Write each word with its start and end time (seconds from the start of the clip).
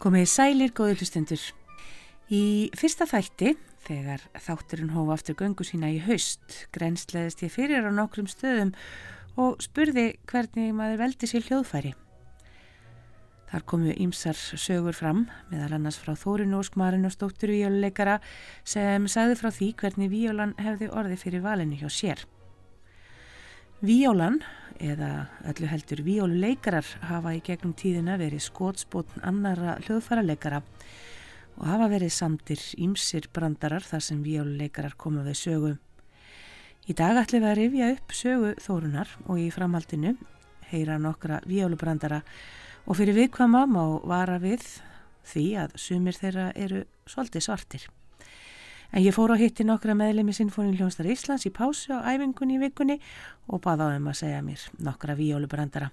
Komið 0.00 0.30
sælir 0.32 0.70
góður 0.72 1.02
hlustendur. 1.02 1.42
Í 2.32 2.70
fyrsta 2.72 3.04
þætti, 3.04 3.50
þegar 3.84 4.22
þátturinn 4.40 4.94
hófa 4.94 5.18
aftur 5.18 5.36
göngu 5.36 5.66
sína 5.68 5.90
í 5.92 5.98
haust, 6.00 6.62
grensleðist 6.72 7.42
ég 7.44 7.52
fyrir 7.52 7.84
á 7.84 7.92
nokkrum 7.92 8.30
stöðum 8.30 8.70
og 9.36 9.60
spurði 9.60 10.14
hvernig 10.30 10.72
maður 10.72 11.02
veldi 11.02 11.28
sér 11.28 11.44
hljóðfæri. 11.50 11.92
Þar 13.50 13.66
komu 13.68 13.92
ímsar 13.92 14.40
sögur 14.40 14.96
fram, 14.96 15.26
meðal 15.52 15.76
annars 15.76 16.00
frá 16.00 16.14
Þórin 16.16 16.56
Óskmarin 16.56 17.04
og 17.04 17.12
stóttur 17.12 17.52
víjóluleikara 17.52 18.22
sem 18.64 19.04
sagði 19.04 19.36
frá 19.42 19.50
því 19.52 19.72
hvernig 19.82 20.14
víjólan 20.14 20.56
hefði 20.64 20.88
orði 20.96 21.20
fyrir 21.20 21.44
valinu 21.44 21.76
hjá 21.76 21.90
sér. 21.92 22.24
Víjólan 23.84 24.40
eða 24.80 25.28
öllu 25.48 25.68
heldur 25.68 26.00
víóluleikarar 26.06 26.86
hafa 27.04 27.34
í 27.36 27.42
gegnum 27.44 27.74
tíðina 27.76 28.16
verið 28.20 28.42
skótspotn 28.46 29.22
annara 29.26 29.76
hljóðfæraleikara 29.84 30.62
og 31.60 31.68
hafa 31.68 31.90
verið 31.92 32.14
samtir 32.16 32.62
ímsir 32.80 33.28
brandarar 33.34 33.84
þar 33.84 34.04
sem 34.06 34.24
víóluleikarar 34.24 34.96
koma 34.96 35.24
við 35.26 35.38
sögu. 35.42 35.72
Í 36.88 36.96
dag 36.96 37.20
ætlum 37.20 37.44
við 37.44 37.50
að 37.50 37.58
rifja 37.60 37.92
upp 37.94 38.16
sögu 38.16 38.54
þórunar 38.64 39.14
og 39.26 39.40
í 39.42 39.50
framhaldinu 39.52 40.16
heyra 40.72 40.98
nokkra 41.02 41.42
víólubrandara 41.44 42.22
og 42.86 42.96
fyrir 42.96 43.18
viðkvama 43.18 43.66
má 43.68 43.84
vara 44.08 44.40
við 44.40 44.64
því 45.30 45.46
að 45.66 45.80
sumir 45.84 46.16
þeirra 46.16 46.50
eru 46.56 46.86
svolítið 47.04 47.46
svartir. 47.50 47.90
En 48.90 49.04
ég 49.04 49.14
fór 49.14 49.30
á 49.30 49.38
hitti 49.38 49.62
nokkra 49.62 49.94
meðlemi 49.94 50.32
Sinfónin 50.34 50.74
Ljónstar 50.74 51.06
Íslands 51.06 51.46
í 51.46 51.52
pásu 51.54 51.94
á 51.94 52.10
æfingunni 52.10 52.56
í 52.58 52.62
vikunni 52.64 52.96
og 53.46 53.62
baða 53.62 53.86
á 53.86 53.92
þeim 53.94 54.08
að 54.10 54.16
segja 54.18 54.40
mér 54.42 54.64
nokkra 54.82 55.14
víjólubrandara. 55.14 55.92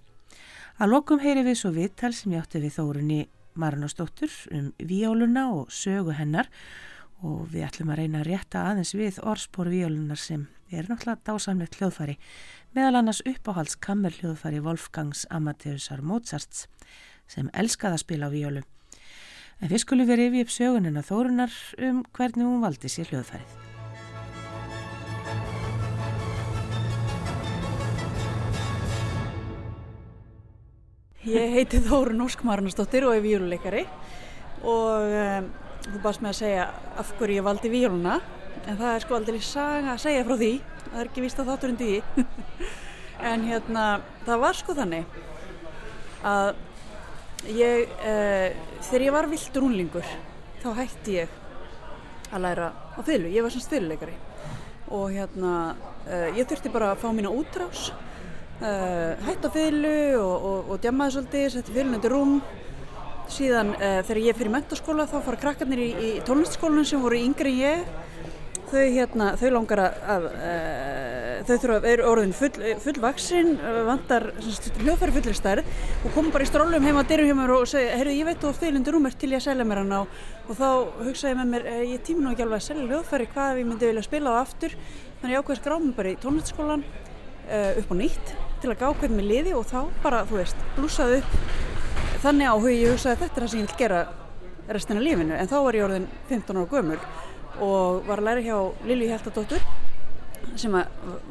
Að 0.81 0.91
lokum 0.95 1.21
heyri 1.21 1.43
við 1.45 1.59
svo 1.59 1.69
viðtal 1.75 2.13
sem 2.17 2.33
ég 2.33 2.41
átti 2.41 2.61
við 2.63 2.73
Þórunni 2.79 3.19
Marunastóttur 3.57 4.33
um 4.53 4.71
víjóluna 4.81 5.45
og 5.53 5.69
sögu 5.73 6.15
hennar 6.17 6.49
og 7.21 7.47
við 7.53 7.67
ætlum 7.67 7.93
að 7.93 8.01
reyna 8.01 8.21
að 8.21 8.29
rétta 8.31 8.63
aðeins 8.71 8.93
við 8.97 9.19
orðspor 9.21 9.69
víjólunar 9.73 10.21
sem 10.21 10.47
er 10.69 10.89
náttúrulega 10.89 11.25
dásamlegt 11.29 11.77
hljóðfæri 11.77 12.17
meðal 12.73 12.99
annars 12.99 13.21
uppáhalds 13.25 13.77
kammer 13.81 14.13
hljóðfæri 14.17 14.61
Wolfgangs 14.65 15.25
Amadeusar 15.29 16.01
Mozarts 16.01 16.65
sem 17.29 17.49
elskaða 17.53 18.01
spila 18.01 18.29
á 18.29 18.33
víjólu. 18.33 18.65
En 19.57 19.71
við 19.71 19.81
skulum 19.81 20.05
verið 20.05 20.27
yfir 20.29 20.45
upp 20.45 20.51
sögunina 20.53 21.01
Þórunar 21.01 21.53
um 21.81 22.03
hvernig 22.13 22.45
hún 22.45 22.61
valdi 22.61 22.91
sér 22.93 23.09
hljóðfærið. 23.09 23.55
Ég 31.27 31.55
heiti 31.57 31.81
Þórun 31.83 32.21
Óskmarnastóttir 32.27 33.07
og 33.07 33.17
er 33.17 33.25
víluleikari 33.25 33.81
og 34.61 35.09
um, 35.09 35.49
þú 35.89 36.03
bast 36.05 36.21
með 36.23 36.29
að 36.29 36.37
segja 36.37 36.67
af 37.01 37.09
hverju 37.17 37.39
ég 37.41 37.47
valdi 37.49 37.73
víluna 37.73 38.19
en 38.67 38.77
það 38.77 38.93
er 38.93 39.03
sko 39.03 39.17
aldrei 39.17 39.39
saga 39.43 39.95
að 39.95 40.03
segja 40.05 40.23
frá 40.27 40.37
því, 40.37 40.53
það 40.85 41.01
er 41.01 41.09
ekki 41.09 41.25
vist 41.25 41.41
að 41.41 41.51
þátturinn 41.51 41.81
því 41.81 41.91
en 43.31 43.49
hérna 43.49 43.89
það 44.29 44.41
var 44.45 44.61
sko 44.61 44.77
þannig 44.77 45.19
að 46.27 46.53
Ég, 47.47 47.87
uh, 48.03 48.51
þegar 48.89 49.03
ég 49.05 49.13
var 49.15 49.27
vildur 49.31 49.63
unlingur 49.63 50.07
þá 50.59 50.67
hætti 50.81 51.13
ég 51.21 51.35
að 52.27 52.41
læra 52.43 52.65
á 52.75 52.99
fylgu, 53.07 53.29
ég 53.31 53.45
var 53.45 53.53
sem 53.53 53.63
styrleikari 53.63 54.17
og 54.91 55.13
hérna 55.15 55.53
uh, 55.71 56.27
ég 56.35 56.43
þurfti 56.49 56.71
bara 56.73 56.89
að 56.91 57.05
fá 57.05 57.07
mína 57.15 57.31
útrás 57.31 57.85
uh, 58.59 59.15
hætti 59.23 59.47
á 59.47 59.51
fylgu 59.55 59.93
og, 60.19 60.35
og, 60.35 60.73
og 60.73 60.81
djammaði 60.83 61.15
svolítið, 61.15 61.47
setti 61.55 61.77
fylgun 61.77 61.99
undir 62.01 62.15
rúm. 62.17 62.35
Síðan 63.27 63.73
þegar 63.77 64.19
ég 64.23 64.37
fyrir 64.39 64.51
mentaskóla 64.53 65.03
þá 65.07 65.17
fara 65.19 65.39
krakkarnir 65.41 65.81
í, 65.83 65.87
í 65.91 66.11
tónlistaskólanum 66.27 66.85
sem 66.87 67.01
voru 67.03 67.19
yngri 67.19 67.57
ég. 67.59 67.81
Þau, 68.69 68.85
hérna, 68.91 69.33
þau 69.39 69.49
langar 69.51 69.81
að 69.83 70.29
þau 71.45 71.57
þurfa, 71.61 71.77
eru 71.91 72.05
orðin 72.07 72.33
full, 72.35 72.51
fullvaksinn, 72.83 73.53
vantar 73.87 74.29
hljóðfæri 74.39 75.13
fullir 75.17 75.37
stærð 75.37 75.71
og 76.05 76.13
komum 76.15 76.31
bara 76.33 76.45
í 76.45 76.49
strólum 76.49 76.85
heima 76.87 77.03
að 77.03 77.11
dyrum 77.11 77.29
hjá 77.29 77.35
mér 77.37 77.53
og 77.57 77.67
segja, 77.69 77.95
heyrðu 77.99 78.15
ég 78.17 78.27
veit 78.29 78.41
þú 78.41 78.53
fylgjendur 78.57 78.97
rúmert 78.97 79.19
til 79.21 79.29
ég 79.33 79.41
að 79.41 79.45
selja 79.47 79.67
mér 79.67 79.81
hann 79.83 79.93
á. 79.93 80.01
Og 80.47 80.57
þá 80.57 80.67
hugsaði 81.03 81.33
ég 81.33 81.39
með 81.41 81.51
mér, 81.53 81.67
eh, 81.71 81.83
ég 81.93 82.03
tími 82.07 82.23
nú 82.23 82.31
ekki 82.31 82.45
alveg 82.45 82.61
að 82.61 82.67
selja 82.67 82.87
hljóðfæri 82.87 83.29
hvað 83.33 83.51
ef 83.51 83.61
ég 83.61 83.69
myndi 83.69 83.89
vilja 83.91 84.05
spila 84.07 84.33
á 84.33 84.41
aftur? 84.41 84.75
Þannig 85.21 85.35
ég 85.35 85.43
ákveðis 85.43 85.63
gráðum 85.65 85.95
bara 85.97 86.13
í 86.13 86.19
tónlistaskólan 86.21 86.85
uh, 86.85 87.71
upp 87.81 87.91
á 87.91 87.95
nýtt 87.97 88.35
til 88.61 88.71
að 88.71 88.79
gá 88.81 88.87
hvernig 88.91 89.17
mér 89.17 89.29
liði 89.31 89.55
og 89.57 89.65
þá 89.69 89.79
bara, 90.03 90.23
þú 90.29 90.39
veist, 90.41 90.61
blúsaði 90.77 91.21
upp. 91.21 91.35
Þannig 92.23 92.51
áhug 92.53 92.71
ég 92.73 92.93
hugsaði 92.93 93.21
þetta 93.23 93.35
er 93.35 93.45
það 93.45 93.51
sem 93.53 93.59
ég 93.61 93.67
vil 93.67 93.81
gera 93.81 94.03
restina 94.67 95.03
lífinu. 95.03 95.35
En 95.37 95.49
þá 95.49 95.57
var 95.61 95.77
ég 95.77 95.87
orðin 95.87 96.07
15 96.29 96.61
ára 96.61 96.71
gömul 96.71 97.01
og 97.57 98.07
var 98.07 98.21
að 98.21 98.27
læra 98.29 98.45
hjá 98.45 98.57
Lili 98.85 99.09
Hjaltadóttur 99.09 99.63
sem 100.61 100.75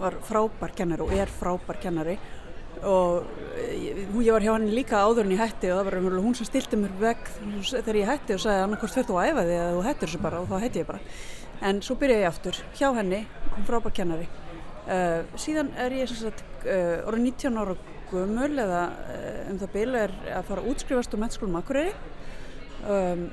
var 0.01 0.17
frábær 0.27 0.75
kennari 0.77 1.05
og 1.05 1.15
er 1.15 1.31
frábær 1.31 1.79
kennari. 1.83 2.17
Og 2.87 3.25
ég, 3.73 4.03
ég 4.21 4.33
var 4.35 4.45
hjá 4.45 4.53
hann 4.53 4.67
líka 4.75 5.01
áður 5.01 5.25
en 5.25 5.33
ég 5.33 5.41
hætti 5.41 5.71
og 5.73 5.79
það 5.79 5.89
var 5.89 5.97
umverulega 6.01 6.27
hún 6.27 6.37
sem 6.37 6.49
stilti 6.49 6.77
mér 6.77 6.93
veg 7.01 7.23
þegar 7.71 7.99
ég 8.03 8.11
hætti 8.11 8.37
og 8.37 8.43
sagði 8.43 8.67
annarkvæmst 8.67 8.99
fyrir 8.99 9.09
þú 9.09 9.17
að 9.17 9.31
æfa 9.31 9.45
þig 9.47 9.55
eða 9.57 9.71
þú 9.73 9.85
hættir 9.87 10.11
þessu 10.11 10.21
bara 10.27 10.43
og 10.43 10.51
þá 10.51 10.57
hætti 10.65 10.83
ég 10.83 10.91
bara. 10.91 11.01
En 11.71 11.81
svo 11.87 11.97
byrjaði 12.03 12.27
ég 12.27 12.31
aftur 12.31 12.61
hjá 12.77 12.91
henni 12.99 13.23
frábær 13.71 13.97
kennari. 13.97 14.29
Uh, 14.87 15.25
síðan 15.41 15.73
er 15.83 15.97
ég 15.97 16.13
sagt, 16.13 16.45
uh, 16.69 17.09
orðið 17.09 17.25
19 17.33 17.59
ára 17.63 17.79
gömul 18.13 18.53
eða 18.53 18.83
uh, 18.93 19.41
um 19.51 19.59
það 19.63 19.73
byrja 19.73 20.05
er 20.05 20.15
að 20.37 20.47
fara 20.53 20.63
að 20.63 20.71
útskrifast 20.75 21.17
um 21.17 21.25
meðskólum 21.25 21.59
Akureyri. 21.59 21.97
Um, 22.87 23.27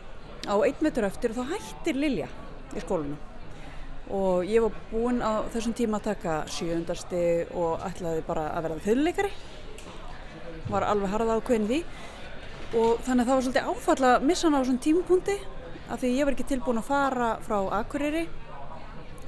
á 0.47 0.55
einn 0.55 0.81
metur 0.81 1.05
eftir 1.07 1.35
og 1.35 1.43
þá 1.43 1.53
hættir 1.53 1.99
Lilja 1.99 2.31
í 2.73 2.81
skólinu 2.81 3.19
og 4.11 4.43
ég 4.47 4.63
var 4.65 4.75
búinn 4.91 5.21
á 5.23 5.47
þessum 5.53 5.75
tíma 5.77 5.99
að 6.01 6.09
taka 6.11 6.37
sjöundasti 6.51 7.23
og 7.55 7.83
ætlaði 7.87 8.23
bara 8.27 8.49
að 8.51 8.67
verða 8.67 8.85
þauðleikari 8.87 9.33
var 10.69 10.87
alveg 10.87 11.13
harða 11.13 11.39
ákveðin 11.39 11.69
því 11.69 11.81
og 12.73 13.03
þannig 13.05 13.23
að 13.23 13.27
það 13.27 13.35
var 13.35 13.45
svolítið 13.47 13.69
áfall 13.71 14.07
að 14.09 14.27
missa 14.27 14.47
hann 14.47 14.57
á 14.57 14.61
þessum 14.63 14.81
tímapunkti 14.83 15.37
af 15.89 15.99
því 16.01 16.13
ég 16.17 16.27
var 16.27 16.35
ekki 16.35 16.49
tilbúin 16.49 16.81
að 16.81 16.89
fara 16.89 17.29
frá 17.45 17.57
Akureyri 17.79 18.23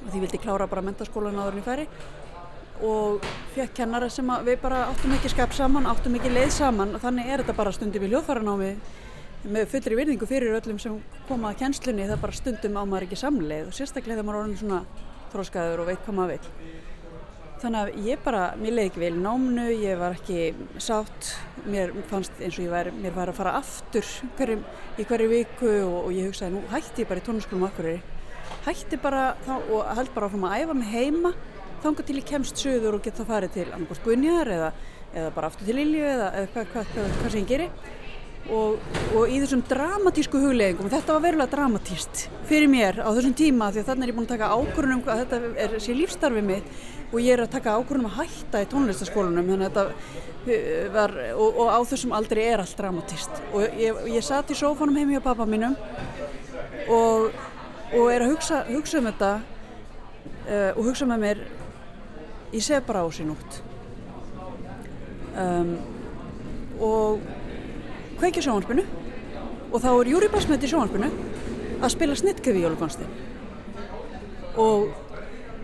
og 0.06 0.12
því 0.12 0.22
vildi 0.22 0.40
klára 0.40 0.68
bara 0.70 0.84
mentaskólan 0.86 1.38
áður 1.40 1.56
en 1.56 1.60
ég 1.60 1.66
færi. 1.66 1.86
Og 2.86 3.24
fekk 3.54 3.74
kennara 3.80 4.08
sem 4.12 4.28
við 4.46 4.60
bara 4.62 4.84
áttum 4.90 5.14
ekki 5.16 5.32
skap 5.32 5.54
saman, 5.56 5.88
áttum 5.88 6.14
ekki 6.18 6.30
leið 6.30 6.52
saman. 6.58 6.94
Og 6.94 7.02
þannig 7.02 7.30
er 7.30 7.42
þetta 7.42 7.56
bara 7.56 7.72
stundið 7.74 8.04
við 8.04 8.14
hljóðfæranámi 8.14 8.72
með 9.44 9.68
fullri 9.74 10.00
virðingu 10.00 10.28
fyrir 10.30 10.56
öllum 10.58 10.80
sem 10.82 10.96
koma 11.28 11.52
að 11.52 11.60
kjenslunni 11.62 12.08
það 12.08 12.24
bara 12.24 12.40
stundum 12.40 12.80
á 12.80 12.82
maður 12.82 13.06
ekki 13.06 13.20
samleið 13.20 13.70
og 13.70 13.76
sérstaklega 13.76 14.18
þegar 14.18 14.28
maður 14.28 14.38
er 14.38 14.44
orðin 14.46 14.60
svona 14.62 14.80
þróskaður 15.34 15.82
og 15.82 15.90
veit 15.90 16.04
hvað 16.06 16.18
maður 16.20 16.36
vil 16.36 16.84
þannig 17.60 17.80
að 17.80 18.06
ég 18.06 18.24
bara, 18.24 18.42
mér 18.60 18.74
leiði 18.76 18.90
ekki 18.90 19.02
vel 19.02 19.14
námnu 19.20 19.66
ég 19.72 20.00
var 20.00 20.16
ekki 20.16 20.40
sátt. 20.82 21.30
Mér 21.66 21.92
fannst 22.10 22.36
eins 22.38 22.58
og 22.58 22.66
ég 22.66 22.72
var, 22.72 22.90
mér 22.94 23.14
var 23.16 23.32
að 23.32 23.38
fara 23.40 23.56
aftur 23.58 24.06
hverjum, 24.38 24.62
í 25.00 25.06
hverju 25.08 25.30
viku 25.32 25.70
og, 25.80 25.96
og 26.04 26.12
ég 26.14 26.28
hugsaði 26.28 26.54
nú 26.54 26.62
hætti 26.70 27.02
ég 27.02 27.10
bara 27.10 27.22
í 27.22 27.26
tónasklunum 27.26 27.66
akkurir 27.66 28.04
hætti 28.66 28.98
bara 29.02 29.32
þá, 29.46 29.54
og 29.56 29.88
held 29.98 30.12
bara 30.14 30.28
áfram 30.28 30.46
að 30.46 30.62
æfa 30.62 30.76
mig 30.78 30.92
heima 30.92 31.32
þángu 31.82 32.06
til 32.06 32.18
ég 32.20 32.28
kemst 32.28 32.62
söður 32.62 32.98
og 32.98 33.06
gett 33.06 33.18
þá 33.18 33.26
farið 33.32 33.56
til 33.56 33.66
annarkort 33.72 34.04
Gunjar 34.06 34.52
eða, 34.54 34.70
eða 35.14 35.32
bara 35.34 35.50
aftur 35.50 35.66
til 35.66 35.80
Ilju 35.82 36.04
eða, 36.12 36.28
eða 36.38 36.52
hvað 36.54 36.70
hva, 36.74 36.84
hva, 36.92 37.08
hva 37.16 37.32
sem 37.32 37.42
ég 37.42 37.50
gerir 37.50 38.05
og, 38.52 38.82
og 39.16 39.30
í 39.30 39.38
þessum 39.42 39.62
dramatísku 39.66 40.40
hugleggingum, 40.40 40.90
þetta 40.92 41.16
var 41.16 41.24
verulega 41.24 41.52
dramatíst 41.54 42.26
fyrir 42.46 42.70
mér 42.70 43.00
á 43.02 43.10
þessum 43.10 43.34
tíma 43.38 43.70
því 43.72 43.82
að 43.82 43.88
þannig 43.90 44.06
er 44.06 44.12
ég 44.12 44.18
búin 44.18 44.28
að 44.28 44.34
taka 44.34 44.50
ákvörðunum 44.54 45.02
að 45.10 45.22
þetta 45.22 45.40
er 45.64 45.74
sé 45.82 45.96
lífstarfið 45.96 46.46
mitt 46.46 46.70
og 47.10 47.18
ég 47.22 47.34
er 47.34 47.42
að 47.44 47.52
taka 47.56 47.74
ákvörðunum 47.80 48.10
að 48.10 48.20
hætta 48.20 48.62
í 48.62 48.68
tónlistaskólanum 48.70 49.50
þannig 49.50 49.66
að 49.66 49.74
þetta 49.74 49.84
uh, 49.90 50.86
var 50.94 51.16
og, 51.34 51.60
og 51.64 51.72
á 51.74 51.78
þessum 51.90 52.14
aldrei 52.18 52.42
er 52.46 52.62
allt 52.62 52.78
dramatíst 52.78 53.42
og 53.52 53.76
ég, 53.82 54.00
ég 54.14 54.26
satt 54.26 54.52
í 54.54 54.58
sófanum 54.58 54.98
heim 55.00 55.14
hjá 55.14 55.22
pappa 55.24 55.46
mínum 55.48 55.74
og, 56.86 57.30
og 57.92 58.10
er 58.12 58.26
að 58.26 58.34
hugsa, 58.34 58.62
hugsa 58.70 59.00
um 59.00 59.10
þetta 59.10 59.32
uh, 60.46 60.70
og 60.76 60.82
hugsa 60.90 61.08
með 61.10 61.24
mér 61.26 61.42
ég 62.54 62.62
sef 62.62 62.86
bara 62.86 63.02
á 63.02 63.08
sín 63.10 63.34
út 63.34 63.58
um, 65.34 65.74
og 66.82 67.26
kveikja 68.20 68.46
sjónvarpinu 68.46 68.84
og 69.70 69.82
þá 69.82 69.88
er 69.92 70.12
Júri 70.12 70.28
Basmet 70.32 70.64
í 70.64 70.70
sjónvarpinu 70.70 71.10
að 71.76 71.92
spila 71.92 72.16
snittkjöfi 72.16 72.62
í 72.62 72.64
jólukonstin 72.64 73.10
og, 74.56 74.88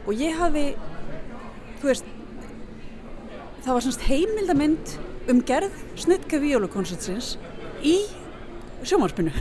og 0.04 0.12
ég 0.18 0.36
hafi 0.36 0.66
þú 1.80 1.88
veist 1.88 2.10
það 3.62 3.76
var 3.76 3.84
semst 3.86 4.06
heimildamind 4.08 4.96
um 5.30 5.40
gerð 5.46 5.74
snittkjöfi 6.02 6.50
í 6.50 6.54
jólukonstinsins 6.56 7.36
í 7.86 7.96
sjónvarpinu 8.86 9.32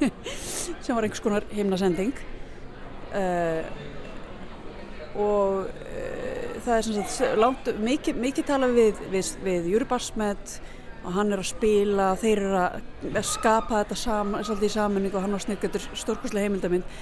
sem 0.82 0.96
var 0.96 1.06
einhvers 1.06 1.22
konar 1.22 1.46
heimnasending 1.54 2.12
uh, 3.14 3.62
og 5.14 5.70
uh, 5.70 6.58
það 6.64 6.74
er 6.76 6.86
sem 6.86 6.98
sagt 6.98 7.38
langt, 7.40 7.70
mikið, 7.80 8.20
mikið 8.26 8.48
tala 8.50 8.70
við, 8.74 9.00
við, 9.12 9.32
við 9.46 9.70
Júri 9.74 9.88
Basmet 9.88 10.58
og 11.04 11.14
hann 11.16 11.32
er 11.32 11.40
að 11.40 11.50
spila 11.52 12.10
þeir 12.20 12.42
eru 12.42 12.58
að 12.60 13.22
skapa 13.24 13.82
þetta 13.82 13.96
saman, 13.96 14.44
svolítið 14.44 14.68
í 14.68 14.74
samanningu 14.74 15.16
og 15.16 15.24
hann 15.24 15.36
var 15.36 15.44
snyggjöldur 15.46 15.86
stórkoslega 15.96 16.48
heimildamind. 16.48 17.00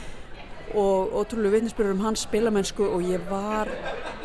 Og 0.78 1.16
ótrúlega 1.16 1.56
vitnisbyrjur 1.56 1.96
um 1.96 2.04
hans 2.04 2.26
spilamennsku 2.28 2.84
og 2.84 3.06
ég 3.08 3.24
var 3.30 3.70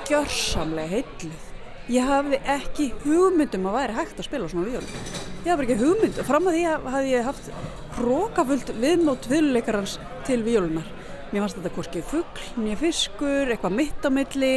gjörsamlega 0.09 0.91
heitluð 0.97 1.49
ég 1.91 2.05
hafði 2.07 2.39
ekki 2.47 2.89
hugmyndum 3.03 3.65
að 3.67 3.77
væri 3.77 3.95
hægt 3.97 4.19
að 4.19 4.27
spila 4.29 4.49
svona 4.51 4.69
víol 4.69 4.85
ég 5.43 5.49
hafði 5.51 5.65
ekki 5.65 5.79
hugmynd 5.81 6.19
og 6.21 6.27
fram 6.29 6.45
að 6.47 6.55
því 6.55 6.61
hafði 6.93 7.09
ég 7.11 7.27
haft 7.27 7.49
rókafullt 7.99 8.71
viðmót 8.79 9.27
viðluleikarans 9.31 9.97
til 10.27 10.39
víolunar 10.45 10.87
mér 11.33 11.43
fannst 11.43 11.59
þetta 11.59 11.73
hvorki 11.75 12.05
fuggl, 12.07 12.45
nýja 12.61 12.79
fiskur 12.79 13.51
eitthvað 13.51 13.75
mitt 13.81 14.07
á 14.07 14.09
milli 14.15 14.53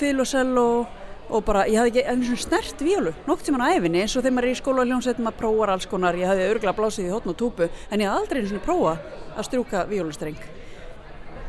fil 0.00 0.16
og 0.18 0.28
sel 0.28 0.50
og 0.58 1.01
og 1.32 1.44
bara 1.46 1.66
ég 1.66 1.80
hafði 1.80 2.02
ekki 2.02 2.08
einu 2.12 2.26
svona 2.28 2.44
snert 2.44 2.82
víolu 2.84 3.12
nokk 3.26 3.44
tíman 3.46 3.64
á 3.64 3.72
æfinni 3.72 4.02
eins 4.04 4.16
og 4.16 4.24
þegar 4.24 4.36
maður 4.36 4.48
er 4.48 4.54
í 4.54 4.58
skóla 4.60 4.82
og 4.82 4.90
hljómsveit 4.90 5.22
maður 5.22 5.38
prófar 5.40 5.72
alls 5.72 5.86
konar, 5.88 6.18
ég 6.20 6.28
hafði 6.28 6.48
örgulega 6.50 6.76
blásið 6.76 7.08
í 7.08 7.14
hotn 7.14 7.32
og 7.32 7.38
túpu 7.40 7.68
en 7.68 8.02
ég 8.04 8.10
hafði 8.10 8.20
aldrei 8.20 8.42
einu 8.42 8.50
svona 8.50 8.66
prófa 8.66 8.98
að 9.36 9.48
strjúka 9.48 9.86
víolustreng 9.88 10.42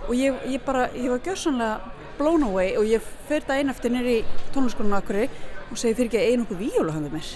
og 0.08 0.16
ég, 0.16 0.40
ég 0.52 0.64
bara, 0.66 0.88
ég 0.96 1.12
var 1.12 1.22
gjörsanlega 1.24 1.94
blown 2.18 2.46
away 2.48 2.76
og 2.78 2.88
ég 2.88 3.04
fyrir 3.28 3.46
það 3.48 3.62
einn 3.62 3.74
eftir 3.74 3.94
nýri 3.94 4.16
tónliskonuna 4.56 5.00
akkuri 5.02 5.28
og 5.70 5.80
segi 5.80 5.98
fyrir 5.98 6.12
ekki 6.12 6.24
einu 6.34 6.46
okkur 6.46 6.60
víolu 6.60 6.94
hafði 6.94 7.12
mér. 7.14 7.30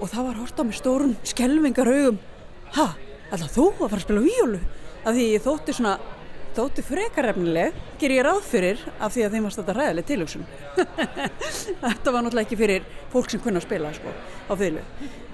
Og 0.00 0.10
það 0.10 0.26
var 0.28 0.40
hort 0.40 0.60
á 0.60 0.62
mig 0.66 0.78
stórun 0.78 1.16
skelvingar 1.28 1.90
haugum 1.90 2.18
ha, 2.76 2.86
alltaf 3.30 3.54
þú 3.54 3.66
að 3.72 3.86
fara 3.86 4.00
að 4.00 4.06
spila 4.06 4.24
víolu 4.24 4.60
af 5.00 5.14
því 5.14 5.28
ég 5.30 5.44
þótti 5.44 5.76
svona 5.76 5.94
þótti 6.56 6.84
frekarefnileg 6.84 7.76
ger 8.00 8.14
ég 8.14 8.24
ráð 8.26 8.42
fyrir 8.48 8.84
af 8.98 9.14
því 9.14 9.26
að 9.26 9.34
þeim 9.36 9.46
varst 9.46 9.60
þetta 9.60 9.76
ræðileg 9.76 10.08
tilugsun 10.08 10.46
þetta 11.84 12.14
var 12.14 12.24
náttúrulega 12.24 12.46
ekki 12.46 12.60
fyrir 12.60 12.88
fólk 13.12 13.30
sem 13.32 13.42
kunna 13.44 13.62
að 13.62 13.66
spila 13.68 13.92
sko, 13.96 14.14
á 14.50 14.52
fylgu 14.58 14.84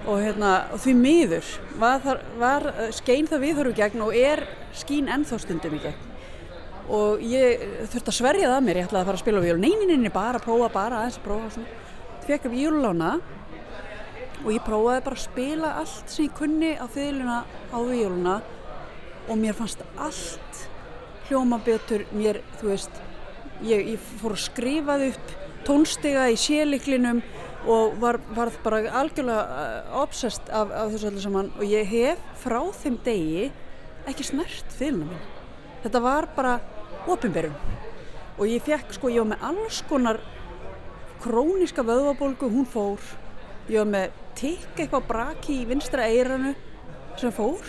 og, 0.07 0.19
hérna, 0.23 0.51
og 0.73 0.81
því 0.83 0.93
miður 0.97 1.49
var, 1.81 2.03
þar, 2.03 2.21
var 2.39 2.67
skein 2.95 3.27
það 3.29 3.43
viðhörfu 3.47 3.75
gegn 3.77 4.05
og 4.05 4.15
er 4.17 4.43
skín 4.77 5.09
ennþá 5.11 5.39
stundum 5.41 5.75
í 5.75 5.81
gegn. 5.83 6.05
Og 6.87 7.23
ég 7.27 7.63
þurfti 7.91 8.13
að 8.13 8.15
sverja 8.15 8.51
það 8.53 8.61
mér 8.63 8.79
ég 8.79 8.87
ætlaði 8.87 9.01
að 9.01 9.09
fara 9.09 9.19
að 9.19 9.23
spila 9.25 9.41
á 9.43 9.45
vílu 9.45 9.59
neynininni 9.59 10.11
bara 10.13 10.39
að 10.39 10.45
prófa, 10.45 10.69
bara 10.71 11.01
aðeins 11.01 11.19
að 11.19 11.25
prófa 11.25 11.65
fekk 12.27 12.47
að 12.47 12.55
vílulána 12.55 13.11
og 14.43 14.49
ég 14.53 14.63
prófaði 14.63 15.03
bara 15.05 15.17
að 15.17 15.23
spila 15.23 15.73
allt 15.81 16.11
sem 16.11 16.27
ég 16.27 16.37
kunni 16.37 16.73
á 16.75 16.85
fylguna 16.91 17.37
á 17.47 17.77
víluna 17.87 18.35
og 19.27 19.39
mér 19.39 19.55
fannst 19.57 19.83
allt 19.95 20.46
hljóma 21.27 21.59
betur 21.63 22.05
mér, 22.15 22.41
þú 22.59 22.71
veist, 22.71 23.01
ég, 23.65 23.93
ég 23.93 24.09
fór 24.21 24.35
að 24.35 24.45
skrifaði 24.45 25.11
upp 25.13 25.33
tónstega 25.67 26.27
í 26.31 26.37
séliklinum 26.39 27.21
og 27.67 27.97
var, 27.99 28.19
var 28.35 28.51
bara 28.63 28.83
algjörlega 29.01 29.41
uh, 29.43 29.97
obsessed 30.03 30.51
af, 30.53 30.71
af 30.71 30.93
þessu 30.93 31.09
allir 31.09 31.25
saman. 31.25 31.51
Og 31.59 31.67
ég 31.67 31.89
hef 31.91 32.21
frá 32.39 32.61
þeim 32.79 32.99
degi 33.03 33.49
ekki 34.07 34.23
snert 34.23 34.77
fylgna 34.77 35.09
mín. 35.09 35.25
Þetta 35.83 36.03
var 36.03 36.29
bara 36.37 36.57
ofinberðum 37.07 37.57
og 38.37 38.45
ég 38.45 38.61
fekk 38.61 38.93
sko, 38.93 39.09
ég 39.09 39.23
var 39.23 39.31
með 39.33 39.45
alls 39.49 39.81
konar 39.89 40.19
króniska 41.23 41.81
vöðvabólgu, 41.81 42.49
hún 42.53 42.67
fór, 42.69 43.01
ég 43.65 43.81
var 43.81 43.89
með 43.89 44.17
tikk 44.37 44.77
eitthvað 44.77 45.07
braki 45.09 45.61
í 45.63 45.67
vinstra 45.69 46.05
eiranu 46.05 46.53
sem 47.17 47.33
fór 47.33 47.65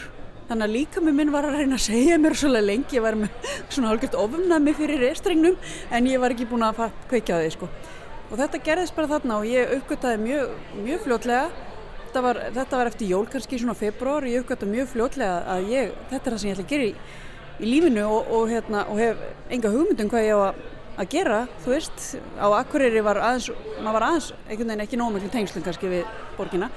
Þannig 0.48 0.64
að 0.64 0.72
líka 0.72 1.00
með 1.04 1.16
minn 1.18 1.30
var 1.32 1.44
að 1.44 1.58
reyna 1.58 1.76
að 1.76 1.82
segja 1.84 2.16
mér 2.16 2.34
svolítið 2.40 2.64
lengi, 2.64 2.96
ég 2.96 3.02
var 3.04 3.16
með 3.20 3.48
svona 3.68 3.90
hálfgeft 3.90 4.14
ofumnami 4.16 4.72
fyrir 4.78 5.02
restrengnum 5.04 5.58
en 5.92 6.06
ég 6.08 6.22
var 6.22 6.32
ekki 6.32 6.46
búin 6.48 6.64
að 6.64 6.86
kveikja 7.10 7.40
því 7.42 7.50
sko. 7.52 7.68
Og 8.28 8.38
þetta 8.40 8.60
gerðist 8.64 8.96
bara 8.96 9.10
þarna 9.10 9.40
og 9.42 9.48
ég 9.48 9.74
uppgöttaði 9.76 10.20
mjög, 10.22 10.54
mjög 10.86 11.02
fljótlega, 11.04 11.66
þetta 12.00 12.22
var, 12.24 12.40
þetta 12.56 12.80
var 12.80 12.90
eftir 12.90 13.12
jól 13.12 13.28
kannski 13.28 13.60
svona 13.60 13.76
februar, 13.76 14.24
ég 14.28 14.40
uppgöttaði 14.44 14.72
mjög 14.72 14.88
fljótlega 14.94 15.36
að 15.52 15.68
ég, 15.74 15.92
þetta 16.14 16.18
er 16.22 16.36
það 16.36 16.40
sem 16.40 16.48
ég 16.48 16.56
ætla 16.56 16.64
að 16.64 16.72
gera 16.72 16.86
í, 16.86 16.94
í 17.58 17.68
lífinu 17.68 18.06
og, 18.08 18.30
og, 18.38 18.44
hérna, 18.48 18.84
og 18.88 19.00
hef 19.02 19.20
enga 19.52 19.72
hugmyndum 19.74 20.12
hvað 20.12 20.28
ég 20.30 20.40
á 20.40 20.40
að, 20.46 20.62
að 20.96 21.10
gera, 21.12 21.42
þú 21.64 21.74
veist, 21.74 22.06
á 22.40 22.46
Akureyri 22.62 23.04
var 23.04 23.20
aðeins, 23.20 23.50
maður 23.82 23.98
var 23.98 24.06
aðeins 24.08 24.30
einhvern 24.46 24.72
veginn 24.72 24.86
ekki 24.86 25.00
nómöngum 25.02 25.34
tengslum 25.36 25.66
kannski 25.66 25.92
við 25.92 26.16
borgina. 26.38 26.70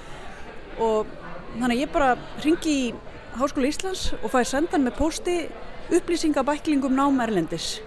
Og 0.84 1.16
þannig 1.54 1.78
að 1.78 1.82
ég 1.86 1.96
bara 1.96 2.12
ringi 2.44 2.76
í 2.76 2.92
Háskóla 3.40 3.70
Íslands 3.70 4.10
og 4.20 4.32
fæði 4.34 4.48
sendan 4.50 4.84
með 4.84 4.98
posti 4.98 5.36
upplýsingabæklingum 5.96 6.96
nám 6.96 7.22
Erlendis. 7.24 7.80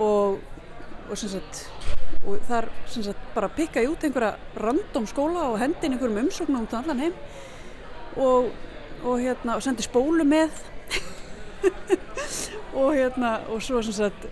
Og, 0.00 0.38
og, 1.10 1.18
sagt, 1.18 1.66
og 2.24 2.40
þar 2.48 2.70
sagt, 2.88 3.26
bara 3.34 3.50
pikka 3.52 3.82
ég 3.84 3.92
út 3.92 4.04
einhverja 4.06 4.34
random 4.56 5.08
skóla 5.10 5.50
og 5.50 5.58
hendin 5.60 5.96
einhverjum 5.96 6.24
umsóknum 6.24 6.64
út 6.64 6.72
á 6.72 6.80
allan 6.80 7.04
heim. 7.04 7.18
Og, 8.16 8.50
og 9.04 9.20
hérna, 9.20 9.58
sendi 9.60 9.84
spólu 9.84 10.24
með. 10.24 10.54
Og 12.80 12.94
hérna 12.94 13.40
og 13.50 13.58
svo 13.66 13.80
sagt, 13.82 14.28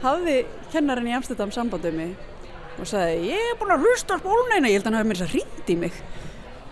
hafði 0.00 0.38
kennarinn 0.72 1.10
í 1.10 1.14
Amsterdam 1.14 1.50
sambandið 1.52 1.98
mig 1.98 2.14
og 2.80 2.88
sagði 2.88 3.28
ég 3.28 3.50
er 3.50 3.58
búin 3.60 3.74
að 3.74 3.84
hlusta 3.84 4.16
spóluna 4.18 4.62
ég 4.64 4.78
held 4.78 4.86
að 4.86 4.88
hann 4.88 4.96
hafi 4.96 5.10
mér 5.10 5.20
þess 5.20 5.26
að 5.26 5.34
hrýndi 5.34 5.76
mig. 5.78 5.98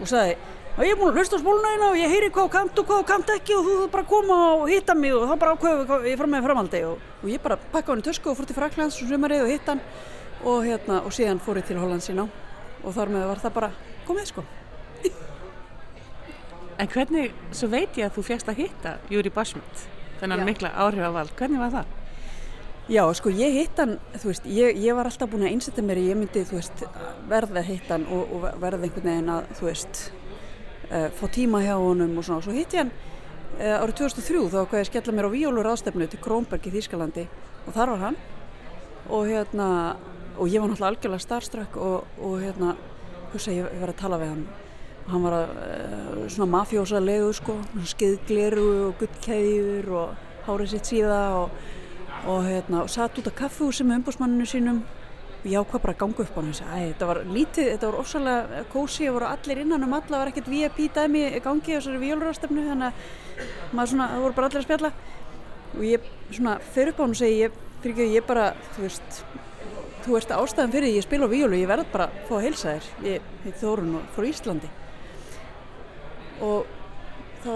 Og 0.00 0.08
sagði 0.08 0.38
og 0.80 0.86
ég 0.86 0.94
er 0.94 0.96
búin 0.96 1.10
að 1.12 1.18
hlusta 1.20 1.36
á 1.36 1.42
spóluna 1.42 1.70
eina 1.74 1.88
og 1.92 1.98
ég 2.00 2.08
heyri 2.08 2.28
hvað 2.32 2.46
kant 2.54 2.78
og 2.80 2.86
hvað 2.88 3.02
kant 3.10 3.30
ekki 3.34 3.52
og 3.52 3.66
þú 3.66 3.72
þurft 3.74 3.92
bara 3.92 4.04
að 4.06 4.12
koma 4.14 4.36
og 4.54 4.62
hitta 4.70 4.94
mig 4.96 5.12
og 5.12 5.26
þá 5.28 5.34
bara 5.42 5.52
ákveðu 5.52 5.98
ég 6.08 6.16
fram 6.16 6.32
með 6.32 6.46
framaldi 6.46 6.80
og, 6.88 7.02
og 7.20 7.26
ég 7.28 7.42
bara 7.44 7.58
pakka 7.74 7.92
hann 7.92 8.00
í 8.00 8.06
tösku 8.06 8.30
og 8.30 8.38
fór 8.38 8.48
til 8.48 8.56
Fraklands 8.56 8.96
og 9.02 9.10
sumarið 9.10 9.44
og 9.44 9.50
hitt 9.52 9.68
hann 9.68 9.82
og, 10.40 10.62
hérna, 10.64 11.02
og 11.04 11.12
síðan 11.12 11.42
fór 11.44 11.60
ég 11.60 11.68
til 11.68 11.76
Holland 11.76 12.00
sína 12.06 12.24
og 12.80 12.96
þar 12.96 13.12
með 13.12 13.26
var 13.28 13.42
það 13.42 13.54
bara 13.58 13.70
komið 14.08 14.30
sko. 14.30 14.46
En 16.80 16.88
hvernig, 16.88 17.34
svo 17.52 17.68
veit 17.68 17.98
ég 18.00 18.08
að 18.08 18.14
þú 18.16 18.24
fjast 18.30 18.48
að 18.48 18.62
hitta 18.62 18.94
Júri 19.12 19.28
Bashmet, 19.34 19.82
þennan 20.22 20.46
mikla 20.48 20.70
áhrifavald, 20.80 21.34
hvernig 21.36 21.60
var 21.60 21.74
það? 21.74 21.90
Já, 22.90 23.02
sko 23.14 23.30
ég 23.36 23.52
hitt 23.58 23.76
hann, 23.78 23.98
þú 24.16 24.30
veist, 24.30 24.48
ég, 24.48 24.80
ég 24.80 24.96
var 24.96 25.10
alltaf 25.10 25.28
búin 25.28 25.44
að 25.44 25.52
einsetja 25.52 25.84
mér, 25.84 26.00
ég 26.08 26.16
myndi, 26.16 26.46
þú 26.48 26.56
veist, 26.56 26.86
verða 27.28 27.62
hitt 27.68 27.92
hann 27.92 28.08
og, 28.08 28.32
og 28.32 28.48
verða 28.64 28.88
einhvern 28.88 29.10
veginn 29.10 29.30
að, 29.36 29.52
þú 29.60 29.68
veist, 29.68 30.00
uh, 30.90 31.08
fá 31.16 31.26
tíma 31.32 31.62
hjá 31.64 31.76
honum 31.78 32.18
og 32.18 32.26
svona. 32.26 32.40
Og 32.40 32.46
svo 32.46 32.54
hitt 32.54 32.74
ég 32.74 32.84
hann 32.84 32.92
uh, 33.58 33.82
árið 33.82 34.02
2003 34.02 34.44
þá 34.52 34.60
hvað 34.60 34.82
ég 34.82 34.90
skella 34.90 35.16
mér 35.16 35.30
á 35.30 35.34
Víólur 35.34 35.70
ástefnu 35.72 36.08
til 36.10 36.20
Krónberg 36.22 36.66
í 36.66 36.74
Þýskalandi. 36.74 37.26
Og 37.66 37.76
þar 37.76 37.94
var 37.94 38.04
hann. 38.08 38.20
Og 39.10 39.26
hérna 39.30 39.68
og 40.40 40.48
ég 40.48 40.62
var 40.62 40.70
náttúrulega 40.70 40.92
algjörlega 40.94 41.24
starströkk 41.24 41.76
og, 41.76 42.04
og 42.22 42.38
hérna, 42.40 42.74
hugsa 43.32 43.52
ég, 43.52 43.66
var 43.80 43.92
að 43.92 43.98
tala 44.00 44.20
við 44.20 44.32
hann. 44.32 44.46
Og 45.04 45.10
hann 45.14 45.26
var 45.26 45.36
að, 45.36 45.50
uh, 45.64 46.22
svona 46.32 46.52
mafjósa 46.54 47.02
legu 47.02 47.32
sko, 47.36 47.58
skiðgleru 47.92 48.70
og 48.86 48.96
guttkæður 49.02 49.92
og 50.00 50.24
hárið 50.46 50.72
sitt 50.74 50.92
síða 50.92 51.20
og, 51.42 51.58
og 52.30 52.46
hérna, 52.46 52.84
og 52.84 52.92
satt 52.92 53.18
út 53.20 53.28
á 53.28 53.38
kaffehúsi 53.42 53.84
með 53.84 54.00
umbúsmanninu 54.00 54.48
sínum 54.48 54.80
ég 55.44 55.56
ákvað 55.56 55.82
bara 55.86 55.94
að 55.94 56.00
ganga 56.02 56.24
upp 56.24 56.34
á 56.36 56.40
hann 56.40 56.50
þetta 56.52 57.06
var 57.08 57.20
lítið, 57.24 57.68
þetta 57.72 57.88
var 57.88 58.00
ósalega 58.02 58.64
kósi 58.72 59.06
og 59.08 59.14
voru 59.16 59.28
allir 59.30 59.62
innan 59.62 59.86
um 59.86 59.94
alla, 59.96 60.10
það 60.10 60.20
var 60.20 60.30
ekkert 60.32 60.50
VIP 60.52 60.80
dæmi 60.92 61.22
gangi 61.40 61.72
á 61.72 61.78
þessari 61.78 62.00
vjólurástöfnu 62.02 62.64
þannig 62.66 62.90
að 62.90 63.72
maður 63.72 63.92
svona, 63.94 64.08
það 64.10 64.24
voru 64.26 64.36
bara 64.36 64.50
allir 64.50 64.60
að 64.60 64.66
spjalla. 64.66 64.92
Og 65.70 65.82
ég 65.86 66.10
svona 66.28 66.56
fyrir 66.74 66.92
upp 66.92 67.00
á 67.00 67.02
hann 67.04 67.14
og 67.14 67.20
segi 67.22 67.40
ég, 67.40 67.58
fyrir 67.80 67.94
ekki 67.94 68.06
að 68.06 68.16
ég 68.18 68.28
bara 68.28 68.46
þú 68.74 68.84
veist, 68.84 69.22
þú 70.04 70.20
ert 70.20 70.36
ástæðan 70.36 70.74
fyrir 70.76 70.92
ég 70.92 71.06
spila 71.08 71.30
á 71.30 71.32
vjólu, 71.32 71.60
ég 71.60 71.70
verð 71.70 71.92
bara 71.94 72.10
að 72.10 72.22
fá 72.28 72.34
að 72.36 72.44
heilsa 72.48 72.74
þér. 72.74 72.90
Ég 73.08 73.30
heit 73.46 73.60
Þórun 73.62 73.96
og 73.96 74.14
frá 74.16 74.28
Íslandi. 74.28 74.72
Og 76.44 76.74
þá 77.40 77.52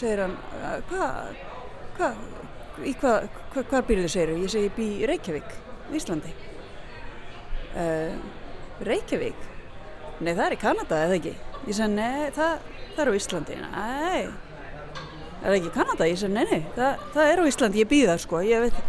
segir 0.00 0.24
hann 0.24 0.36
hvað 0.88 2.14
í 2.86 2.94
hvað, 2.96 3.26
hvað, 3.52 3.64
hvað 3.68 3.88
býrðu? 3.90 4.06
þið 4.06 4.14
segir 4.14 4.38
ég 4.38 4.52
segi 4.54 4.70
ég 4.70 4.78
bý 4.78 4.88
Reykjavík, 5.10 5.58
Íslandi 5.98 6.32
uh, 7.76 8.14
Reykjavík? 8.86 9.48
Nei 10.20 10.32
það 10.34 10.44
er 10.46 10.56
í 10.56 10.60
Kanada 10.60 11.02
eða 11.06 11.18
ekki? 11.18 11.34
Ég 11.66 11.76
sagði 11.76 11.96
nei 11.96 12.30
það, 12.36 12.64
það 12.94 13.02
er 13.04 13.10
á 13.10 13.18
Íslandi. 13.20 13.58
Nei. 13.60 14.22
Er 15.40 15.46
það 15.46 15.56
ekki 15.58 15.70
í 15.70 15.76
Kanada? 15.76 16.08
Ég 16.08 16.20
sagði 16.20 16.34
nei 16.36 16.46
nei 16.50 16.64
það, 16.76 17.06
það 17.14 17.32
er 17.32 17.42
á 17.42 17.50
Íslandi 17.52 17.82
ég 17.82 17.90
býða 17.90 18.18
sko. 18.20 18.42
Ég 18.44 18.66
veit 18.66 18.82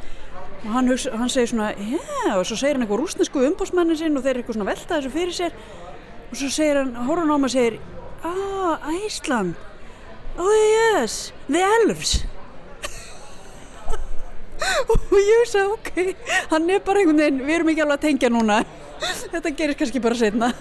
og 0.62 0.70
hann, 0.76 0.92
hugsa, 0.92 1.16
hann 1.18 1.32
segir 1.34 1.50
svona 1.50 1.72
já 1.74 2.36
og 2.36 2.46
svo 2.46 2.58
segir 2.60 2.78
hann 2.78 2.86
eitthvað 2.86 3.02
rúsnesku 3.02 3.42
umbósmannin 3.48 3.98
sinn 3.98 4.18
og 4.20 4.22
þeir 4.22 4.36
eru 4.36 4.44
eitthvað 4.44 4.60
svona 4.60 4.70
velta 4.70 5.00
þessu 5.00 5.14
fyrir 5.16 5.38
sér. 5.38 5.58
Og 6.30 6.38
svo 6.38 6.52
segir 6.54 6.82
hann, 6.82 6.94
hann 6.94 7.34
á 7.34 7.38
mig 7.38 7.50
og 7.50 7.56
segir 7.56 7.80
ah 8.22 8.92
Ísland 8.94 9.56
oh 10.38 10.96
yes, 11.00 11.34
the 11.50 11.60
elves 11.60 12.24
og 14.94 15.18
ég 15.18 15.50
sagði 15.50 15.68
ok, 15.76 16.30
hann 16.54 16.70
er 16.70 16.84
bara 16.86 17.02
einhvern 17.02 17.24
veginn 17.24 17.44
við 17.46 17.56
erum 17.58 17.74
ekki 17.74 17.86
alveg 17.86 17.98
að 17.98 18.06
tengja 18.08 18.32
núna. 18.34 18.62
Þetta 19.02 19.56
gerir 19.58 19.78
kannski 19.80 20.02
bara 20.04 20.18
setna 20.20 20.52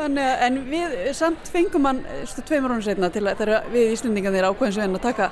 þannig 0.00 0.24
að 0.24 0.44
en 0.46 0.58
við 0.70 0.94
samt 1.18 1.50
fengum 1.52 1.86
hann 1.88 2.00
stu 2.28 2.42
tveimur 2.46 2.74
hónu 2.74 2.84
setna 2.84 3.10
til 3.12 3.24
að 3.26 3.68
við 3.72 3.94
Íslandingar 3.94 4.34
þeir 4.34 4.48
ákveðins 4.50 4.78
við 4.78 4.86
hann 4.86 4.98
að 4.98 5.06
taka 5.06 5.30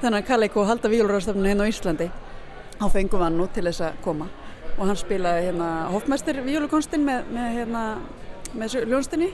þennan 0.00 0.26
kalleik 0.26 0.56
og 0.56 0.68
halda 0.70 0.90
vílurarstafninu 0.90 1.50
hérna 1.52 1.68
á 1.68 1.70
Íslandi 1.70 2.08
þá 2.80 2.86
fengum 2.94 3.24
hann 3.24 3.36
nú 3.38 3.46
til 3.52 3.66
þess 3.68 3.84
að 3.84 4.00
koma. 4.04 4.30
Og 4.78 4.86
hann 4.88 4.96
spilaði 4.96 5.50
hérna 5.50 5.68
hoffmæstir 5.92 6.40
vílukonstinn 6.46 7.04
með, 7.04 7.28
með 7.34 7.56
hérna 7.58 7.84
með 8.56 8.78
ljónstinni 8.88 9.30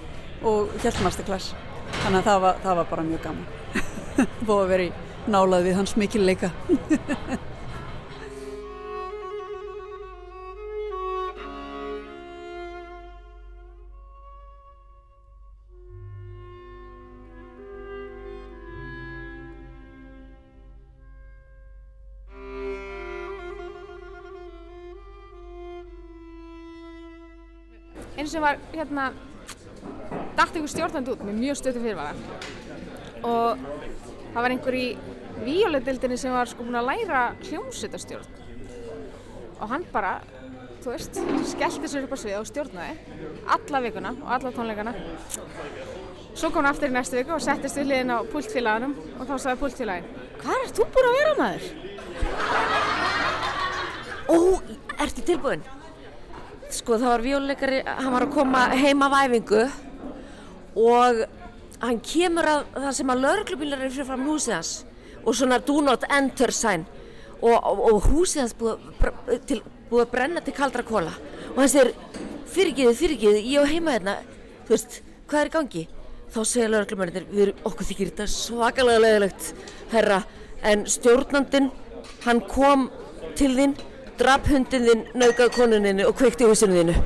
og 0.47 0.73
helt 0.83 1.03
masterclass. 1.05 1.53
Þannig 2.03 2.21
að 2.21 2.27
það 2.27 2.41
var, 2.43 2.63
það 2.65 2.81
var 2.81 2.89
bara 2.91 3.07
mjög 3.07 3.23
gaman. 3.29 3.47
Búið 4.49 4.59
að 4.59 4.73
vera 4.73 4.89
í 4.89 5.06
nálað 5.33 5.69
við 5.69 5.79
hans 5.81 5.97
mikil 5.99 6.25
leika 6.27 6.53
eins 28.27 28.35
og 28.35 28.43
var 28.43 28.57
hérna 28.75 29.11
dætt 30.37 30.57
einhver 30.57 30.71
stjórnandi 30.73 31.13
út 31.13 31.21
með 31.23 31.37
mjög 31.39 31.59
stötu 31.61 31.83
fyrirvara. 31.83 32.15
Og 33.23 33.61
það 34.33 34.41
var 34.43 34.55
einhver 34.55 34.77
í 34.77 34.87
víoledeildinni 35.45 36.19
sem 36.21 36.33
var 36.35 36.49
sko 36.51 36.65
búin 36.65 36.79
að 36.81 36.89
læra 36.91 37.23
hljómsveitastjórn 37.45 38.31
og 39.57 39.69
hann 39.71 39.85
bara, 39.93 40.19
þú 40.85 40.93
veist, 40.93 41.21
skellti 41.53 41.91
sér 41.91 42.07
upp 42.07 42.17
á 42.17 42.19
svið 42.21 42.39
og 42.41 42.49
stjórnaði 42.51 42.95
alla 43.57 43.83
vikuna 43.85 44.13
og 44.19 44.29
alla 44.37 44.53
tónleikana 44.55 44.93
svo 46.37 46.51
kom 46.51 46.63
hann 46.63 46.73
aftur 46.73 46.93
í 46.93 46.97
næstu 46.97 47.17
viku 47.19 47.37
og 47.37 47.45
settist 47.45 47.79
við 47.81 47.91
liðin 47.93 48.13
á 48.13 48.19
pultfélaganum 48.33 48.95
og 49.17 49.25
þá 49.25 49.35
sagði 49.37 49.61
pultfélagin 49.63 50.09
Hvað 50.37 50.63
er 50.63 50.73
þú 50.77 50.85
búin 50.93 51.07
að 51.09 51.17
vera 51.17 51.35
maður? 51.41 51.65
Ó, 54.27 54.37
ertu 55.01 55.25
tilbúin? 55.25 55.63
Sko 56.77 56.99
það 56.99 57.13
var 57.13 57.25
vjóluleikari, 57.25 57.79
hann 57.87 58.13
var 58.13 58.27
að 58.27 58.35
koma 58.35 58.67
heim 58.77 59.05
af 59.07 59.17
æfingu 59.23 59.63
og 60.77 61.23
hann 61.81 62.01
kemur 62.05 62.51
að 62.51 62.61
það 62.75 62.93
sem 62.99 63.13
að 63.15 63.23
lauruglubílar 63.25 63.85
eru 63.87 63.95
fyrir 63.95 64.09
fram 64.11 64.27
húsið 64.29 64.57
hans 64.59 64.73
og 65.27 65.35
svona 65.35 65.59
do 65.59 65.81
not 65.85 66.07
enter 66.09 66.55
sign 66.55 66.87
og, 67.43 67.57
og, 67.57 67.83
og 67.91 68.07
húsið 68.07 68.45
hans 68.45 68.55
búið, 68.57 68.87
til, 69.49 69.61
búið 69.91 70.07
að 70.07 70.13
brenna 70.15 70.43
til 70.45 70.55
kaldra 70.57 70.87
kóla 70.87 71.13
og 71.53 71.61
hann 71.61 71.73
segir 71.73 71.93
fyrirgiðið, 72.57 72.97
fyrirgiðið, 73.01 73.49
ég 73.53 73.67
á 73.67 73.67
heima 73.69 73.97
hérna, 73.97 74.17
þú 74.67 74.75
veist, 74.75 75.01
hvað 75.29 75.41
er 75.41 75.51
í 75.51 75.55
gangi? 75.57 75.83
Þá 76.33 76.39
segja 76.49 76.71
lauruglumennir, 76.73 77.27
við 77.31 77.43
erum 77.47 77.67
okkur 77.69 77.89
þykir 77.91 78.11
þetta 78.13 78.27
svakalega 78.33 79.03
leiðilegt, 79.03 79.51
herra, 79.93 80.23
en 80.67 80.87
stjórnandinn, 80.91 81.69
hann 82.25 82.43
kom 82.51 82.89
til 83.39 83.53
þín 83.59 83.77
drap 84.21 84.49
hundin 84.49 84.89
þinn, 84.89 85.05
naukaði 85.21 85.55
konuninni 85.57 86.07
og 86.09 86.17
kveikti 86.19 86.49
húsinu 86.49 86.79
þínu. 86.81 86.97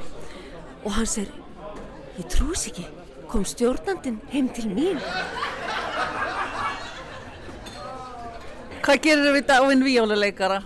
Og 0.86 0.94
hann 0.96 1.08
segir, 1.10 1.32
ég 2.18 2.28
trús 2.30 2.68
ekki, 2.70 2.86
kom 3.30 3.46
stjórnandinn 3.48 4.20
heim 4.32 4.50
til 4.54 4.70
mín. 4.70 5.02
Hvað 8.90 9.04
gerir 9.04 9.37
við 9.37 9.44
daginn 9.47 9.82
víóluleikara? 9.87 10.56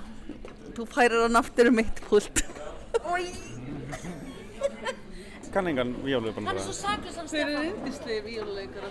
Þú 0.73 0.85
færir 0.88 1.26
hann 1.26 1.37
aftur 1.37 1.69
um 1.69 1.81
eitt 1.83 1.99
pult. 2.07 2.40
kann 5.52 5.66
engan 5.69 5.90
víóluleikara. 6.07 6.62
saklus 6.73 7.19
hann 7.21 7.28
er 7.37 7.50
yndislega 7.66 8.23
víóluleikara? 8.25 8.88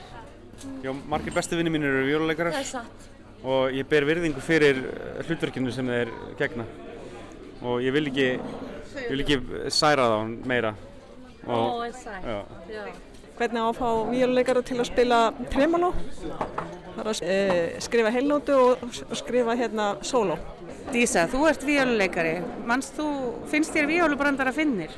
Já, 0.83 0.93
margir 1.09 1.33
bestu 1.33 1.57
vinni 1.57 1.73
mínir 1.73 1.89
eru 1.89 2.05
víóluleikarar 2.05 2.63
satt. 2.63 3.09
og 3.43 3.73
ég 3.73 3.89
ber 3.89 4.05
virðingu 4.05 4.39
fyrir 4.39 4.83
hlutverkinu 5.25 5.71
sem 5.71 5.87
þeir 5.87 6.13
gegna 6.37 6.67
og 7.63 7.81
ég 7.81 7.91
vil 7.91 8.11
ekki, 8.13 8.29
ég 8.37 9.09
vil 9.09 9.25
ekki 9.25 9.71
særa 9.71 10.11
þá 10.13 10.45
meira. 10.45 10.75
Og, 11.47 11.87
er 11.87 11.97
sætt. 12.03 13.12
Hvernig 13.43 13.59
á 13.59 13.67
að 13.67 13.79
fá 13.81 13.89
víóluleikara 14.09 14.63
til 14.63 14.79
að 14.79 14.89
spila 14.89 15.21
tremolo 15.51 15.93
það 16.93 16.99
er 17.03 17.09
að 17.11 17.21
e, 17.27 17.37
skrifa 17.83 18.11
heilnótu 18.13 18.55
og, 18.55 18.83
skrifa 19.19 19.55
hérna 19.59 19.93
sóló 20.05 20.37
Dísa, 20.93 21.23
þú 21.31 21.47
ert 21.49 21.63
víóluleikari. 21.65 22.33
Manst 22.69 22.97
þú, 22.97 23.07
finnst 23.49 23.73
þér 23.73 23.87
víólubrandara 23.89 24.51
finnir? 24.53 24.91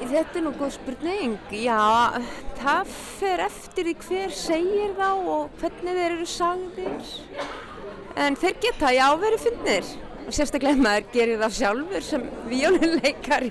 Þetta 0.00 0.40
er 0.40 0.44
nú 0.44 0.50
góð 0.58 0.74
spurning. 0.74 1.36
Já, 1.54 2.18
það 2.58 2.90
fer 3.20 3.44
eftir 3.46 3.86
því 3.86 3.94
hver 4.02 4.34
segir 4.34 4.92
þá 4.98 5.08
og 5.14 5.56
hvernig 5.62 6.00
þeir 6.00 6.16
eru 6.18 6.28
sagðir. 6.28 7.14
En 8.18 8.36
þeir 8.40 8.58
geta, 8.66 8.90
já, 8.96 9.06
verið 9.22 9.46
finnir. 9.46 9.92
Sérstaklega 10.30 10.76
ef 10.76 10.82
maður 10.84 11.06
gerir 11.14 11.40
það 11.40 11.54
sjálfur 11.58 12.04
sem 12.06 12.24
víóluleikari. 12.50 13.50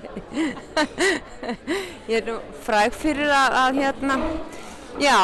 Ég 2.10 2.18
er 2.20 2.26
nú 2.28 2.36
fræg 2.64 2.96
fyrir 2.96 3.32
að, 3.34 3.56
að 3.60 3.80
hérna, 3.82 4.16
já, 5.02 5.16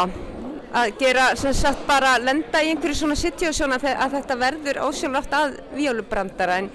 að 0.76 0.92
gera 1.00 1.30
sem 1.40 1.54
sagt 1.56 1.86
bara 1.88 2.16
lenda 2.20 2.60
í 2.62 2.72
einhverju 2.74 3.00
svona 3.00 3.16
situasjón 3.18 3.76
að, 3.78 3.88
að 3.94 4.18
þetta 4.18 4.38
verður 4.42 4.82
ósjálfrátt 4.88 5.36
að 5.40 5.58
víólubrandara 5.76 6.60
en 6.62 6.70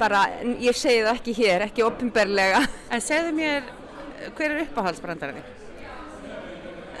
bara, 0.00 0.26
en 0.40 0.56
ég 0.62 0.76
segi 0.76 1.04
það 1.04 1.16
ekki 1.18 1.36
hér, 1.40 1.66
ekki 1.68 1.86
opinberlega. 1.86 2.62
En 2.92 3.04
segðu 3.04 3.34
mér, 3.36 3.72
hver 4.36 4.54
er 4.54 4.62
uppáhaldsbrandarinn? 4.66 5.50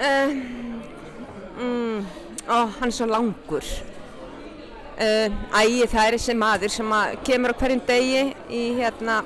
Uh, 0.00 0.34
mm, 1.60 2.04
ó, 2.48 2.58
hann 2.78 2.88
er 2.88 2.96
svo 2.96 3.08
langur. 3.10 3.66
Uh, 5.00 5.32
æ, 5.56 5.86
það 5.88 6.02
er 6.02 6.14
þessi 6.18 6.34
maður 6.36 6.72
sem 6.74 6.90
kemur 7.24 7.54
á 7.54 7.60
hverjum 7.62 7.78
degi 7.88 8.24
í, 8.52 8.64
hérna, 8.76 9.22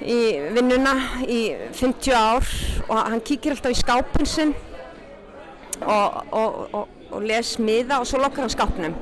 í 0.00 0.20
vinnuna 0.54 0.94
í 1.28 1.40
50 1.76 2.14
ár 2.16 2.46
og 2.86 2.94
hann 2.96 3.20
kíkir 3.20 3.52
alltaf 3.52 3.74
í 3.74 3.76
skápinn 3.76 4.30
sinn 4.30 4.54
og, 5.84 6.16
og, 6.32 6.56
og, 6.72 6.94
og 7.12 7.26
les 7.28 7.50
miða 7.60 7.98
og 8.00 8.08
svo 8.08 8.22
lokkar 8.22 8.46
hann 8.46 8.54
skápnum. 8.54 8.94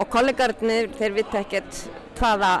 Og 0.00 0.08
kollegarnir 0.08 0.88
þeir 0.96 1.16
vita 1.18 1.42
ekkert 1.42 1.82
hvaða, 2.16 2.52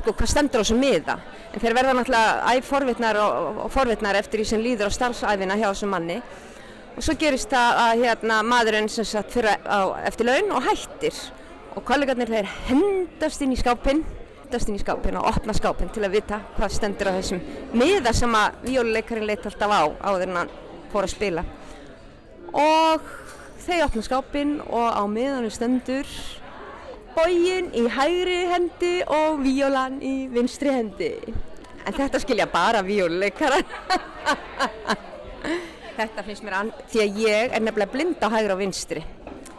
sko, 0.00 0.14
hvað 0.18 0.32
stendur 0.32 0.58
á 0.58 0.62
þessu 0.64 0.78
miða. 0.80 1.16
En 1.52 1.62
þeir 1.62 1.76
verða 1.78 1.94
náttúrulega 2.00 2.56
æg 2.56 2.66
forvitnar 2.66 3.20
og, 3.22 3.60
forvitnar 3.76 4.18
eftir 4.18 4.42
því 4.42 4.48
sem 4.50 4.64
líður 4.64 4.90
á 4.90 4.96
starfsæfina 4.96 5.60
hjá 5.60 5.68
þessum 5.68 5.94
manni. 5.94 6.18
Og 6.96 7.06
svo 7.06 7.14
gerist 7.20 7.54
það 7.54 7.80
að 7.84 8.02
hérna, 8.08 8.40
maðurinn 8.42 8.90
sem 8.90 9.06
sagt 9.06 9.30
fyrir 9.38 9.54
á, 9.54 10.02
eftir 10.02 10.26
laun 10.32 10.50
og 10.58 10.66
hættir 10.66 11.22
og 11.76 11.84
kollegarnir 11.88 12.30
þeir 12.30 12.50
hendast 12.68 13.42
inn 13.44 13.54
í 13.54 13.60
skápinn 13.60 14.02
hendast 14.52 14.68
inn 14.68 14.76
í 14.76 14.82
skápinn 14.82 15.16
og 15.16 15.24
opna 15.30 15.54
skápinn 15.56 15.88
til 15.94 16.02
að 16.04 16.18
vita 16.18 16.38
hvað 16.58 16.74
stendur 16.74 17.08
á 17.08 17.16
þessum 17.16 17.38
miða 17.72 18.12
sem 18.12 18.34
að 18.36 18.58
víóluleikarinn 18.66 19.24
leit 19.30 19.46
alltaf 19.48 19.72
á 19.72 19.82
áður 20.04 20.26
en 20.26 20.36
hann 20.42 20.50
fór 20.92 21.06
að 21.06 21.14
spila. 21.14 21.44
Og 22.52 23.06
þeir 23.64 23.86
opna 23.86 24.02
skápinn 24.04 24.52
og 24.66 24.88
á 24.92 25.02
miðanum 25.08 25.54
stendur 25.54 26.10
bógin 27.16 27.72
í 27.72 27.86
hægri 27.96 28.42
hendi 28.50 28.92
og 29.08 29.40
víólan 29.40 29.96
í 30.04 30.28
vinstri 30.32 30.76
hendi. 30.76 31.14
En 31.86 31.96
þetta 31.96 32.20
skilja 32.20 32.46
bara 32.52 32.84
víóluleikarar 32.84 33.64
Þetta 35.96 36.22
finnst 36.28 36.44
mér 36.44 36.60
ann... 36.60 36.76
Því 36.92 37.00
að 37.02 37.18
ég 37.24 37.56
er 37.56 37.64
nefnilega 37.64 37.92
blind 37.92 38.20
á 38.20 38.28
hægra 38.32 38.54
og 38.56 38.60
vinstri. 38.62 39.00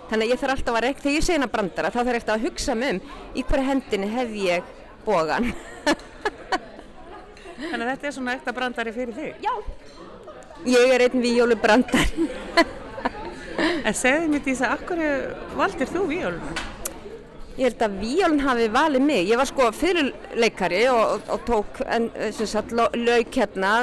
Þannig 0.10 0.26
að 0.26 0.32
ég 0.34 0.42
þarf 0.42 0.56
alltaf 0.58 0.78
að 0.78 0.84
reikna, 0.86 1.04
þegar 1.04 1.16
ég 1.18 1.26
segna 1.28 1.50
brandara, 1.52 1.92
þá 1.94 2.00
þarf 2.00 2.12
ég 2.12 2.20
alltaf 2.20 2.36
að 2.36 2.46
hugsa 2.48 2.76
mig 2.78 2.94
um 2.94 3.00
í 3.34 3.46
hverju 3.48 3.68
hendinni 3.70 4.10
hef 4.14 4.36
ég 4.38 4.72
bógan. 5.06 5.50
Þannig 7.64 7.86
að 7.86 7.90
þetta 7.94 8.08
er 8.10 8.16
svona 8.18 8.36
ekta 8.38 8.54
brandari 8.56 8.94
fyrir 8.96 9.16
þig. 9.18 9.44
Já. 9.44 9.54
Ég 10.68 10.94
er 10.96 11.08
einn 11.08 11.24
víólu 11.24 11.60
brandar. 11.60 12.14
En 13.84 13.94
segðu 13.96 14.30
mér 14.32 14.42
Dísa, 14.42 14.72
akkur 14.74 15.00
valdir 15.58 15.90
þú 15.92 16.08
víóluna? 16.10 16.54
Ég 17.54 17.68
held 17.68 17.84
að 17.86 17.98
víólun 18.02 18.42
hafi 18.42 18.70
valið 18.74 19.04
mig. 19.06 19.28
Ég 19.30 19.38
var 19.38 19.46
sko 19.46 19.68
fyrirleikari 19.78 20.80
og, 20.90 21.02
og, 21.04 21.28
og 21.36 21.44
tók 21.46 21.82
en, 21.86 22.08
sagt, 22.34 22.74
lauk 22.74 23.38
hérna 23.38 23.74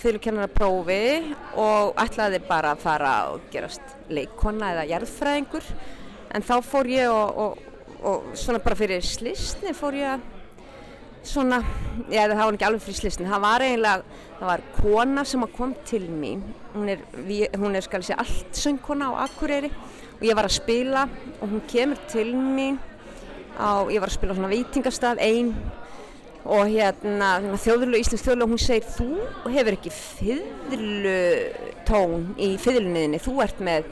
fyrirkennara 0.00 0.50
prófi 0.52 1.34
og 1.58 1.96
ætlaði 2.02 2.40
bara 2.48 2.74
að 2.74 2.82
fara 2.84 3.14
og 3.32 3.46
gerast 3.52 3.96
leikkona 4.12 4.74
eða 4.74 4.86
jarðfræðingur. 4.92 5.68
En 6.36 6.44
þá 6.44 6.56
fór 6.66 6.90
ég 6.90 7.10
og, 7.10 7.42
og, 7.42 7.60
og 8.06 8.32
svona 8.38 8.62
bara 8.62 8.78
fyrir 8.78 9.04
slisni 9.04 9.74
fór 9.76 9.98
ég 9.98 10.16
að 10.16 10.32
svona, 11.26 11.60
já 12.10 12.24
það 12.28 12.40
var 12.40 12.56
ekki 12.56 12.66
alveg 12.68 12.84
fyrir 12.84 12.98
slisni, 13.00 13.28
það 13.28 13.42
var 13.42 13.64
eiginlega, 13.64 14.18
það 14.38 14.50
var 14.50 14.64
kona 14.76 15.24
sem 15.26 15.46
kom 15.56 15.72
til 15.88 16.04
mín, 16.10 16.42
hún 16.74 16.90
er, 16.92 17.02
hún 17.56 17.74
er 17.74 17.86
skal 17.86 18.02
ég 18.02 18.10
segja 18.10 18.20
allt 18.22 18.60
söngkona 18.60 19.10
á 19.10 19.26
Akureyri 19.26 19.72
og 19.72 20.22
ég 20.24 20.38
var 20.38 20.48
að 20.48 20.56
spila 20.60 21.06
og 21.40 21.48
hún 21.50 21.64
kemur 21.70 22.00
til 22.10 22.30
mín 22.36 22.78
á, 23.58 23.84
ég 23.90 24.00
var 24.00 24.10
að 24.10 24.18
spila 24.18 24.36
á 24.36 24.38
svona 24.38 24.52
veitingastað 24.52 25.22
einn 25.24 25.52
og 26.46 26.68
hérna 26.70 27.40
þjóðurlu, 27.58 27.98
íslensk 27.98 28.24
þjóðurlu 28.24 28.44
og 28.46 28.50
hún 28.54 28.62
segir 28.62 28.86
þú 28.94 29.08
hefur 29.50 29.74
ekki 29.74 29.90
fiðlutón 30.70 31.34
í 32.38 32.48
fiðlunniðinni, 32.62 33.18
þú 33.22 33.32
ert 33.42 33.58
með 33.66 33.82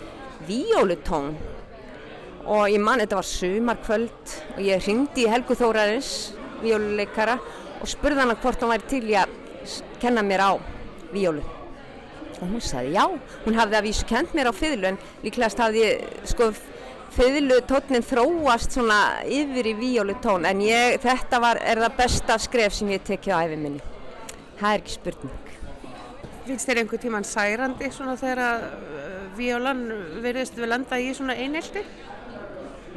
víólutón. 0.48 1.28
Og 2.44 2.62
ég 2.70 2.80
man 2.84 3.00
þetta 3.00 3.18
var 3.18 3.28
sumarkvöld 3.28 4.24
og 4.54 4.60
ég 4.62 4.86
ringdi 4.86 5.20
í 5.24 5.30
Helgu 5.32 5.54
Þórarins 5.58 6.10
víóluleikara 6.60 7.36
og 7.80 7.86
spurði 7.90 8.20
hana 8.22 8.36
hvort 8.40 8.60
hann 8.62 8.72
væri 8.74 8.86
til 8.92 9.06
að 9.18 9.28
kenna 10.02 10.22
mér 10.24 10.40
á 10.44 10.52
víólu. 11.14 11.44
Og 12.40 12.46
hún 12.50 12.62
sagði 12.62 12.90
já, 12.98 13.04
hún 13.44 13.58
hafði 13.58 13.76
að 13.78 13.86
vísu 13.88 14.04
kent 14.10 14.30
mér 14.36 14.48
á 14.50 14.54
fiðlu 14.54 14.86
en 14.90 14.98
líklegast 15.24 15.62
hafði 15.62 15.84
sko 16.28 16.44
fiðlutónin 17.14 18.04
þróast 18.04 18.74
svona 18.74 18.98
yfir 19.30 19.70
í 19.70 19.74
víólutón 19.78 20.46
en 20.48 20.60
ég, 20.64 20.98
þetta 21.02 21.40
var, 21.42 21.60
er 21.62 21.80
það 21.84 21.96
besta 21.98 22.38
skref 22.42 22.74
sem 22.76 22.90
ég 22.94 23.04
tekið 23.06 23.34
á 23.34 23.38
æfi 23.44 23.58
minni. 23.60 23.82
Það 24.58 24.70
er 24.70 24.82
ekki 24.82 24.94
spurning. 24.96 25.52
Finnst 26.44 26.68
þér 26.68 26.80
einhver 26.82 27.00
tíman 27.00 27.24
særandi 27.24 27.90
svona 27.94 28.16
þegar 28.20 28.40
að 28.44 28.64
uh, 28.68 29.12
víólan 29.38 29.84
verðist 30.24 30.58
við 30.58 30.70
landa 30.72 30.98
í 31.00 31.08
svona 31.16 31.36
einelti? 31.40 31.82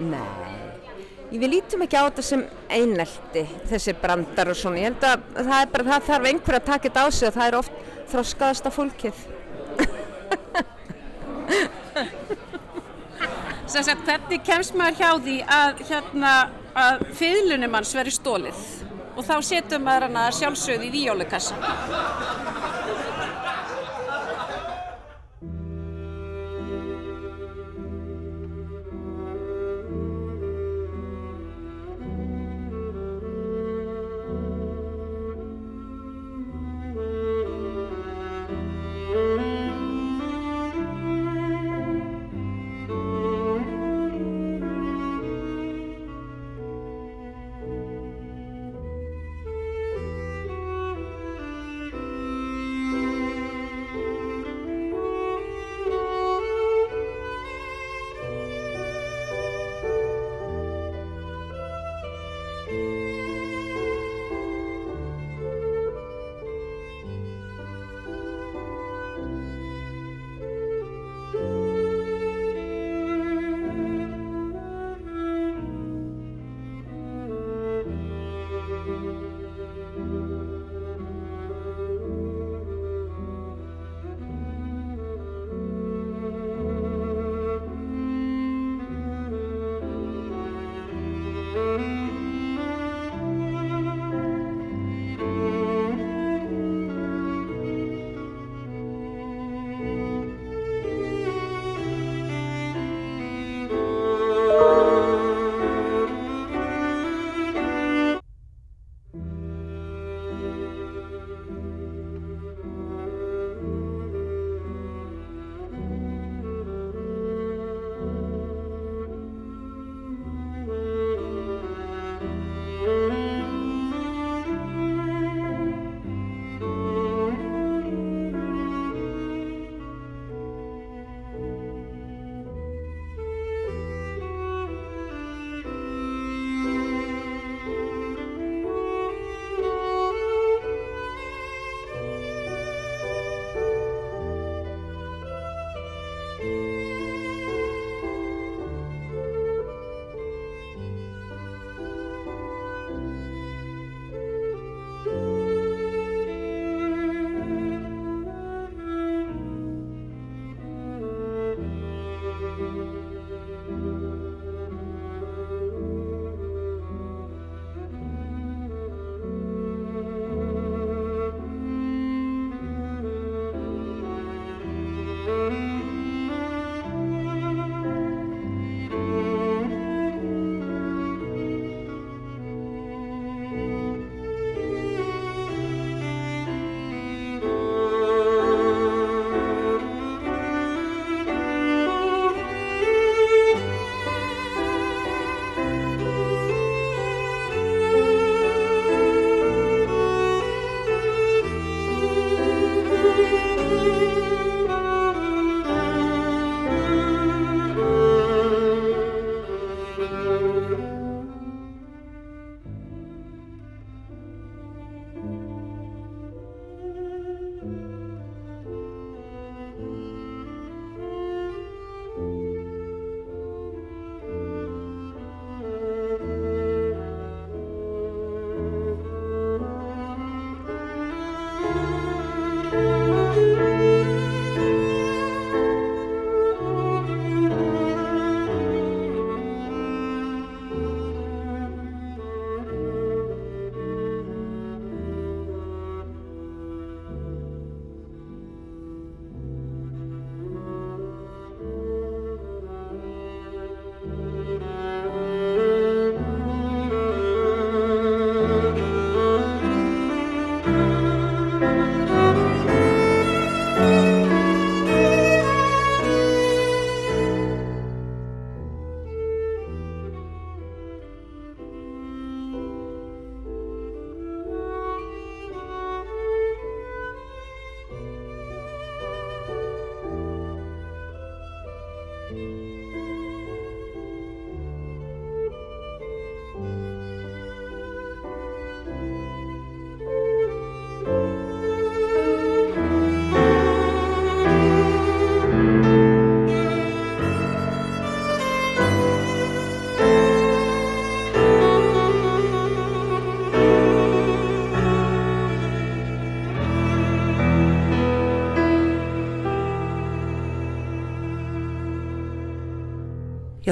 Nei, 0.03 0.47
við 1.31 1.47
lítum 1.53 1.85
ekki 1.85 1.97
á 1.97 2.07
þetta 2.09 2.25
sem 2.27 2.43
einelti, 2.69 3.45
þessir 3.71 3.95
brandar 4.01 4.51
og 4.51 4.59
svona. 4.59 4.81
Ég 4.81 4.91
held 4.91 5.03
að 5.07 5.17
það 5.37 5.71
bara, 5.73 5.87
það 5.91 6.09
þarf 6.11 6.31
einhver 6.31 6.59
að 6.59 6.67
taka 6.71 6.89
þetta 6.89 7.05
á 7.05 7.07
sig 7.09 7.29
og 7.29 7.37
það 7.37 7.47
er 7.47 7.59
oft 7.61 7.73
þroskaðasta 8.11 8.69
fólkið. 8.77 9.17
Að 13.67 13.89
hvernig 14.07 14.43
kemst 14.47 14.75
maður 14.79 14.95
hjá 14.95 15.09
því 15.25 15.33
að, 15.51 15.81
hérna, 15.89 16.33
að 16.71 17.01
fiðlunum 17.19 17.73
hans 17.75 17.91
veri 17.97 18.13
stólið 18.15 18.61
og 19.17 19.25
þá 19.27 19.35
setur 19.43 19.81
maður 19.83 20.07
hana 20.07 20.23
sjálfsögð 20.31 20.85
í 20.87 20.91
víólukassa. 20.93 21.57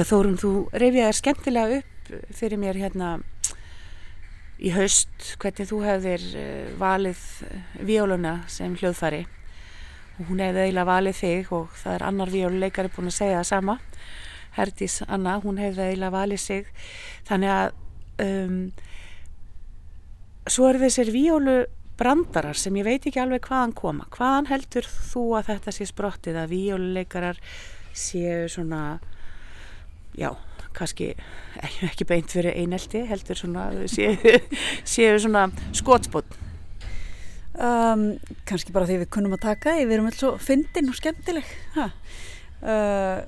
Þórun, 0.06 0.36
þú 0.38 0.50
reyfiðar 0.70 1.16
skemmtilega 1.18 1.80
upp 1.80 2.10
fyrir 2.38 2.60
mér 2.62 2.78
hérna 2.78 3.16
í 4.62 4.70
haust 4.72 5.32
hvernig 5.42 5.68
þú 5.68 5.80
hefðir 5.84 6.26
uh, 6.38 6.68
valið 6.78 7.22
vióluna 7.88 8.36
sem 8.50 8.76
hljóðfari 8.78 9.24
og 10.16 10.30
hún 10.30 10.40
hefði 10.44 10.62
eiginlega 10.64 10.88
valið 10.88 11.18
þig 11.20 11.50
og 11.52 11.74
það 11.76 11.96
er 11.96 12.04
annar 12.06 12.32
violuleikari 12.32 12.92
búin 12.94 13.10
að 13.10 13.18
segja 13.18 13.40
það 13.40 13.48
sama. 13.50 13.74
Herdís 14.56 15.00
Anna, 15.04 15.34
hún 15.42 15.58
hefði 15.60 15.90
eiginlega 15.90 16.14
valið 16.14 16.40
sig. 16.40 16.70
Þannig 17.28 17.52
að 17.52 17.74
um, 18.24 18.60
svo 20.48 20.70
eru 20.70 20.80
þessir 20.86 21.12
viólu 21.12 21.56
brandarar 22.00 22.56
sem 22.56 22.76
ég 22.80 22.86
veit 22.86 23.04
ekki 23.08 23.20
alveg 23.20 23.44
hvaðan 23.48 23.74
koma. 23.76 24.08
Hvaðan 24.14 24.48
heldur 24.52 24.88
þú 24.88 25.26
að 25.36 25.50
þetta 25.50 25.76
sé 25.76 25.88
sprottið 25.90 26.40
að 26.40 26.54
vióluleikarar 26.54 27.42
séu 27.96 28.46
svona 28.52 28.98
já, 30.16 30.30
kannski 30.76 31.12
ekki 31.86 32.08
beint 32.08 32.32
fyrir 32.32 32.56
einelti 32.56 33.04
heldur 33.08 33.38
svona 33.38 33.68
séu, 33.90 34.16
séu 34.96 35.20
svona 35.22 35.48
skotspotn 35.76 36.46
um, 37.60 38.08
kannski 38.48 38.74
bara 38.74 38.88
því 38.88 39.02
við 39.04 39.12
kunnum 39.16 39.36
að 39.36 39.44
taka 39.46 39.76
við 39.80 39.96
erum 39.96 40.10
alltaf 40.10 40.42
fyndin 40.44 40.90
og 40.90 40.98
skemmtileg. 40.98 41.52
Uh, 41.76 43.20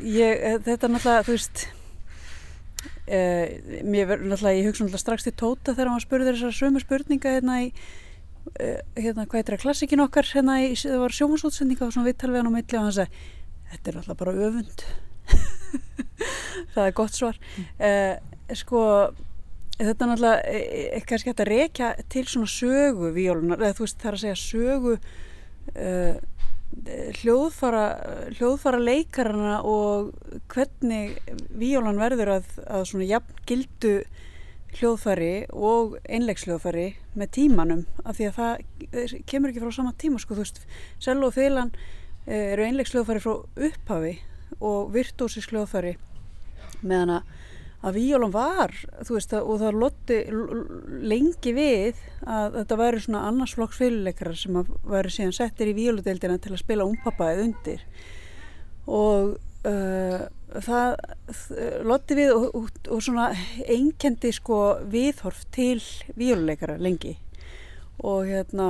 ég, 0.00 0.42
þetta 0.64 0.88
er 0.88 0.92
náttúrulega 0.94 1.26
þú 1.26 1.34
veist 1.36 1.64
uh, 3.04 3.82
mér 3.84 4.08
verður 4.08 4.30
náttúrulega 4.32 4.58
ég 4.58 4.70
hugsa 4.70 4.86
náttúrulega 4.86 5.02
strax 5.04 5.26
til 5.28 5.34
Tóta 5.36 5.74
þegar 5.76 5.92
hann 5.92 6.04
spurði 6.04 6.32
þessar 6.32 6.56
sömu 6.56 6.82
spurninga 6.82 7.34
hérna 7.36 7.58
í 7.66 7.68
uh, 7.68 8.80
hérna 8.96 9.28
hvað 9.28 9.52
það 9.52 9.64
klassikin 9.66 10.04
okkar 10.06 10.30
hérna 10.32 10.62
í, 10.64 10.72
það 10.80 11.04
var 11.04 11.16
sjómasútsendinga 11.20 11.88
og 11.88 11.94
svona 11.94 12.08
vittal 12.08 12.32
við 12.32 12.40
hann 12.40 12.52
á 12.52 12.56
milli 12.56 12.80
og 12.80 12.86
hann 12.88 12.96
sagði 12.96 13.26
þetta 13.74 13.92
er 13.92 14.00
náttúrulega 14.00 14.20
bara 14.24 14.38
öfund 14.48 14.86
það 16.74 16.86
er 16.86 16.96
gott 16.96 17.16
svar. 17.16 17.38
Sko 18.58 18.82
þetta 19.78 20.04
er 20.04 20.10
náttúrulega 20.10 21.00
kannski 21.08 21.32
hægt 21.32 21.44
að 21.44 21.52
rekja 21.52 21.94
til 22.12 22.26
svona 22.28 22.50
sögu 22.50 23.12
víólunar, 23.16 23.62
eða 23.62 23.78
þú 23.78 23.86
veist 23.86 24.02
það 24.02 24.10
er 24.10 24.18
að 24.18 24.24
segja 24.26 24.42
sögu 24.42 24.98
hljóðfara, 27.20 27.84
hljóðfara 28.38 28.80
leikarana 28.80 29.58
og 29.68 30.12
hvernig 30.52 31.18
víólan 31.58 32.00
verður 32.00 32.38
að, 32.38 32.48
að 32.64 32.86
svona 32.88 33.08
jafn 33.10 33.42
gildu 33.48 33.94
hljóðfari 34.78 35.32
og 35.52 35.98
einleiksljóðfari 36.08 36.86
með 37.18 37.32
tímanum 37.36 37.82
af 38.06 38.16
því 38.16 38.28
að 38.30 38.38
það 38.38 39.18
kemur 39.28 39.52
ekki 39.52 39.64
frá 39.64 39.74
sama 39.76 39.92
tíma 40.00 40.20
sko 40.22 40.38
þú 40.38 40.46
veist, 40.46 40.62
sel 41.02 41.18
og 41.20 41.36
eh, 41.36 42.52
eru 42.54 42.64
einleiksljóðfari 42.64 43.20
frá 43.20 43.34
upphafi 43.68 44.14
og 44.62 44.92
virtuósisljóðfari 44.94 45.96
meðan 46.82 47.18
að 47.82 47.96
Víólum 47.96 48.30
var, 48.30 48.70
veist, 49.08 49.32
og 49.34 49.56
það 49.58 49.78
lotti 49.82 50.18
lengi 51.02 51.54
við 51.56 51.98
að 52.30 52.60
þetta 52.60 52.78
væri 52.78 53.00
svona 53.02 53.22
annarsflokks 53.26 53.80
fyrirleikarar 53.80 54.38
sem 54.38 54.58
að 54.60 54.70
væri 54.86 55.10
síðan 55.10 55.34
settir 55.34 55.72
í 55.72 55.74
Víóludeildina 55.80 56.38
til 56.38 56.52
að 56.54 56.62
spila 56.62 56.86
umpappaðið 56.86 57.42
undir. 57.48 57.82
Og 58.86 59.34
uh, 59.66 60.22
það 60.62 60.94
lotti 61.90 62.20
við 62.20 62.32
og, 62.36 62.46
og, 62.60 62.70
og 62.86 63.02
svona 63.02 63.32
einkendi 63.66 64.30
sko 64.36 64.62
viðhorf 64.92 65.42
til 65.54 65.82
Víóluleikara 66.14 66.78
lengi. 66.78 67.16
Og 67.98 68.30
hérna 68.30 68.68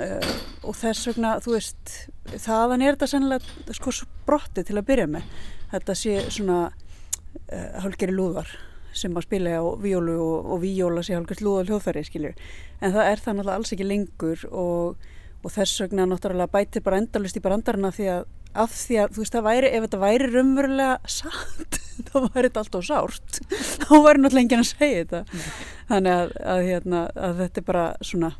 uh, 0.00 0.34
og 0.64 0.76
þess 0.78 1.08
vegna, 1.10 1.34
þú 1.44 1.56
veist, 1.56 1.96
þaðan 2.44 2.84
er 2.84 2.96
þetta 2.96 3.10
sennilega 3.14 3.76
sko 3.78 3.94
brotti 4.26 4.64
til 4.66 4.78
að 4.78 4.86
byrja 4.90 5.08
með. 5.16 5.34
Þetta 5.72 5.98
sé 5.98 6.20
svona 6.28 6.60
uh, 6.68 7.82
hálgeri 7.84 8.14
lúðar 8.14 8.54
sem 8.94 9.16
að 9.18 9.26
spila 9.26 9.58
á 9.58 9.62
víólu 9.82 10.14
og, 10.22 10.52
og 10.54 10.62
víóla 10.62 11.02
sé 11.02 11.16
hálgert 11.16 11.42
lúðar 11.42 11.66
hljóðfæri 11.66 12.04
skilju 12.06 12.30
en 12.78 12.92
það 12.94 13.08
er 13.10 13.22
það 13.24 13.34
náttúrulega 13.34 13.56
alls 13.58 13.72
ekki 13.74 13.86
lengur 13.88 14.44
og, 14.52 15.08
og 15.42 15.50
þess 15.50 15.82
vegna 15.82 16.06
náttúrulega 16.06 16.52
bætir 16.52 16.84
bara 16.86 17.00
endalust 17.02 17.40
í 17.40 17.42
brandarina 17.42 17.90
því 17.94 18.06
að 18.12 18.28
af 18.54 18.74
því 18.74 18.98
að 19.02 19.14
þú 19.14 19.22
veist 19.22 19.34
það 19.34 19.46
væri, 19.48 19.70
ef 19.74 19.84
þetta 19.84 20.00
væri 20.02 20.30
raunverulega 20.30 21.10
satt 21.10 21.78
þá 22.08 22.16
væri 22.28 22.48
þetta 22.48 22.62
alltaf 22.62 22.86
sárt. 22.86 23.40
Þá 23.82 23.92
væri 24.04 24.22
náttúrulega 24.22 24.42
enginn 24.44 24.62
að 24.62 24.70
segja 24.70 25.00
þetta. 25.02 25.22
Mm. 25.24 25.46
þannig 25.90 26.16
að, 26.18 26.34
að, 26.54 26.62
hérna, 26.68 27.02
að 27.28 27.40
þetta 27.42 27.60
er 27.60 27.68
bara 27.70 27.84
svona 28.10 28.30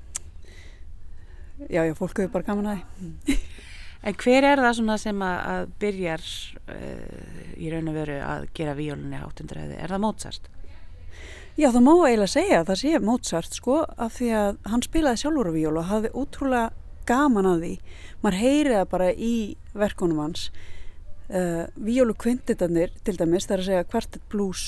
já 1.71 1.85
já, 1.85 1.95
fólk 1.99 2.19
hefur 2.19 2.33
bara 2.39 2.49
gaman 2.51 2.73
að 2.73 2.81
því 3.27 3.39
En 4.05 4.17
hver 4.21 4.45
er 4.45 4.61
það 4.61 4.75
svona 4.77 4.97
sem 5.01 5.23
að, 5.25 5.37
að 5.49 5.71
byrjar 5.81 6.25
uh, 6.75 7.55
í 7.57 7.71
raun 7.73 7.89
og 7.89 7.97
veru 7.97 8.19
að 8.21 8.43
gera 8.57 8.77
víólunni 8.77 9.17
háttundræði? 9.17 9.79
Er 9.81 9.95
það 9.95 10.03
Mozart? 10.05 10.51
Já, 11.57 11.71
það 11.71 11.85
má 11.87 11.93
eiginlega 11.95 12.33
segja 12.35 12.59
að 12.61 12.69
það 12.71 12.81
sé 12.83 13.01
Mozart 13.01 13.57
sko 13.57 13.79
af 13.87 14.19
því 14.19 14.31
að 14.37 14.61
hann 14.69 14.85
spilaði 14.85 15.23
sjálfur 15.23 15.49
á 15.49 15.57
víólu 15.57 15.81
og 15.81 15.89
hafði 15.89 16.13
útrúlega 16.21 16.67
gaman 17.09 17.49
að 17.49 17.65
því. 17.65 17.73
Man 18.25 18.37
heyriða 18.37 18.85
bara 18.93 19.11
í 19.13 19.35
verkonum 19.73 20.21
hans. 20.27 20.49
Uh, 21.33 21.65
víólu 21.81 22.13
kvinditanir 22.21 22.93
til 23.07 23.17
dæmis, 23.17 23.49
það 23.49 23.57
er 23.57 23.63
að 23.63 23.69
segja 23.71 23.89
kvartet 23.89 24.27
blues 24.29 24.67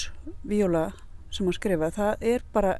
víóla 0.49 0.87
sem 1.29 1.45
hann 1.45 1.59
skrifaði, 1.59 1.99
það 1.99 2.29
er 2.33 2.47
bara 2.57 2.79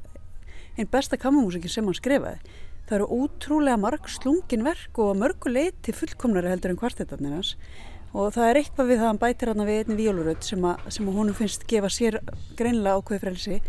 einn 0.73 0.89
besta 0.89 1.19
kamamúsikin 1.21 1.69
sem 1.69 1.85
hann 1.85 1.97
skrifaði 1.97 2.57
það 2.87 2.97
eru 2.97 3.07
útrúlega 3.23 3.79
marg 3.79 4.07
slungin 4.11 4.63
verk 4.63 4.99
og 5.03 5.17
mörguleiti 5.19 5.95
fullkomnari 5.95 6.51
heldur 6.51 6.73
en 6.73 6.79
kvartetarnir 6.79 7.35
hans. 7.35 7.55
Og 8.15 8.31
það 8.33 8.49
er 8.49 8.59
eitthvað 8.61 8.89
við 8.89 9.01
það 9.01 9.05
að 9.05 9.11
hann 9.11 9.21
bætir 9.21 9.51
hann 9.51 9.67
við 9.67 9.81
einni 9.81 9.97
vjóluröld 9.99 10.47
sem, 10.47 10.67
sem 10.95 11.09
honum 11.11 11.35
finnst 11.37 11.67
gefa 11.67 11.91
sér 11.91 12.21
greinlega 12.57 13.01
ákveð 13.01 13.25
frelsi. 13.25 13.59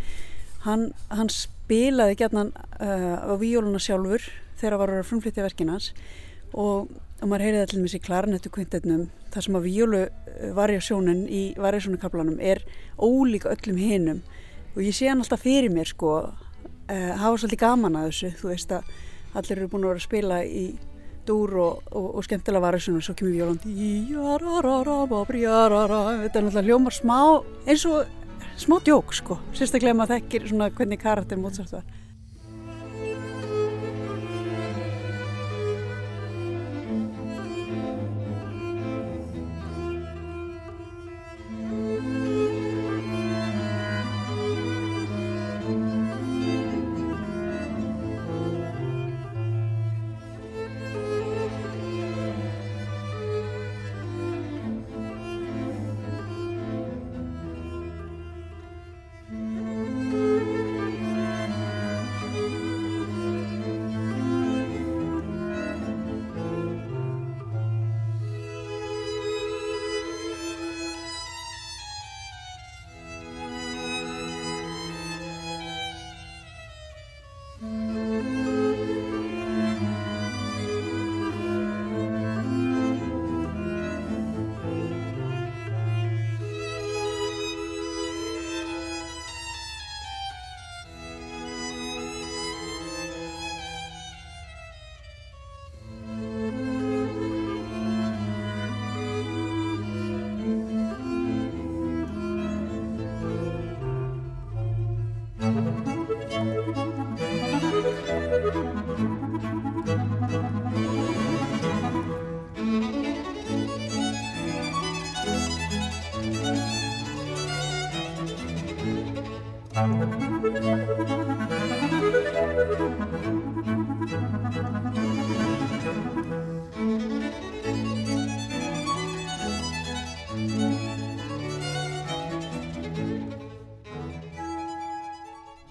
Hann, 0.62 0.88
hann 1.10 1.30
spilaði 1.32 2.16
gætnan 2.22 2.54
uh, 2.54 3.28
á 3.28 3.34
vjóluna 3.40 3.82
sjálfur 3.82 4.24
þegar 4.58 4.80
var 4.80 4.94
að 4.94 5.06
frumflytja 5.10 5.44
verkinans 5.46 5.92
og, 6.52 6.88
og 7.20 7.26
maður 7.26 7.46
heyriði 7.46 7.64
allir 7.66 7.82
með 7.82 7.92
sér 7.94 8.04
klarnettu 8.06 8.52
kvintennum 8.54 9.04
þar 9.34 9.46
sem 9.46 9.58
að 9.58 9.68
vjólu 9.68 10.02
uh, 10.06 11.22
í 11.28 11.42
varjasjónukablanum 11.58 12.38
er 12.40 12.62
ólíka 12.98 13.52
öllum 13.54 13.78
hinnum 13.82 14.22
og 14.74 14.82
ég 14.82 14.96
sé 14.96 15.10
hann 15.10 15.22
alltaf 15.22 15.44
fyrir 15.44 15.70
mér 15.74 15.90
sko 15.90 16.14
uh, 16.22 17.12
hafa 17.20 17.36
svolítið 17.36 17.62
gaman 17.62 17.98
að 17.98 18.10
þessu 18.10 18.32
þú 18.40 18.50
veist 18.52 18.74
að 18.74 18.90
allir 19.34 19.58
eru 19.58 19.68
búin 19.72 19.84
að 19.84 19.92
vera 19.92 20.02
að 20.02 20.06
spila 20.06 20.38
í 20.44 20.64
dúr 21.28 21.54
og, 21.60 21.82
og, 21.92 22.06
og 22.16 22.24
skemmtilega 22.24 22.64
varu 22.64 22.80
og 22.80 23.04
svo 23.04 23.14
kemur 23.18 23.36
Jólandi. 23.36 23.74
Þetta 26.22 26.38
er 26.38 26.46
náttúrulega 26.46 26.66
hljómar 26.68 26.96
smá 26.96 27.18
eins 27.68 27.84
og 27.88 28.06
smá 28.58 28.78
djók 28.84 29.14
sko. 29.14 29.38
Sérstaklega 29.52 29.96
maður 29.98 30.16
þekkir 30.16 30.48
svona 30.48 30.70
hvernig 30.72 31.02
karakter 31.02 31.40
Mozart 31.40 31.72
var 31.76 31.97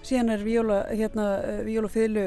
síðan 0.08 0.32
er 0.32 0.44
viola, 0.46 0.78
hérna, 0.88 1.26
viola 1.66 1.90
fylgu 1.92 2.24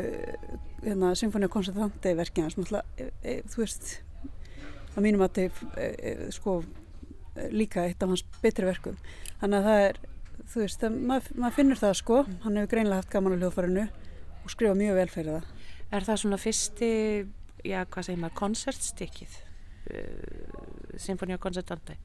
hérna, 0.84 1.16
Symfónia 1.18 1.50
Concertante 1.52 2.14
verkið 2.18 2.48
hans, 2.48 2.58
náttúrulega, 2.60 2.86
e, 2.98 3.10
e, 3.24 3.36
þú 3.50 3.64
veist 3.64 3.92
að 4.96 5.04
mínum 5.06 5.26
að 5.26 5.40
þetta 5.40 5.82
e, 5.82 5.90
e, 6.12 6.30
sko 6.36 6.60
líka 7.52 7.86
eitt 7.88 8.02
af 8.04 8.12
hans 8.12 8.26
betri 8.44 8.68
verkum. 8.68 8.98
Þannig 9.42 9.60
að 9.60 9.68
það 9.70 9.84
er, 9.88 10.00
þú 10.52 10.64
veist, 10.64 10.82
það, 10.82 10.98
maður, 11.12 11.38
maður 11.44 11.58
finnur 11.58 11.82
það 11.82 11.98
sko, 12.02 12.22
hann 12.44 12.60
hefur 12.60 12.74
greinlega 12.74 13.02
haft 13.02 13.14
gaman 13.14 13.38
á 13.38 13.40
hljóðfærinu 13.40 13.86
og 14.42 14.54
skrifa 14.54 14.78
mjög 14.78 15.00
vel 15.00 15.08
fyrir 15.14 15.38
það. 15.38 15.68
Er 15.92 16.08
það 16.08 16.22
svona 16.24 16.42
fyrsti, 16.42 16.92
já, 17.68 17.80
hvað 17.94 18.08
segir 18.08 18.22
maður, 18.22 18.38
koncertstykkið, 18.42 19.38
uh, 19.96 20.98
Symfónia 21.02 21.40
Concertante? 21.42 21.98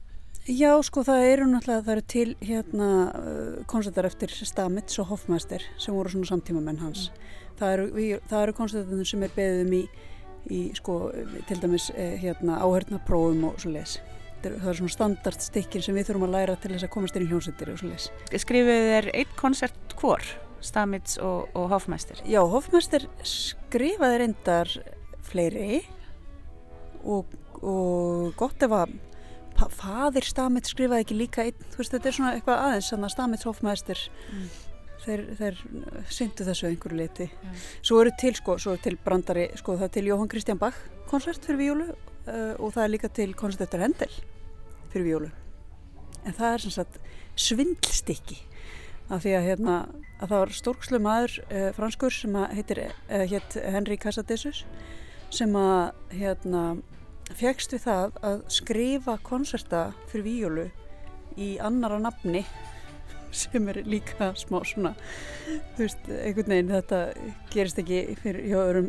Já, 0.47 0.77
sko, 0.79 1.01
það 1.03 1.25
eru 1.27 1.45
náttúrulega, 1.51 1.83
það 1.83 1.91
eru 1.91 2.03
til 2.07 2.29
hérna 2.39 2.89
uh, 3.11 3.55
koncertar 3.67 4.05
eftir 4.07 4.31
Stamets 4.31 4.95
og 5.01 5.09
Hofmeister 5.09 5.63
sem 5.75 5.91
voru 5.91 6.13
svona 6.13 6.29
samtímamenn 6.29 6.79
hans. 6.79 7.09
Það 7.59 7.73
eru, 7.73 7.87
eru 8.39 8.53
koncertarnir 8.55 9.09
sem 9.09 9.25
er 9.27 9.33
beðum 9.35 9.73
í, 9.75 9.81
í 10.47 10.59
sko, 10.77 10.95
til 11.49 11.57
dæmis 11.59 11.89
eh, 11.97 12.15
hérna 12.21 12.61
áhörnaprófum 12.63 13.43
og 13.49 13.57
svo 13.59 13.73
leis. 13.73 13.97
Það 14.45 14.69
eru 14.69 14.75
svona 14.77 14.93
standardstykkin 14.93 15.83
sem 15.83 15.97
við 15.99 16.07
þurfum 16.11 16.27
að 16.29 16.35
læra 16.37 16.55
til 16.61 16.71
þess 16.71 16.87
að 16.87 16.93
komast 16.93 17.19
inn 17.19 17.25
í 17.25 17.29
hljómsveitir 17.33 17.73
og 17.73 17.81
svo 17.81 17.89
leis. 17.91 18.05
Skrifuðu 18.45 18.85
þeir 18.93 19.09
eitt 19.17 19.33
koncert 19.41 19.97
hvor, 19.99 20.23
Stamits 20.63 21.17
og, 21.19 21.49
og 21.59 21.67
Hofmeister? 21.73 22.23
Já, 22.23 22.39
Hofmeister 22.47 23.09
skrifaði 23.27 24.23
reyndar 24.23 24.71
fleiri 25.27 25.81
og, 27.03 27.35
og 27.59 28.31
gott 28.39 28.63
ef 28.63 28.77
að 28.79 28.95
faðir 29.57 30.27
Stamets 30.27 30.73
skrifaði 30.73 31.05
ekki 31.05 31.17
líka 31.17 31.45
einn, 31.45 31.67
þú 31.71 31.81
veist 31.81 31.93
þetta 31.95 32.09
er 32.09 32.15
svona 32.17 32.31
eitthvað 32.35 32.63
aðeins 32.65 32.89
þannig 32.91 33.07
að 33.07 33.13
Stamets 33.15 33.47
Hofmeister. 33.47 34.01
Þeir, 35.07 35.23
þeir 35.39 35.59
syndu 36.11 36.43
þessu 36.43 36.67
einhverju 36.67 36.97
leiti 36.99 37.27
svo 37.85 38.01
eru 38.01 38.11
til 38.19 38.33
sko, 38.35 38.57
svo 38.59 38.73
eru 38.73 38.81
til 38.83 38.97
brandari 38.99 39.45
sko 39.55 39.77
það 39.77 39.85
er 39.85 39.93
til 39.95 40.03
Jóhann 40.09 40.31
Kristján 40.33 40.59
Bach 40.59 40.75
konsert 41.07 41.45
fyrir 41.47 41.61
víólu 41.61 41.85
uh, 41.93 42.55
og 42.59 42.73
það 42.75 42.81
er 42.83 42.91
líka 42.91 43.11
til 43.15 43.29
konsert 43.37 43.63
eftir 43.63 43.85
Hendel 43.85 44.11
fyrir 44.91 45.05
víólu. 45.07 45.29
En 46.27 46.35
það 46.35 46.57
er 46.57 46.65
sem 46.65 46.75
sagt 46.75 46.99
svindlstykki 47.39 48.41
af 49.07 49.23
því 49.23 49.37
að, 49.37 49.47
hérna, 49.47 49.77
að 50.17 50.27
það 50.33 50.41
var 50.41 50.53
stórkslu 50.57 51.01
maður 51.05 51.37
uh, 51.45 51.69
franskur 51.77 52.17
sem 52.17 52.35
að 52.35 52.57
heitir 52.57 52.83
uh, 52.89 53.23
hétt 53.31 53.57
Henry 53.63 53.99
Casadesus 54.01 54.65
sem 55.33 55.55
að 55.59 55.93
hérna 56.17 56.63
fegst 57.35 57.73
við 57.75 57.83
það 57.87 58.17
að 58.29 58.41
skrifa 58.53 59.17
konserta 59.25 59.83
fyrir 60.11 60.27
víólu 60.27 60.67
í 61.37 61.55
annara 61.61 61.99
nafni 62.01 62.45
sem 63.37 63.67
er 63.69 63.81
líka 63.85 64.31
smá 64.39 64.61
svona 64.65 64.93
þú 65.75 65.83
veist, 65.83 66.07
einhvern 66.07 66.53
veginn 66.53 66.71
þetta 66.71 66.99
gerist 67.53 67.81
ekki 67.81 67.99
fyrir 68.21 68.47
hjá 68.47 68.57
öðrum, 68.61 68.87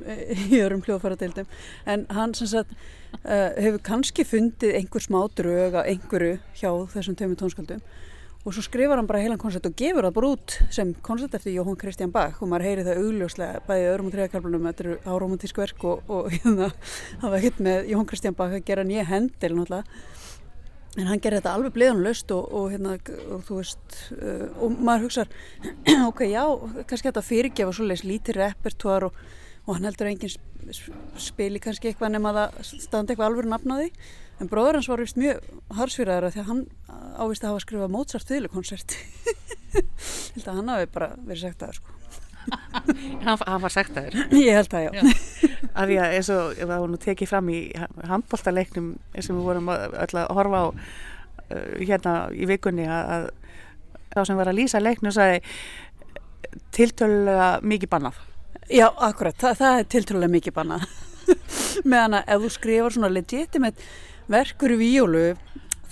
öðrum 0.62 0.84
hljóðfæradeildum. 0.86 1.48
En 1.90 2.06
hann 2.14 2.34
sem 2.38 2.50
sagt 2.50 2.74
uh, 3.24 3.50
hefur 3.58 3.82
kannski 3.90 4.26
fundið 4.28 4.78
einhver 4.78 5.04
smá 5.04 5.20
drög 5.38 5.78
að 5.80 5.90
einhverju 5.94 6.38
hjá 6.60 6.70
þessum 6.94 7.18
tömmu 7.18 7.40
tónskaldum 7.40 7.82
og 8.48 8.54
svo 8.56 8.62
skrifar 8.64 8.96
hann 8.96 9.08
bara 9.08 9.20
heilan 9.20 9.40
koncert 9.40 9.66
og 9.68 9.74
gefur 9.76 10.06
það 10.06 10.14
bara 10.16 10.28
út 10.32 10.54
sem 10.72 10.92
koncert 11.04 11.34
eftir 11.36 11.52
Jóhann 11.52 11.76
Kristján 11.76 12.12
Bach. 12.14 12.38
Og 12.40 12.48
maður 12.48 12.64
heyri 12.64 12.84
það 12.86 13.00
augljóslega 13.02 13.60
bæði 13.66 13.82
í 13.82 13.88
öðrum 13.90 14.08
og 14.08 14.14
þriðakalblunum 14.14 14.68
þetta 14.70 14.84
eru 14.84 14.94
áromantísk 15.04 15.60
verk 15.60 15.84
og, 15.84 16.08
og 16.08 16.30
hérna, 16.34 16.70
það 17.20 17.34
var 17.34 17.36
ekkert 17.42 17.60
með 17.66 17.90
Jóhann 17.92 18.08
Kristján 18.08 18.38
Bach 18.38 18.56
að 18.56 18.64
gera 18.70 18.86
nýja 18.88 19.04
hendil 19.10 19.52
náttúrulega. 19.58 20.00
En 20.96 21.10
hann 21.10 21.20
gerir 21.20 21.42
þetta 21.42 21.52
alveg 21.58 21.74
bliðanlaust 21.76 22.32
og, 22.34 22.46
og, 22.56 22.70
hérna, 22.72 22.96
og 23.36 23.42
þú 23.46 23.58
veist 23.60 23.98
uh, 24.16 24.46
og 24.64 24.80
maður 24.80 25.04
hugsar 25.04 25.28
ok, 26.08 26.24
já, 26.32 26.42
kannski 26.88 27.10
þetta 27.10 27.26
fyrirgefa 27.28 27.76
svoleiðis 27.76 28.06
lítið 28.08 28.40
repertoar 28.40 29.10
og, 29.10 29.20
hann 29.68 29.84
heldur 29.84 30.08
enginn 30.08 30.32
spili 31.18 31.60
kannski 31.62 31.90
eitthvað 31.92 32.14
nema 32.16 32.32
að 32.32 32.40
það 32.40 32.72
standi 32.86 33.12
eitthvað 33.14 33.28
alveg 33.30 33.48
nafn 33.52 33.74
á 33.74 33.76
því 33.80 33.88
en 34.38 34.50
bróður 34.52 34.78
hans 34.78 34.88
var 34.90 35.02
vist 35.02 35.18
mjög 35.18 35.46
harsfýraður 35.78 36.34
því 36.34 36.42
að 36.44 36.50
hann 36.52 36.64
ávist 37.18 37.44
að 37.44 37.50
hafa 37.52 37.62
skrifað 37.64 37.94
Mozart 37.94 38.28
þýðlukonsert 38.30 38.96
held 40.34 40.44
að 40.48 40.58
hann 40.60 40.72
hafi 40.74 40.90
bara 40.94 41.08
verið 41.26 41.42
sagt 41.46 41.62
það 41.64 41.78
sko. 41.78 41.94
Hann, 43.26 43.36
hann 43.44 43.60
var 43.60 43.72
sagt 43.74 43.96
að 44.00 44.06
þér? 44.06 44.30
ég 44.40 44.54
held 44.56 44.72
að 44.78 44.84
já, 44.86 44.92
Af 45.78 45.88
því 45.90 45.96
að 46.00 46.14
eins 46.16 46.30
og 46.32 46.54
það 46.56 46.70
var 46.72 46.88
nú 46.94 47.00
tekið 47.02 47.28
fram 47.28 47.50
í 47.52 47.58
handbóltaleiknum 48.08 48.86
sem 49.18 49.36
við 49.36 49.44
vorum 49.50 49.68
að- 49.74 49.96
öll 50.06 50.16
að 50.22 50.30
horfa 50.38 50.62
á 50.64 50.66
uh, 50.70 51.74
hérna 51.82 52.14
í 52.32 52.48
vikunni 52.48 52.86
að, 52.88 53.12
að 53.18 53.28
þá 54.14 54.20
sem 54.30 54.40
var 54.40 54.48
að 54.48 54.58
lýsa 54.62 54.80
leiknum 54.80 55.12
sagði 55.12 55.42
tiltölulega 56.78 57.50
mikið 57.68 57.92
bannað. 57.92 58.22
Já 58.72 58.86
akkurat, 58.88 59.36
það, 59.38 59.58
það 59.62 59.78
er 59.78 59.88
tiltrúlega 59.94 60.34
mikið 60.34 60.56
bannað 60.58 60.86
meðan 61.90 62.18
að 62.18 62.30
ef 62.34 62.44
þú 62.44 62.52
skrifar 62.54 62.96
svona 62.96 63.12
legitimate 63.12 63.88
verkur 64.28 64.74
í 64.76 64.78
víólu 64.80 65.24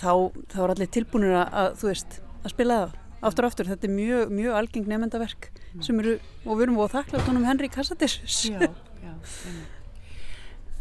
þá, 0.01 0.11
þá 0.53 0.57
er 0.63 0.73
allir 0.73 0.91
tilbúinir 0.93 1.37
að, 1.37 1.47
að 1.61 1.69
þú 1.81 1.91
veist, 1.91 2.19
að 2.43 2.53
spila 2.53 2.79
það 2.81 2.95
aftur 3.27 3.47
og 3.47 3.51
aftur, 3.51 3.69
þetta 3.71 3.87
er 3.87 3.95
mjög, 3.95 4.35
mjög 4.37 4.59
algeng 4.59 4.91
nefndaverk 4.91 5.49
sem 5.85 6.03
eru, 6.03 6.19
og 6.45 6.59
við 6.59 6.67
erum 6.67 6.77
að 6.83 6.93
þakla 6.93 7.23
tónum 7.25 7.47
Henry 7.47 7.69
Casadesus 7.73 8.43
Já, 8.51 8.69
já. 9.01 9.15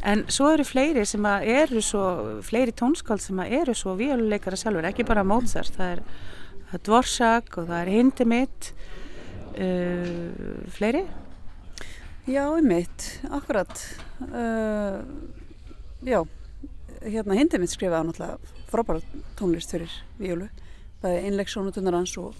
En 0.06 0.26
svo 0.30 0.50
eru 0.52 0.64
fleiri 0.68 1.02
sem 1.08 1.24
að 1.26 1.48
eru 1.50 1.80
svo, 1.82 2.02
fleiri 2.46 2.74
tónskáld 2.76 3.24
sem 3.24 3.38
að 3.42 3.54
eru 3.58 3.74
svo 3.74 3.96
víluleikara 3.98 4.58
sjálfur, 4.60 4.86
ekki 4.86 5.06
bara 5.08 5.24
Mozart, 5.26 5.72
það 5.74 5.94
er, 5.96 6.02
það 6.68 6.76
er 6.76 6.82
Dvorak 6.88 7.56
og 7.56 7.70
það 7.70 7.78
er 7.80 7.90
Hindemith, 7.94 8.68
uh, 9.56 10.68
fleiri? 10.76 11.06
Já, 12.26 12.42
einmitt, 12.56 13.20
akkurat 13.30 13.70
uh, 14.34 14.98
Já 16.02 16.24
hérna 17.06 17.36
hindi 17.38 17.60
mitt 17.62 17.70
skrifaði 17.70 18.08
náttúrulega 18.08 18.66
frábæra 18.66 19.22
tónlist 19.38 19.70
fyrir 19.70 19.92
víólu 20.18 20.48
bæði 21.04 21.20
einleikssónutunnar 21.28 21.94
hans 21.94 22.16
og, 22.18 22.34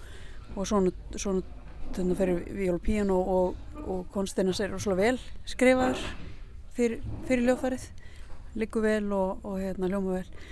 og 0.57 0.67
sónutunnar 0.67 2.19
fyrir 2.19 2.43
víólu 2.57 2.83
píano 2.83 3.21
og, 3.21 3.61
og 3.85 4.09
konsteinas 4.11 4.59
er 4.59 4.75
rosalega 4.75 5.13
vel 5.13 5.23
skrifaður 5.47 6.03
fyrir, 6.75 6.99
fyrir 7.29 7.47
ljóðfærið 7.47 7.87
liggur 8.59 8.89
vel 8.89 9.13
og, 9.15 9.45
og 9.47 9.61
hérna 9.61 9.93
ljóma 9.93 10.19
vel. 10.19 10.45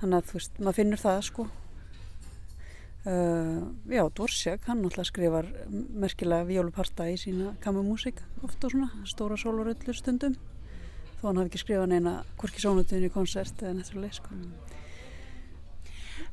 Þannig 0.00 0.16
að 0.16 0.28
þú 0.30 0.38
veist, 0.38 0.60
maður 0.62 0.80
finnur 0.80 1.02
það 1.02 1.24
sko 1.28 1.48
Uh, 3.08 3.62
já, 3.88 4.02
Dvorsjak, 4.04 4.66
hann 4.68 4.82
náttúrulega 4.82 5.08
skrifar 5.08 5.46
merkilega 5.70 6.44
víóluparta 6.44 7.06
í 7.08 7.14
sína 7.16 7.54
kammermúsík 7.64 8.18
oft 8.44 8.66
og 8.66 8.74
svona, 8.74 8.90
stóra 9.08 9.38
sóluröllur 9.40 9.96
stundum 9.96 10.34
þó 11.18 11.30
hann 11.30 11.40
hafi 11.40 11.48
ekki 11.48 11.60
skrifað 11.62 11.88
neina 11.94 12.12
hvorki 12.38 12.62
sónutunni 12.62 13.10
konsert 13.14 13.62
eða 13.62 13.78
nættulega 13.78 14.18
sko. 14.18 14.36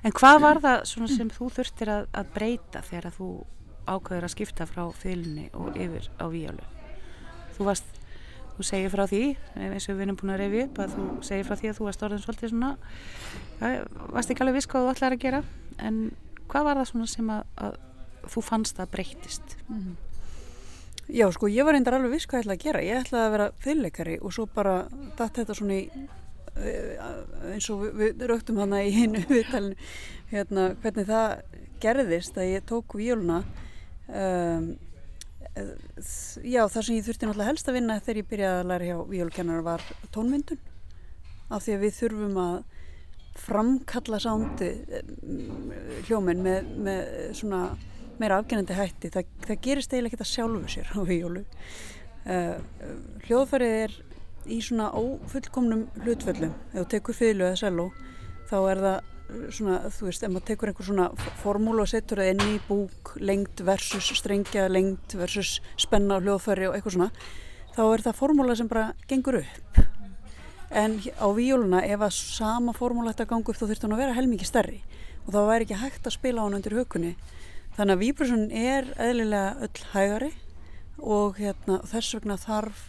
En 0.06 0.14
hvað 0.20 0.40
var 0.44 0.60
það 0.66 0.84
sem 0.92 1.32
þú 1.34 1.48
þurftir 1.56 1.92
að, 1.94 2.10
að 2.14 2.34
breyta 2.36 2.84
þegar 2.86 3.08
að 3.10 3.22
þú 3.22 3.30
ákveður 3.86 4.28
að 4.28 4.34
skipta 4.36 4.68
frá 4.70 4.84
fylgni 5.00 5.48
og 5.58 5.80
yfir 5.80 6.12
á 6.22 6.26
víólu? 6.30 6.68
Þú 7.56 7.70
varst, 7.70 8.04
þú 8.58 8.68
segir 8.68 8.94
frá 8.94 9.06
því, 9.10 9.24
eins 9.56 9.88
og 9.90 9.96
við 9.96 10.06
erum 10.10 10.20
búin 10.20 10.36
að 10.36 10.44
reyfi 10.44 10.62
upp, 10.68 10.84
að 10.84 11.00
þú 11.00 11.08
segir 11.32 11.48
frá 11.48 11.56
því 11.62 11.72
að 11.72 11.80
þú 11.80 11.90
varst 11.90 12.06
orðin 12.10 12.24
svolítið 12.26 12.54
svona, 12.54 12.76
ja, 13.64 13.74
varst 14.12 14.36
ekki 14.36 14.46
alveg 14.46 14.60
viss 14.60 14.70
hvað 14.70 14.86
þú 14.86 14.94
ætlaði 14.94 15.18
að 15.18 15.26
gera, 15.26 15.44
en 15.80 16.00
hvað 16.52 16.68
var 16.70 16.82
það 16.82 16.90
svona 16.92 17.08
sem 17.12 17.32
að, 17.36 17.48
að 17.68 17.80
þú 18.34 18.44
fannst 18.46 18.82
að 18.82 18.92
breytist? 18.96 19.56
Já, 21.06 21.28
sko, 21.34 21.50
ég 21.52 21.68
var 21.68 21.76
reyndar 21.78 21.98
alveg 22.00 22.16
viss 22.16 22.30
hvað 22.30 22.42
ég 22.42 22.46
ætlaði 22.46 22.58
að 22.58 22.64
gera 22.66 22.86
ég 22.86 23.02
ætlaði 23.04 23.26
að 23.26 23.36
vera 23.36 23.50
fyrirleikari 23.62 24.16
og 24.22 24.34
svo 24.34 24.48
bara 24.50 24.78
datt 25.20 25.38
þetta 25.38 25.58
svona 25.58 25.78
í 25.78 25.84
eh, 26.58 27.04
eins 27.54 27.70
og 27.74 27.84
við, 27.94 28.26
rögtum 28.32 28.62
hana 28.64 28.82
í 28.82 28.94
hinu 28.96 29.22
viðtalinu 29.30 29.78
hérna, 30.32 30.72
hvernig 30.82 31.08
það 31.12 31.36
gerðist 31.84 32.40
að 32.42 32.52
ég 32.56 32.66
tók 32.66 32.98
víoluna 32.98 33.44
um, 34.10 34.72
já, 35.56 36.64
það 36.66 36.82
sem 36.82 36.96
ég 36.98 37.06
þurfti 37.06 37.28
náttúrulega 37.28 37.52
helst 37.52 37.70
að 37.70 37.78
vinna 37.78 38.00
þegar 38.02 38.22
ég 38.22 38.32
byrjaði 38.32 38.64
að 38.64 38.72
læra 38.72 38.90
hjá 38.90 38.98
víolkennar 39.12 39.66
var 39.66 39.86
tónmyndun 40.16 40.64
af 41.54 41.62
því 41.64 41.76
að 41.76 41.86
við 41.86 41.98
þurfum 42.00 42.40
að 42.42 42.56
framkalla 43.40 44.20
sándi 44.22 44.72
hljóminn 46.08 46.44
með, 46.46 46.72
með 46.86 47.12
svona 47.38 47.62
meira 48.20 48.40
afgennandi 48.40 48.78
hætti. 48.78 49.12
Það, 49.14 49.32
það 49.48 49.62
gerist 49.68 49.94
eiginlega 49.94 50.14
ekki 50.14 50.22
það 50.24 50.32
sjálfu 50.32 50.74
sér 50.76 50.92
á 50.96 51.00
víólu. 51.08 51.46
Uh, 52.26 52.56
hljóðfærið 53.28 53.76
er 53.84 53.98
í 54.50 54.62
svona 54.64 54.92
ófullkomnum 54.96 55.88
hlutföllum. 56.04 56.56
Ef 56.72 56.80
þú 56.80 56.88
tekur 56.96 57.18
fylgu 57.18 57.50
eða 57.50 57.60
seló 57.60 57.90
þá 58.50 58.58
er 58.70 58.82
það 58.86 59.12
svona, 59.56 59.80
þú 59.90 60.08
veist, 60.08 60.24
ef 60.24 60.32
maður 60.32 60.48
tekur 60.50 60.72
einhver 60.72 60.88
svona 60.88 61.08
formúlu 61.42 61.84
og 61.84 61.90
setur 61.90 62.22
það 62.22 62.32
inn 62.34 62.44
í 62.56 62.60
búk, 62.68 63.16
lengt 63.22 63.64
versus 63.66 64.12
strengja, 64.20 64.68
lengt 64.72 65.18
versus 65.18 65.58
spenna 65.82 66.20
hljóðfæri 66.22 66.70
og 66.70 66.78
eitthvað 66.78 66.98
svona, 66.98 67.10
þá 67.76 67.84
er 67.88 68.06
það 68.06 68.20
formúla 68.22 68.58
sem 68.58 68.70
bara 68.72 68.92
gengur 69.10 69.42
upp. 69.42 69.82
En 70.72 70.98
á 71.22 71.28
víóluna, 71.36 71.84
ef 71.86 72.02
að 72.02 72.16
sama 72.18 72.74
formúla 72.74 73.14
ætti 73.14 73.26
að 73.26 73.32
ganga 73.34 73.52
upp, 73.52 73.60
þá 73.60 73.68
þurfti 73.68 73.88
hún 73.88 73.96
að 73.96 74.04
vera 74.04 74.18
helmingi 74.18 74.48
stærri. 74.48 74.82
Og 75.26 75.34
þá 75.34 75.40
væri 75.50 75.68
ekki 75.68 75.82
hægt 75.82 76.08
að 76.08 76.18
spila 76.18 76.46
hann 76.46 76.58
undir 76.58 76.78
hökunni. 76.78 77.14
Þannig 77.76 77.96
að 77.96 78.04
víbrössun 78.04 78.46
er 78.56 78.90
eðlilega 79.02 79.56
öll 79.68 79.86
hægari 79.94 80.34
og 81.04 81.40
hérna, 81.42 81.82
þess 81.84 82.16
vegna 82.16 82.38
þarf 82.40 82.86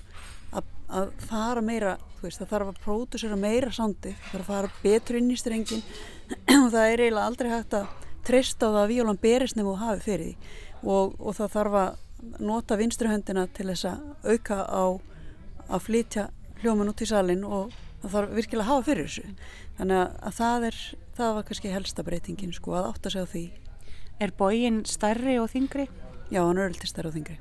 að, 0.54 0.68
að 0.88 1.08
fara 1.26 1.64
meira 1.64 1.96
veist, 2.20 2.40
það 2.40 2.52
þarf 2.52 2.70
að 2.70 2.80
pródusera 2.84 3.38
meira 3.40 3.72
sándi 3.74 4.12
það 4.14 4.30
þarf 4.30 4.44
að 4.44 4.50
fara 4.52 4.70
betur 4.82 5.18
inn 5.18 5.32
í 5.32 5.38
strengin 5.38 5.82
og 6.62 6.70
það 6.72 6.86
er 6.86 7.02
eiginlega 7.02 7.26
aldrei 7.26 7.50
hægt 7.50 7.76
að 7.80 7.90
treysta 8.26 8.70
á 8.70 8.74
það 8.74 8.80
að 8.82 8.92
víólan 8.94 9.20
berist 9.22 9.58
nefn 9.58 9.72
og 9.72 9.82
hafi 9.82 10.02
fyrir 10.06 10.26
því. 10.26 10.54
Og, 10.86 11.14
og 11.18 11.36
það 11.38 11.52
þarf 11.56 11.78
að 11.82 12.40
nota 12.46 12.78
vinstruhöndina 12.78 13.46
til 13.54 13.68
þess 13.70 13.88
að 13.90 14.32
auka 14.32 14.58
á 14.66 14.84
að 15.66 15.84
flytja 15.86 16.26
hljóman 16.62 16.92
út 16.92 17.04
í 17.04 17.08
salin 17.08 17.44
og 17.44 17.74
það 18.02 18.16
þarf 18.16 18.34
virkilega 18.38 18.66
að 18.66 18.72
hafa 18.72 18.86
fyrir 18.88 19.08
þessu 19.10 19.36
þannig 19.78 20.00
að, 20.00 20.16
að 20.28 20.36
það 20.40 20.66
er 20.70 20.80
það 21.16 21.34
var 21.36 21.46
kannski 21.50 21.72
helsta 21.72 22.06
breytingin 22.06 22.56
sko 22.56 22.76
að 22.76 22.90
átta 22.92 23.12
sig 23.12 23.24
á 23.24 23.32
því 23.32 23.46
Er 24.16 24.32
bógin 24.32 24.78
stærri 24.88 25.34
og 25.36 25.50
þingri? 25.52 25.90
Já, 26.32 26.40
hann 26.40 26.56
er 26.56 26.70
öllti 26.70 26.88
stærri 26.88 27.10
og 27.10 27.16
þingri 27.18 27.36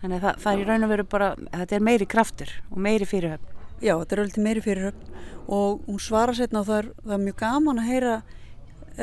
Þannig 0.00 0.18
að 0.18 0.24
það, 0.24 0.38
það 0.40 0.54
er 0.54 0.60
í 0.60 0.64
raun 0.68 0.84
og 0.84 0.90
veru 0.92 1.04
bara, 1.08 1.26
þetta 1.48 1.76
er 1.76 1.84
meiri 1.84 2.06
kraftur 2.12 2.50
og 2.68 2.80
meiri 2.84 3.06
fyrirhöfn. 3.08 3.52
Já, 3.80 3.94
þetta 3.94 4.16
er 4.16 4.20
öllti 4.20 4.42
meiri 4.44 4.62
fyrirhöfn 4.64 5.14
og 5.54 5.86
hún 5.86 6.00
svara 6.00 6.34
setna 6.36 6.60
og 6.60 6.68
það 6.68 6.80
er, 6.82 6.90
það 6.98 7.14
er 7.16 7.22
mjög 7.22 7.38
gaman 7.40 7.80
að 7.80 7.88
heyra 7.88 8.16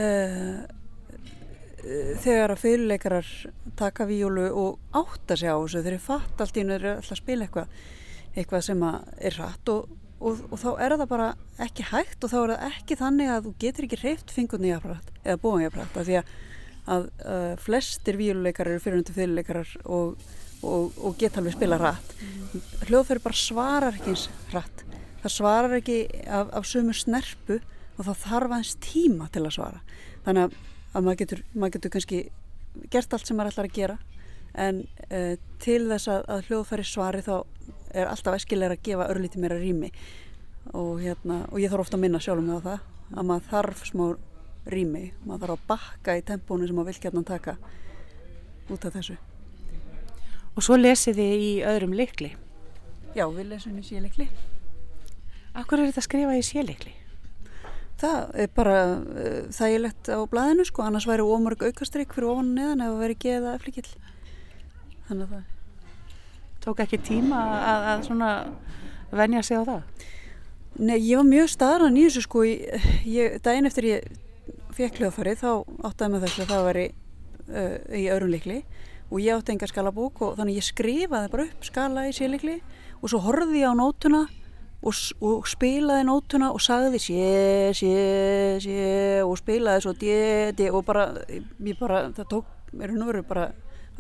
uh, 0.04 0.60
þegar 2.22 2.54
að 2.54 2.62
fyrirleikarar 2.62 3.32
taka 3.82 4.06
víólu 4.10 4.46
og 4.50 5.02
átta 5.02 5.38
sig 5.38 5.50
á 5.50 5.58
þessu 5.58 5.82
þegar 5.82 5.98
þeir 5.98 6.06
fatt 6.06 6.46
allt 6.46 6.62
í 6.62 6.68
nöður 6.70 6.88
alltaf 6.92 7.16
að 7.16 7.22
spila 7.24 7.48
eitthvað 7.48 7.82
eitthvað 8.36 8.66
sem 8.68 8.86
er 8.86 9.38
rætt 9.40 9.72
og, 9.74 9.90
og, 10.20 10.44
og 10.50 10.62
þá 10.62 10.70
er 10.74 10.96
það 10.98 11.10
bara 11.12 11.32
ekki 11.66 11.88
hægt 11.92 12.24
og 12.24 12.34
þá 12.34 12.38
er 12.42 12.54
það 12.54 12.68
ekki 12.70 13.00
þannig 13.02 13.34
að 13.34 13.48
þú 13.48 13.56
getur 13.66 13.88
ekki 13.88 14.02
hreift 14.04 14.36
fingurni 14.36 14.72
í 14.72 14.76
apparat 14.76 15.12
eða 15.24 15.42
bóin 15.42 15.66
í 15.66 15.70
apparat 15.70 15.98
af 15.98 16.08
því 16.08 16.20
að, 16.22 16.32
að 16.96 17.10
uh, 17.26 17.56
flestir 17.62 18.22
víóluleikarar 18.22 18.76
eru 18.76 18.86
fyrirhundi 18.86 19.18
fyrirleikarar 19.18 19.76
og 19.86 20.30
og, 20.62 21.16
geta 21.18 21.40
alveg 21.42 21.56
spila 21.56 21.80
rætt 21.82 22.12
hljóðferði 22.86 23.24
bara 23.24 23.38
svarar 23.40 23.96
ekki 23.98 24.12
eins 24.12 24.28
rætt 24.54 24.84
það 25.24 25.34
svarar 25.34 25.74
ekki 25.80 25.96
af, 26.30 26.52
af 26.54 26.68
sömu 26.70 26.94
snerpu 26.94 27.58
og 27.98 28.08
það 28.08 28.22
þarf 28.24 28.56
aðeins 28.56 28.78
tíma 28.82 29.28
til 29.34 29.44
að 29.46 29.56
svara. 29.58 29.82
Þannig 30.26 30.48
að, 30.48 30.56
að 30.92 31.06
maður, 31.06 31.20
getur, 31.22 31.44
maður 31.54 31.76
getur 31.76 31.94
kannski 31.96 32.22
gert 32.94 33.14
allt 33.14 33.28
sem 33.30 33.38
maður 33.38 33.54
ætlar 33.54 33.70
að 33.70 33.78
gera 33.78 33.98
en 34.62 34.82
uh, 35.10 35.36
til 35.64 35.84
þess 35.92 36.12
að, 36.12 36.26
að 36.34 36.50
hljóðferði 36.50 36.88
svari 36.88 37.24
þá 37.26 37.36
er 37.94 38.12
alltaf 38.12 38.38
eskilega 38.38 38.78
að 38.78 38.86
gefa 38.90 39.10
örlíti 39.14 39.42
meira 39.42 39.60
rými 39.60 39.92
og, 40.74 41.02
hérna, 41.02 41.46
og 41.50 41.60
ég 41.62 41.72
þarf 41.72 41.88
ofta 41.88 41.98
að 41.98 42.06
minna 42.06 42.22
sjálf 42.22 42.46
með 42.46 42.68
það 42.68 42.86
að 43.12 43.28
maður 43.32 43.50
þarf 43.50 43.84
smá 43.90 44.06
rými 44.72 45.04
maður 45.26 45.48
þarf 45.48 45.58
að 45.58 45.68
bakka 45.74 46.18
í 46.20 46.24
tempónu 46.26 46.70
sem 46.70 46.78
maður 46.78 46.94
vil 46.94 47.04
gætna 47.08 47.28
taka 47.28 47.58
út 48.72 48.86
af 48.88 48.96
þessu 48.96 49.18
Og 50.52 50.66
svo 50.66 50.76
lesið 50.76 51.16
þið 51.16 51.44
í 51.46 51.52
öðrum 51.64 51.94
likli? 51.96 52.34
Já, 53.16 53.24
við 53.32 53.54
lesum 53.54 53.78
í 53.80 53.84
sílikli. 53.88 54.28
Akkur 55.56 55.80
er 55.80 55.88
þetta 55.88 56.02
að 56.02 56.08
skrifa 56.08 56.36
í 56.36 56.44
sílikli? 56.44 56.92
Það 58.02 58.36
er 58.44 58.52
bara 58.56 58.76
uh, 58.98 59.48
þægilegt 59.54 60.10
á 60.12 60.20
blæðinu 60.32 60.66
sko, 60.68 60.84
annars 60.84 61.08
væri 61.08 61.24
ómörg 61.24 61.64
aukastrykk 61.70 62.16
fyrir 62.18 62.32
ofan 62.34 62.52
og 62.52 62.58
neðan 62.58 62.84
ef 62.84 62.92
það 62.92 63.04
væri 63.06 63.18
geða 63.24 63.56
eflikill. 63.60 63.88
Þannig 65.08 65.24
að 65.24 65.34
það... 65.36 65.48
Tók 66.62 66.82
ekki 66.84 67.00
tíma 67.02 67.40
að, 67.58 67.86
að 67.92 68.04
svona 68.06 68.32
venja 69.12 69.42
sig 69.46 69.58
á 69.58 69.64
það? 69.66 70.10
Nei, 70.82 70.98
ég 71.04 71.20
var 71.20 71.28
mjög 71.28 71.50
staðran 71.52 71.98
í 72.00 72.04
þessu 72.06 72.22
sko, 72.26 72.44
ég, 72.48 73.40
daginn 73.44 73.68
eftir 73.68 73.88
ég 73.90 74.12
fekk 74.76 75.02
hljóðfarið 75.02 75.42
þá 75.42 75.50
áttaði 75.90 76.12
með 76.14 76.26
þess 76.26 76.44
að 76.44 76.52
það 76.54 76.68
væri 76.70 76.86
uh, 76.92 77.74
í 77.98 78.04
öðrum 78.14 78.32
likli 78.32 78.60
og 79.12 79.18
ég 79.20 79.36
átti 79.36 79.56
enga 79.56 79.68
skalabók 79.68 80.22
og 80.24 80.38
þannig 80.38 80.62
ég 80.62 80.68
skrifaði 80.70 81.32
bara 81.34 81.48
upp 81.50 81.66
skala 81.68 82.06
í 82.08 82.14
sílikli 82.16 82.62
og 83.02 83.12
svo 83.12 83.20
horfði 83.26 83.66
ég 83.66 83.74
á 83.74 83.76
nótuna 83.76 84.22
og, 84.82 84.96
og 85.20 85.50
spilaði 85.50 86.08
nótuna 86.08 86.54
og 86.56 86.64
sagði 86.64 87.02
sé, 87.04 87.28
sé, 87.78 87.92
sé 88.64 88.80
og 89.26 89.36
spilaði 89.42 89.84
svo 89.84 89.94
dje, 89.98 90.22
dje 90.58 90.72
og 90.72 90.86
bara, 90.88 91.10
ég 91.28 91.82
bara, 91.82 92.06
það 92.16 92.32
tók 92.38 92.74
mér 92.78 92.96
nú 92.96 93.12
verið 93.12 93.28
bara 93.28 93.50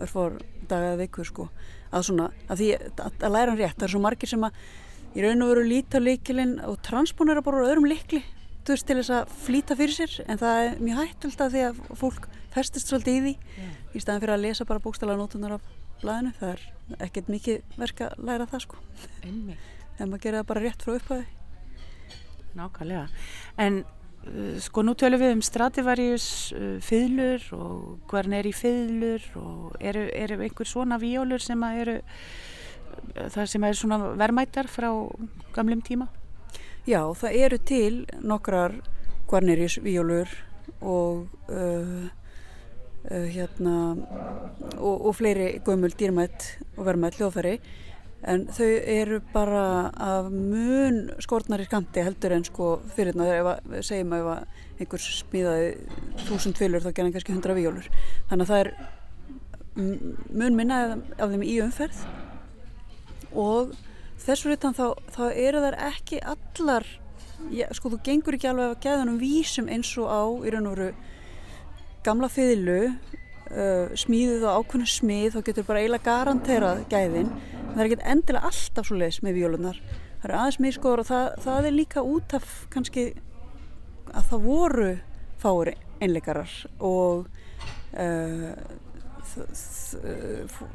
örfór 0.01 0.39
dagaði 0.69 1.03
vikur 1.03 1.27
sko 1.27 1.49
að 1.91 2.05
svona, 2.07 2.29
að 2.47 2.61
því 2.61 2.69
að, 2.77 3.01
að 3.11 3.33
læra 3.35 3.53
hann 3.53 3.59
rétt, 3.59 3.77
það 3.77 3.87
er 3.87 3.93
svo 3.93 4.03
margir 4.03 4.31
sem 4.31 4.45
að 4.47 4.61
ég 5.15 5.25
raun 5.25 5.45
og 5.45 5.51
veru 5.51 5.65
líta 5.67 6.01
líkilinn 6.01 6.53
og 6.67 6.77
transponera 6.85 7.43
bara 7.43 7.65
öðrum 7.67 7.89
líkli 7.89 8.21
til 8.67 8.77
þess 8.77 9.11
að 9.11 9.33
flýta 9.43 9.75
fyrir 9.75 9.95
sér. 9.95 10.15
En 10.29 10.39
það 10.39 10.61
er 10.63 10.79
mjög 10.85 11.01
hættult 11.01 11.43
að 11.43 11.55
því 11.55 11.65
að 11.67 11.83
fólk 11.99 12.29
festist 12.53 12.91
svolítið 12.91 13.17
í 13.17 13.21
því 13.25 13.33
yeah. 13.57 13.75
í 13.95 14.03
staðan 14.03 14.23
fyrir 14.23 14.35
að 14.35 14.45
lesa 14.45 14.67
bara 14.69 14.83
bókstala 14.83 15.17
nótunar 15.19 15.57
af 15.57 15.69
blæðinu 16.01 16.33
það 16.39 16.55
er 16.55 16.65
ekkert 17.07 17.29
mikið 17.31 17.77
verk 17.79 18.03
að 18.05 18.25
læra 18.27 18.47
það 18.51 18.65
sko. 18.67 18.81
En 19.25 20.09
maður 20.09 20.23
gera 20.25 20.41
það 20.41 20.49
bara 20.51 20.65
rétt 20.65 20.85
frá 20.85 20.95
upphæði 20.97 21.27
Nákvæmlega. 22.57 23.07
En 23.57 23.83
sko 24.61 24.83
nú 24.85 24.93
tölum 24.93 25.21
við 25.21 25.35
um 25.35 25.41
Stradivarius 25.41 26.25
uh, 26.53 26.77
fiðlur 26.83 27.47
og 27.57 28.11
hvern 28.11 28.35
er 28.37 28.47
í 28.47 28.53
fiðlur 28.53 29.25
og 29.41 29.75
eru, 29.79 30.07
eru 30.13 30.39
einhver 30.45 30.69
svona 30.69 30.99
víólur 31.01 31.41
sem 31.41 31.63
eru 31.71 31.99
það 33.17 33.45
sem 33.49 33.63
er 33.65 33.77
svona 33.77 34.13
vermættar 34.19 34.69
frá 34.69 34.89
gamlum 35.55 35.81
tíma? 35.81 36.07
Já, 36.85 37.01
það 37.13 37.37
eru 37.37 37.57
til 37.61 37.99
nokkrar 38.25 38.79
Guarnerius 39.29 39.77
víólur 39.81 40.29
og 40.81 41.27
uh, 41.49 42.07
uh, 43.09 43.27
hérna 43.31 43.75
og, 44.77 45.05
og 45.07 45.15
fleiri 45.15 45.61
gömul 45.65 45.93
dýrmætt 45.97 46.47
og 46.77 46.85
verðmætt 46.89 47.19
hljóðfæri 47.19 47.59
en 48.21 48.45
þau 48.53 48.69
eru 48.69 49.19
bara 49.33 49.65
af 49.97 50.29
mun 50.29 51.07
skortnari 51.23 51.65
skamti 51.65 52.03
heldur 52.05 52.35
en 52.35 52.45
sko 52.45 52.71
fyrirna 52.95 53.27
þegar 53.29 53.85
segjum 53.87 54.13
að 54.17 54.31
ef 54.31 54.81
einhvers 54.81 55.07
smíðaði 55.21 55.69
þúsund 56.27 56.59
fylgur 56.59 56.85
þá 56.85 56.91
gerðan 56.91 57.15
kannski 57.15 57.33
hundra 57.33 57.57
víólur 57.57 57.87
þannig 58.29 58.45
að 58.45 58.51
það 58.51 58.63
er 58.65 58.73
mun 59.75 60.57
minna 60.57 60.81
af 61.17 61.31
þeim 61.31 61.45
í 61.47 61.55
umferð. 61.63 62.01
Og 63.31 63.71
þessu 64.21 64.51
rítan 64.51 64.75
þá, 64.75 64.91
þá 65.13 65.23
eru 65.31 65.61
þær 65.63 65.77
ekki 65.87 66.19
allar 66.33 66.87
sko 67.73 67.89
þú 67.89 68.01
gengur 68.05 68.37
ekki 68.37 68.51
alveg 68.51 68.75
að 68.75 68.83
geða 68.83 69.05
um 69.07 69.17
vísum 69.21 69.69
eins 69.71 69.89
og 69.97 70.11
á 70.11 70.21
í 70.45 70.51
raun 70.53 70.67
og 70.69 70.75
veru 70.75 70.89
gamla 72.05 72.29
fiðlu 72.29 72.91
uh, 73.51 73.91
smíðuð 73.99 74.45
og 74.47 74.61
ákveðinu 74.61 74.93
smíð 74.93 75.35
þá 75.35 75.41
getur 75.49 75.67
bara 75.67 75.83
eiginlega 75.83 76.07
garanterað 76.07 76.85
gæðin. 76.91 77.33
En 77.61 77.75
það 77.75 77.83
er 77.83 77.89
ekki 77.89 78.09
endilega 78.13 78.51
alltaf 78.51 78.87
svo 78.87 78.99
leiðis 78.99 79.21
með 79.25 79.37
vjólunar 79.39 79.83
það 80.21 80.29
eru 80.29 80.37
aðeins 80.37 80.59
miskoður 80.61 81.01
og 81.01 81.07
það, 81.09 81.27
það 81.41 81.67
er 81.67 81.75
líka 81.75 82.03
út 82.05 82.35
af 82.37 82.49
kannski 82.73 83.05
að 84.11 84.27
það 84.29 84.43
voru 84.45 84.89
fári 85.41 85.73
einleikarar 86.01 86.51
og 86.85 87.25
uh, 87.97 88.51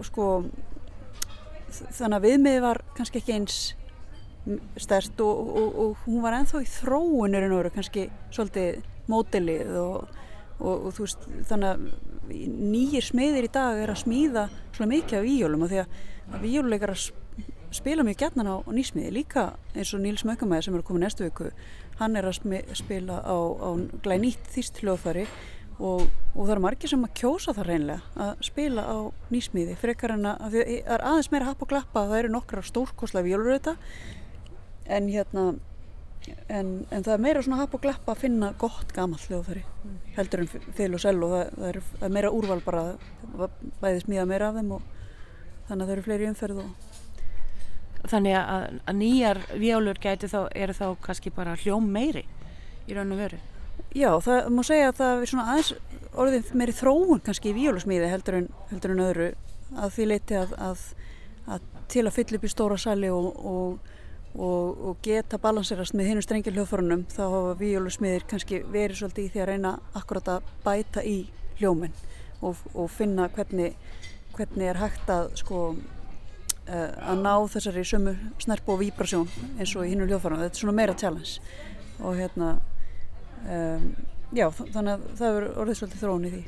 sko 0.07 0.27
þannig 1.77 2.17
að 2.17 2.27
viðmið 2.27 2.61
var 2.65 2.83
kannski 2.97 3.21
ekki 3.21 3.37
eins 3.37 3.61
stert 4.81 5.21
og, 5.23 5.41
og, 5.61 5.79
og 5.83 6.05
hún 6.07 6.23
var 6.25 6.39
enþá 6.41 6.63
í 6.63 6.69
þróunir 6.71 7.47
en 7.47 7.55
voru 7.55 7.73
kannski 7.75 8.09
svolítið 8.35 8.83
mótilið 9.11 9.75
og, 9.79 10.11
og 10.61 10.91
þú 10.97 11.05
veist 11.05 11.27
þannig 11.51 11.69
að 11.71 11.87
nýjir 12.73 13.07
smiðir 13.07 13.47
í 13.47 13.53
dag 13.55 13.79
er 13.83 13.93
að 13.93 14.03
smíða 14.03 14.49
svolítið 14.75 14.93
mikið 14.95 15.19
af 15.19 15.27
víjólum 15.27 15.65
og 15.67 15.73
því 15.73 15.83
að, 15.83 15.97
að 16.33 16.47
víjóluleikar 16.47 16.95
spila 17.77 18.07
mjög 18.07 18.23
gætnan 18.23 18.49
á 18.49 18.57
nýsmiði. 18.73 19.11
Líka 19.13 19.45
eins 19.75 19.93
og 19.93 20.01
Níls 20.01 20.25
Mökkamæði 20.27 20.67
sem 20.67 20.79
er 20.79 20.87
komið 20.87 21.05
næstu 21.05 21.27
viku 21.27 21.51
hann 22.01 22.17
er 22.17 22.29
að 22.29 22.41
spila 22.77 23.21
á, 23.25 23.37
á 23.37 23.69
glænýtt 24.05 24.51
þýst 24.53 24.83
hljóðfæri 24.83 25.25
og, 25.77 26.07
og 26.35 26.43
það 26.43 26.53
eru 26.55 26.65
margir 26.65 26.93
sem 26.93 27.05
að 27.05 27.15
kjósa 27.21 27.55
það 27.57 27.71
reynlega 27.71 28.27
að 28.27 28.45
spila 28.49 28.85
á 28.85 28.97
nýsmíði 29.33 29.77
frekar 29.81 30.17
en 30.17 30.29
að 30.33 30.59
það 30.59 30.75
er 30.77 31.05
aðeins 31.05 31.31
meira 31.33 31.49
happ 31.51 31.65
og 31.65 31.73
glappa 31.73 32.05
það 32.09 32.19
eru 32.21 32.35
nokkra 32.37 32.65
stórkoslega 32.65 33.29
vjóluröta 33.29 33.77
en 34.87 35.09
hérna 35.13 35.47
en, 36.49 36.73
en 36.91 37.05
það 37.05 37.13
er 37.15 37.23
meira 37.23 37.43
svona 37.45 37.61
happ 37.63 37.75
og 37.77 37.83
glappa 37.85 38.15
að 38.15 38.23
finna 38.25 38.53
gott 38.61 38.93
gamall 38.97 39.23
hljóðfæri 39.23 39.63
mm. 39.63 39.97
heldur 40.17 40.43
en 40.43 40.51
fylg 40.51 40.99
og 40.99 41.03
sel 41.03 41.17
og 41.23 41.33
það, 41.35 41.49
það, 41.57 41.69
er, 41.71 41.81
það 41.93 42.07
er 42.09 42.15
meira 42.17 42.33
úrval 42.35 42.61
bara 42.65 42.85
bæði 43.83 44.05
smíða 44.05 44.29
meira 44.31 44.51
af 44.51 44.61
þeim 44.61 44.77
og 44.77 44.87
þannig 45.69 45.83
að 45.83 45.87
það 45.87 45.97
eru 45.97 46.07
fleiri 46.09 46.31
umferð 46.33 46.63
og 46.65 46.93
Þannig 48.07 48.37
að, 48.39 48.65
að 48.87 48.99
nýjar 49.01 49.39
vjólur 49.59 49.99
gæti 49.99 50.29
þá, 50.31 50.41
eru 50.55 50.75
þá 50.77 50.85
kannski 51.03 51.33
bara 51.35 51.57
hljóm 51.59 51.89
meiri 51.91 52.23
í 52.87 52.95
raun 52.95 53.15
og 53.17 53.19
veru 53.19 53.41
Já, 53.97 54.11
það 54.23 54.51
má 54.53 54.61
segja 54.67 54.91
að 54.93 54.99
það 55.01 55.23
er 55.23 55.31
svona 55.31 55.47
aðeins 55.51 55.71
orðið 56.17 56.53
meiri 56.61 56.75
þróun 56.77 57.23
kannski 57.27 57.51
í 57.51 57.57
víólusmíði 57.57 58.11
heldur 58.13 58.39
heldur 58.71 58.95
en 58.95 59.03
öðru 59.07 59.29
að 59.83 59.95
því 59.97 60.07
leiti 60.13 60.39
að, 60.39 60.55
að, 60.63 60.85
að 61.57 61.67
til 61.93 62.05
að 62.05 62.15
fylla 62.17 62.39
upp 62.39 62.47
í 62.47 62.53
stóra 62.53 62.79
sali 62.81 63.11
og, 63.13 63.29
og, 63.37 63.93
og, 64.37 64.81
og 64.89 65.01
geta 65.05 65.39
balanserast 65.41 65.97
með 65.97 66.11
hinu 66.11 66.25
strengil 66.25 66.55
hljóðforunum 66.57 67.07
þá 67.13 67.23
hafa 67.25 67.57
víólusmíðir 67.61 68.27
kannski 68.29 68.61
verið 68.73 69.01
svolítið 69.01 69.25
í 69.25 69.33
því 69.33 69.43
að 69.43 69.51
reyna 69.51 69.73
akkurat 69.97 70.33
að 70.35 70.51
bæta 70.65 71.05
í 71.05 71.19
hljóminn 71.61 71.95
og, 72.45 72.61
og 72.75 72.91
finna 72.93 73.29
hvernig, 73.33 73.77
hvernig 74.37 74.73
er 74.73 74.81
hægt 74.81 75.13
að 75.13 75.31
sko 75.41 75.63
uh, 75.73 76.91
að 77.13 77.23
ná 77.23 77.33
þessari 77.55 77.87
sömu 77.87 78.17
snerpu 78.43 78.75
og 78.75 78.83
víbrasjón 78.83 79.31
eins 79.57 79.73
og 79.77 79.87
í 79.87 79.95
hinnum 79.95 80.11
hljóðfærum 80.11 80.45
þetta 80.45 80.59
er 80.59 80.63
svona 80.65 80.77
meira 80.77 80.99
challenge. 80.99 81.41
Og 82.05 82.19
hérna 82.19 82.53
um, 83.49 83.91
já 84.37 84.47
þannig 84.53 84.93
að 84.93 85.09
það 85.19 85.41
er 85.41 85.51
orðið 85.55 85.81
svolítið 85.81 86.05
þróun 86.05 86.29
í 86.29 86.35
því. 86.37 86.45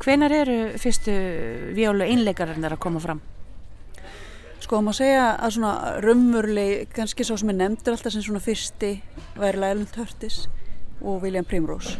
Hvenar 0.00 0.32
eru 0.32 0.56
fyrstu 0.80 1.14
vjólu 1.76 2.06
einleikarinnar 2.08 2.76
að 2.76 2.82
koma 2.84 3.02
fram? 3.04 3.20
Sko 4.70 4.84
maður 4.86 5.00
segja 5.00 5.22
að 5.42 5.54
svona 5.56 5.70
raunveruleg, 5.98 6.92
kannski 6.94 7.24
svo 7.26 7.34
sem 7.40 7.48
er 7.50 7.56
nefndur 7.56 7.96
alltaf 7.96 8.12
sem 8.14 8.22
svona 8.22 8.38
fyrsti 8.44 8.90
væri 9.34 9.58
Lælund 9.58 9.98
Hörtis 9.98 10.36
og 11.00 11.24
William 11.24 11.42
Primrose 11.42 11.96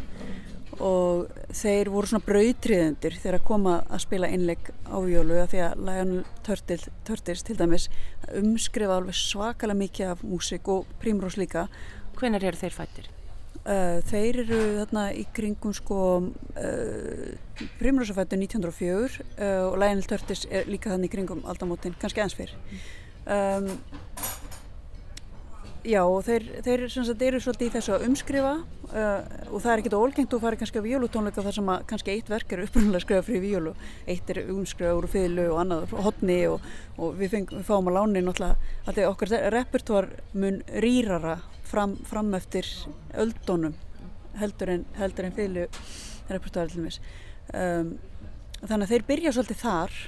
og 0.79 1.51
þeir 1.51 1.91
voru 1.91 2.13
svona 2.13 2.29
brautriðendur 2.29 3.19
þegar 3.19 3.41
að 3.41 3.47
koma 3.51 3.75
að 3.91 4.05
spila 4.07 4.31
innleik 4.31 4.71
á 4.87 5.03
vjólu 5.03 5.43
að 5.43 5.51
því 5.51 5.67
að 5.67 5.87
Lælund 5.91 6.51
Hörtis 7.11 7.47
til 7.49 7.59
dæmis 7.59 7.91
umskrifa 8.39 9.01
alveg 9.01 9.19
svakalega 9.19 9.83
mikið 9.83 10.13
af 10.15 10.23
músik 10.23 10.71
og 10.71 10.99
Primrose 11.03 11.43
líka. 11.43 11.67
Hvenar 12.23 12.47
eru 12.47 12.63
þeir 12.63 12.79
fættir? 12.85 13.11
Uh, 13.61 13.99
þeir 14.09 14.39
eru 14.41 14.59
þarna 14.79 15.03
í 15.13 15.27
kringum 15.37 15.75
sko 15.77 15.97
uh, 16.25 17.67
Primrosafættu 17.77 18.39
1904 18.41 19.21
uh, 19.21 19.67
og 19.67 19.77
Lionel 19.83 20.07
Turtis 20.09 20.47
er 20.49 20.65
líka 20.71 20.95
þannig 20.95 21.11
í 21.11 21.15
kringum 21.19 21.43
aldamótin, 21.45 21.93
kannski 22.01 22.25
eins 22.25 22.39
fyrr. 22.39 22.55
Um, 23.29 23.69
Já 25.81 26.03
og 26.05 26.27
þeir, 26.27 26.45
þeir 26.61 26.83
sagt, 26.93 27.23
eru 27.25 27.39
svolítið 27.41 27.67
í 27.67 27.73
þessu 27.73 27.93
að 27.95 28.03
umskrifa 28.05 28.51
og 28.91 29.63
það 29.63 29.69
er 29.73 29.81
ekkert 29.81 29.97
ólgengt 29.97 30.35
og 30.37 30.43
farið 30.43 30.61
kannski 30.61 30.83
á 30.83 30.85
víólutónleika 30.85 31.45
þar 31.47 31.57
sem 31.57 31.71
að 31.73 31.85
kannski 31.89 32.13
eitt 32.13 32.29
verk 32.29 32.53
er 32.53 32.63
upprunnulega 32.67 33.05
skrifað 33.05 33.29
fyrir 33.31 33.45
víólu 33.47 33.73
eitt 34.05 34.33
er 34.35 34.43
umskrifa 34.53 34.99
úr 34.99 35.09
fylgu 35.09 35.47
og 35.55 35.61
annað 35.63 35.95
hodni 36.05 36.39
og, 36.51 36.69
og 37.01 37.17
við, 37.17 37.33
feng, 37.33 37.49
við 37.55 37.65
fáum 37.71 37.89
að 37.89 37.97
láni 37.97 38.25
náttúrulega 38.27 38.93
að 38.93 39.03
okkar 39.09 39.35
repertoar 39.57 40.11
mun 40.37 40.61
rýrara 40.85 41.39
fram, 41.65 41.97
fram 42.05 42.35
eftir 42.37 42.69
öldunum 43.17 43.77
heldur 44.37 44.77
en, 44.77 44.87
en 45.01 45.37
fylgu 45.37 45.69
repertoar 46.29 46.75
um, 46.77 47.95
þannig 48.67 48.83
að 48.85 48.91
þeir 48.93 49.07
byrja 49.15 49.33
svolítið 49.39 49.65
þar 49.65 50.01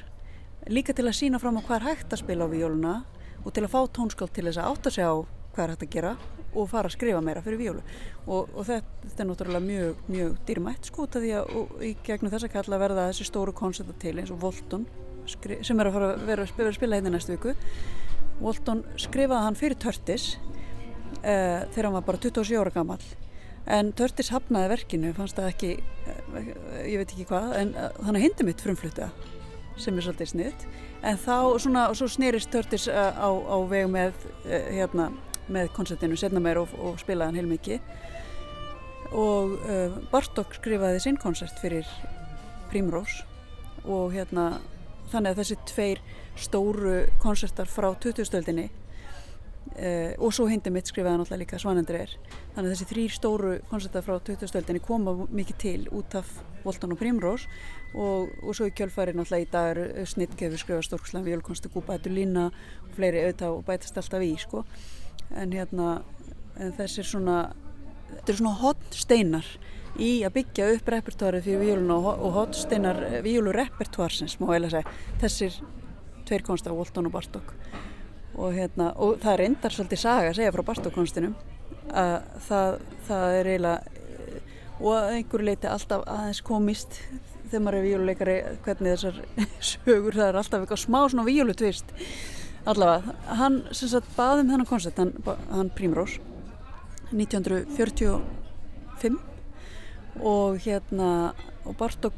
líka 0.69 0.93
til 0.93 1.09
að 1.09 1.17
sína 1.17 1.41
fram 1.41 1.57
á 1.57 1.65
hvað 1.65 1.79
er 1.81 1.89
hægt 1.95 2.13
að 2.13 2.27
spila 2.27 2.45
á 2.45 2.53
víóluna 2.53 2.99
og 3.43 3.55
til 3.55 3.65
að 3.65 3.73
fá 3.73 3.81
tónskáld 3.89 4.37
til 4.37 4.51
þess 4.51 4.61
að 4.61 4.75
átta 4.75 4.93
sig 4.93 5.09
á 5.09 5.17
hvað 5.53 5.65
er 5.65 5.75
hægt 5.75 5.87
að 5.87 5.95
gera 5.97 6.15
og 6.53 6.69
fara 6.69 6.91
að 6.91 6.97
skrifa 6.97 7.23
meira 7.25 7.43
fyrir 7.45 7.61
víólu. 7.61 7.83
Og, 8.27 8.51
og 8.53 8.67
þetta, 8.69 9.07
þetta 9.07 9.25
er 9.25 9.29
náttúrulega 9.31 9.67
mjög, 9.67 10.03
mjög 10.13 10.35
dýrmætt 10.49 10.91
sko 10.91 11.07
því 11.15 11.33
að 11.39 11.57
í 11.89 11.93
gegnum 12.05 12.33
þess 12.33 12.49
að 12.49 12.55
kalla 12.57 12.81
verða 12.83 13.09
þessi 13.11 13.29
stóru 13.29 13.55
koncerta 13.57 13.97
til 14.03 14.19
eins 14.19 14.33
og 14.35 14.43
Volton 14.43 14.87
sem 15.63 15.79
er 15.79 15.89
að 15.89 15.95
fara 15.97 16.13
að 16.13 16.25
vera 16.27 16.45
að 16.45 16.75
spila 16.77 16.99
hérna 16.99 17.15
næstu 17.15 17.37
viku. 17.37 17.55
Volton 18.43 18.83
skrifaði 19.01 19.47
hann 19.47 19.59
fyrir 19.59 19.79
Törtis 19.81 20.33
uh, 21.23 21.63
þegar 21.73 21.89
hann 21.89 21.99
var 21.99 22.07
bara 22.07 22.23
27 22.23 22.59
ára 22.59 22.75
gammal 22.75 23.03
en 23.71 23.93
Törtis 23.95 24.33
hafnaði 24.35 24.73
verkinu 24.73 25.13
fannst 25.15 25.39
það 25.39 25.51
ekki 25.53 25.73
uh, 25.79 26.49
ég 26.89 26.99
veit 26.99 27.13
ekki 27.13 27.29
hvað 27.31 27.53
en 27.61 27.75
uh, 27.79 27.91
þannig 28.01 28.27
hindi 28.27 28.49
mitt 28.49 28.65
frumflutta 28.65 29.13
sem 29.81 29.97
er 29.97 30.05
svolítið 30.05 30.33
sniðt 30.33 30.65
en 31.07 31.21
þá 31.23 31.37
svona, 31.63 31.85
svo 31.99 32.09
snýrist 32.11 32.51
Törtis 32.53 32.89
á, 32.91 33.31
á 33.31 33.57
veg 33.71 33.87
með 33.91 34.27
hérna 34.45 35.13
með 35.53 35.73
koncertinu 35.77 36.17
setna 36.19 36.43
meir 36.43 36.61
og, 36.63 36.73
og 36.79 37.01
spilaði 37.03 37.33
hann 37.33 37.41
heilmikið. 37.41 37.81
Og 39.13 39.57
uh, 39.59 39.97
Bartók 40.13 40.55
skrifaði 40.57 41.03
sinn 41.05 41.19
koncert 41.21 41.59
fyrir 41.61 41.89
Primrós 42.73 43.23
og 43.83 44.15
hérna 44.15 44.61
þannig 45.13 45.35
að 45.35 45.43
þessi 45.43 45.59
tveir 45.69 46.05
stóru 46.39 46.95
koncertar 47.21 47.69
frá 47.69 47.91
2000-stöldinni 48.01 48.69
uh, 48.71 50.13
og 50.17 50.33
svo 50.33 50.47
hindi 50.49 50.73
mitt 50.73 50.89
skrifaði 50.89 51.21
alltaf 51.21 51.41
líka 51.43 51.61
Svanendur 51.61 51.99
er 51.99 52.15
þannig 52.55 52.71
að 52.71 52.73
þessi 52.73 52.89
þrýr 52.95 53.19
stóru 53.19 53.53
koncertar 53.69 54.07
frá 54.07 54.17
2000-stöldinni 54.17 54.85
koma 54.87 55.17
mikið 55.29 55.61
til 55.67 55.83
út 55.93 56.17
af 56.17 56.33
Voltan 56.63 56.95
og 56.95 57.01
Primrós. 57.01 57.49
Og, 57.93 58.31
og 58.41 58.55
svo 58.57 58.69
í 58.71 58.73
kjölfæri 58.73 59.13
náttúrulega 59.13 59.45
í 59.45 59.49
dag 59.53 59.79
er 59.83 60.09
Snittgeður 60.09 60.61
skrifað 60.63 60.87
stórkslega 60.87 61.27
Vjölkonstu 61.27 61.69
Gúbætur 61.75 62.15
Lína 62.15 62.47
og 62.49 62.93
fleiri 62.97 63.27
auðvitað 63.27 63.57
og 63.59 63.65
bætast 63.67 63.99
alltaf 64.01 64.25
í 64.25 64.31
sko 64.41 64.63
en 65.39 65.53
hérna 65.57 65.91
en 66.61 66.73
þessir 66.77 67.07
svona 67.09 67.37
þetta 68.13 68.33
er 68.33 68.41
svona 68.41 68.59
hotsteinar 68.61 69.47
í 70.01 70.11
að 70.25 70.35
byggja 70.39 70.69
upp 70.77 70.91
repertoárið 70.95 71.47
fyrir 71.47 71.63
víjulun 71.63 71.95
og, 71.97 72.09
og 72.13 72.37
hotsteinar 72.37 73.01
víjulurepertoársins 73.25 74.39
má 74.41 74.49
ég 74.55 74.65
lega 74.65 74.79
segja. 74.79 74.99
Þessir 75.23 75.59
tveir 76.29 76.45
konsta, 76.47 76.73
Volton 76.73 77.09
og 77.09 77.17
Bartók. 77.17 77.55
Og 78.33 78.55
hérna 78.57 78.93
og 78.97 79.19
það 79.21 79.35
er 79.35 79.45
endar 79.49 79.75
svolítið 79.75 80.05
saga 80.05 80.31
að 80.31 80.39
segja 80.41 80.55
frá 80.55 80.65
Bartók-konstinum 80.71 81.35
að 81.93 82.15
það, 82.47 82.79
það 83.09 83.37
er 83.39 83.51
eiginlega 83.53 84.01
og 84.83 84.95
að 84.97 85.17
einhverju 85.17 85.47
leiti 85.47 85.69
alltaf 85.71 86.05
aðeins 86.11 86.41
komist 86.47 86.97
þegar 87.51 87.65
maður 87.67 87.79
er 87.79 87.85
víjuleikari 87.87 88.37
hvernig 88.65 88.95
þessar 88.95 89.19
sögur 89.73 90.17
það 90.17 90.29
er 90.31 90.39
alltaf 90.41 90.63
eitthvað 90.63 90.83
smá 90.87 90.99
svona 91.03 91.27
víjulutvist 91.29 91.93
allavega, 92.69 93.15
hann 93.39 93.63
sem 93.75 93.89
sagt 93.91 94.09
baði 94.17 94.45
um 94.45 94.53
þennan 94.53 94.69
koncert, 94.69 95.01
hann, 95.01 95.13
hann 95.51 95.71
Prímrós 95.77 96.19
1945 97.13 99.19
og 100.23 100.61
hérna 100.63 101.11
og 101.65 101.77
Bartók 101.79 102.17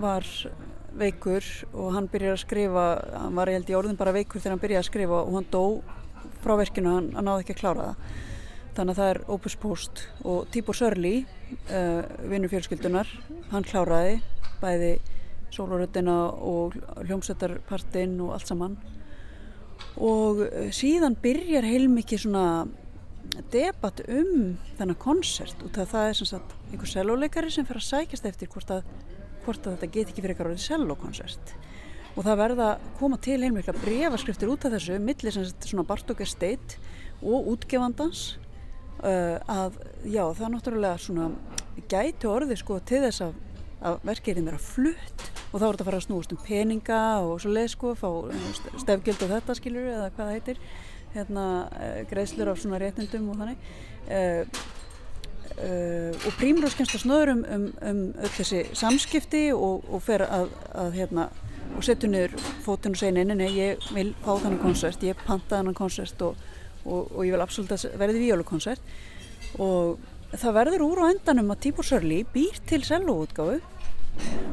var 0.00 0.24
veikur 0.98 1.44
og 1.72 1.94
hann 1.94 2.08
byrjaði 2.10 2.34
að 2.34 2.44
skrifa 2.44 2.86
hann 3.14 3.36
var 3.38 3.50
ég 3.50 3.60
held 3.60 3.70
í 3.70 3.78
orðin 3.78 3.98
bara 3.98 4.14
veikur 4.14 4.40
þegar 4.40 4.56
hann 4.56 4.64
byrjaði 4.64 4.82
að 4.82 4.90
skrifa 4.90 5.22
og 5.22 5.32
hann 5.38 5.52
dó 5.52 5.64
frá 6.42 6.54
verkinu 6.58 6.94
hann, 6.94 7.08
hann 7.14 7.26
náði 7.28 7.44
ekki 7.44 7.56
að 7.56 7.62
klára 7.62 7.88
það. 7.90 7.96
Þannig 8.70 8.92
að 8.92 9.00
það 9.00 9.12
er 9.12 9.20
Opus 9.34 9.56
Post 9.60 9.94
og 10.24 10.38
Tíbor 10.54 10.76
Sörli 10.78 11.14
uh, 11.20 12.02
vinnur 12.30 12.52
fjölskyldunar 12.52 13.08
hann 13.50 13.66
kláraði 13.66 14.20
bæði 14.60 14.92
sóluröttina 15.50 16.16
og 16.46 16.76
hljómsættarpartinn 17.02 18.14
og 18.22 18.36
allt 18.36 18.50
saman 18.50 18.76
og 20.00 20.44
eh, 20.46 20.70
síðan 20.74 21.16
byrjar 21.22 21.66
heilmikið 21.66 22.24
svona 22.24 22.46
debatt 23.52 24.02
um 24.10 24.56
þennan 24.78 24.98
konsert 25.00 25.62
og 25.64 25.74
það 25.74 26.06
er 26.08 26.18
sem 26.18 26.28
sagt 26.28 26.54
einhver 26.70 26.90
selvoleikari 26.90 27.52
sem 27.52 27.66
fyrir 27.68 27.82
að 27.82 27.88
sækjast 27.88 28.28
eftir 28.30 28.50
hvort 28.52 28.72
að, 28.74 28.86
hvort 29.44 29.66
að 29.66 29.76
þetta 29.76 29.92
get 29.94 30.10
ekki 30.12 30.24
fyrir 30.24 30.36
eitthvað 30.36 30.62
selvokonsert 30.64 31.54
og 32.16 32.26
það 32.26 32.40
verða 32.42 32.68
að 32.74 32.86
koma 32.98 33.18
til 33.22 33.38
heilmikla 33.38 33.76
brefaskriftir 33.78 34.50
út 34.50 34.66
af 34.66 34.74
þessu 34.74 34.98
millir 35.02 35.34
sem 35.34 35.46
svona 35.62 35.86
Bartók 35.86 36.22
Estate 36.24 36.80
og 37.20 37.52
útgefandans 37.54 38.24
uh, 39.04 39.38
að 39.46 39.78
já 40.04 40.24
það 40.24 40.46
er 40.46 40.54
náttúrulega 40.56 41.04
svona 41.04 41.30
gæti 41.90 42.28
orði 42.30 42.58
sko 42.58 42.80
til 42.86 43.02
þess 43.06 43.24
að, 43.28 43.38
að 43.80 44.00
verkefinn 44.04 44.48
er 44.50 44.56
að 44.58 44.66
flutt 44.66 45.28
og 45.50 45.58
þá 45.58 45.64
er 45.64 45.70
þetta 45.70 45.84
að 45.84 45.88
fara 45.88 46.00
að 46.00 46.06
snúast 46.06 46.34
um 46.34 46.42
peninga 46.44 47.02
og 47.24 47.40
svo 47.42 47.52
leið 47.54 47.70
sko, 47.74 47.94
fá 47.98 48.10
stefgjöld 48.82 49.24
og 49.24 49.32
þetta 49.34 49.56
skilur 49.58 49.88
eða 49.90 50.10
hvað 50.14 50.26
það 50.26 50.34
heitir. 50.36 50.60
Hérna, 51.14 51.44
uh, 51.74 51.96
greiðslur 52.10 52.52
af 52.52 52.60
svona 52.62 52.78
réttindum 52.78 53.32
og 53.32 53.40
þannig. 53.40 53.64
Uh, 54.06 54.60
uh, 55.56 56.12
og 56.14 56.36
Prímrós 56.38 56.76
kemst 56.78 56.94
að 56.94 57.04
snöður 57.04 57.32
um, 57.34 57.42
um, 57.56 57.66
um 57.90 58.02
öll 58.20 58.34
þessi 58.36 58.62
samskipti 58.78 59.48
og, 59.56 59.88
og 59.90 60.04
fer 60.06 60.22
að, 60.28 60.52
að 60.84 61.00
hérna, 61.00 61.26
og 61.74 61.82
setja 61.86 62.10
niður 62.10 62.36
fótinn 62.62 62.94
og 62.94 63.02
segja 63.02 63.16
neina, 63.16 63.34
nei, 63.38 63.50
ég 63.56 63.90
vil 63.96 64.12
fá 64.22 64.36
þannig 64.36 64.62
konsert, 64.62 65.02
ég 65.06 65.18
panta 65.26 65.58
þannig 65.58 65.78
konsert 65.78 66.22
og, 66.26 66.38
og, 66.84 67.10
og 67.10 67.26
ég 67.26 67.34
vil 67.34 67.42
absolutt 67.42 67.90
verði 67.98 68.22
víólukonsert 68.22 68.94
og 69.58 69.98
það 70.30 70.54
verður 70.54 70.84
úr 70.86 71.02
á 71.02 71.10
endanum 71.10 71.50
að 71.50 71.62
Tíbor 71.64 71.86
Sörli 71.86 72.20
býr 72.34 72.60
til 72.68 72.80
selvoútgáfu 72.86 73.58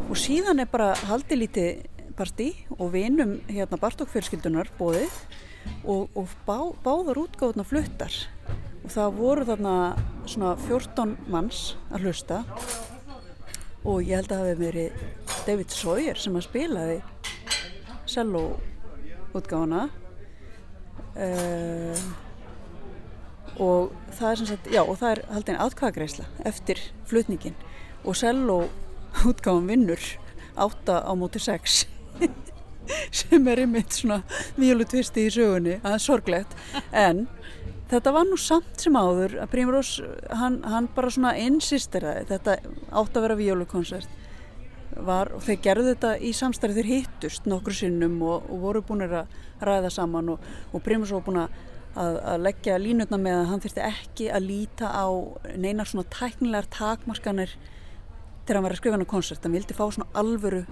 og 0.08 0.18
síðan 0.18 0.64
er 0.64 0.70
bara 0.72 0.94
haldið 1.06 1.42
lítið 1.44 1.84
partí 2.18 2.48
og 2.80 2.96
vinum 2.96 3.36
hérna 3.46 3.78
Bartókfjölskyldunar 3.82 4.72
bóðið 4.80 5.14
og, 5.86 6.10
og 6.18 6.34
bá, 6.48 6.74
báðar 6.82 7.22
útgáðuna 7.22 7.66
fluttar. 7.68 8.14
Og 8.86 8.90
það 8.94 9.18
voru 9.20 9.46
þarna 9.46 9.76
svona 10.26 10.56
14 10.66 11.16
manns 11.30 11.62
að 11.92 12.08
hlusta 12.08 12.42
og 13.88 14.02
ég 14.02 14.18
held 14.18 14.32
að 14.32 14.38
það 14.40 14.50
hefði 14.50 14.66
verið 14.66 14.92
David 15.48 15.76
Sawyer 15.76 16.22
sem 16.22 16.40
að 16.40 16.48
spilaði 16.48 16.98
cello 18.08 18.46
útgáðuna 19.38 19.90
uh, 21.14 22.08
og 23.64 23.94
það 24.18 24.30
er 24.30 24.44
sagt, 24.52 24.72
já 24.72 24.82
og 24.84 24.98
það 25.00 25.12
er 25.12 25.24
haldin 25.34 25.62
aðkvæðagreisla 25.66 26.26
eftir 26.50 26.82
flutningin 27.10 27.58
og 28.04 28.18
cello 28.20 28.58
útgáðan 29.28 29.70
vinnur 29.72 30.04
átta 30.58 31.02
á 31.06 31.12
móti 31.18 31.42
sex 31.42 31.86
sem 33.20 33.48
er 33.48 33.64
einmitt 33.64 33.96
svona 33.98 34.22
mjölutvist 34.58 35.18
í 35.20 35.28
sögunni, 35.34 35.80
það 35.84 35.96
er 35.98 36.04
sorglegt. 36.04 36.54
En 36.96 37.26
þetta 37.92 38.14
var 38.16 38.28
nú 38.28 38.38
samt 38.40 38.84
sem 38.84 38.96
áður 38.98 39.38
að 39.44 39.52
Prímrós 39.54 39.98
hann, 40.40 40.62
hann 40.68 40.90
bara 40.96 41.12
svona 41.14 41.36
insisteraði 41.40 42.28
þetta 42.32 42.58
átt 42.92 43.18
að 43.18 43.28
vera 43.28 43.40
vjólukonsert 43.40 44.24
var, 44.98 45.32
og 45.36 45.44
þeir 45.46 45.60
gerðu 45.62 45.92
þetta 45.92 46.14
í 46.18 46.32
samstarið, 46.34 46.80
þeir 46.80 46.92
hittust 46.94 47.48
nokkru 47.50 47.76
sinnum 47.76 48.18
og, 48.26 48.48
og 48.50 48.62
voru 48.64 48.84
búin 48.86 49.06
að 49.06 49.20
ræða 49.62 49.92
saman 49.94 50.34
og, 50.34 50.48
og 50.74 50.84
Primus 50.86 51.14
var 51.14 51.26
búin 51.26 51.42
að, 51.44 51.60
að 51.98 52.44
leggja 52.46 52.78
línutna 52.82 53.18
með 53.22 53.40
að 53.40 53.50
hann 53.52 53.64
þurfti 53.64 53.84
ekki 53.88 54.30
að 54.34 54.48
líta 54.48 54.92
á 54.94 55.08
neinar 55.58 55.90
svona 55.90 56.08
tæknilegar 56.14 56.70
takmaskanir 56.74 57.56
var 58.48 58.72
að 58.72 58.80
skrifa 58.80 58.96
hann 58.96 59.04
á 59.04 59.14
konsert, 59.14 59.44
hann 59.44 59.56
vildi 59.56 59.76
fá 59.76 59.86
svona 59.92 60.08
alvöru 60.16 60.64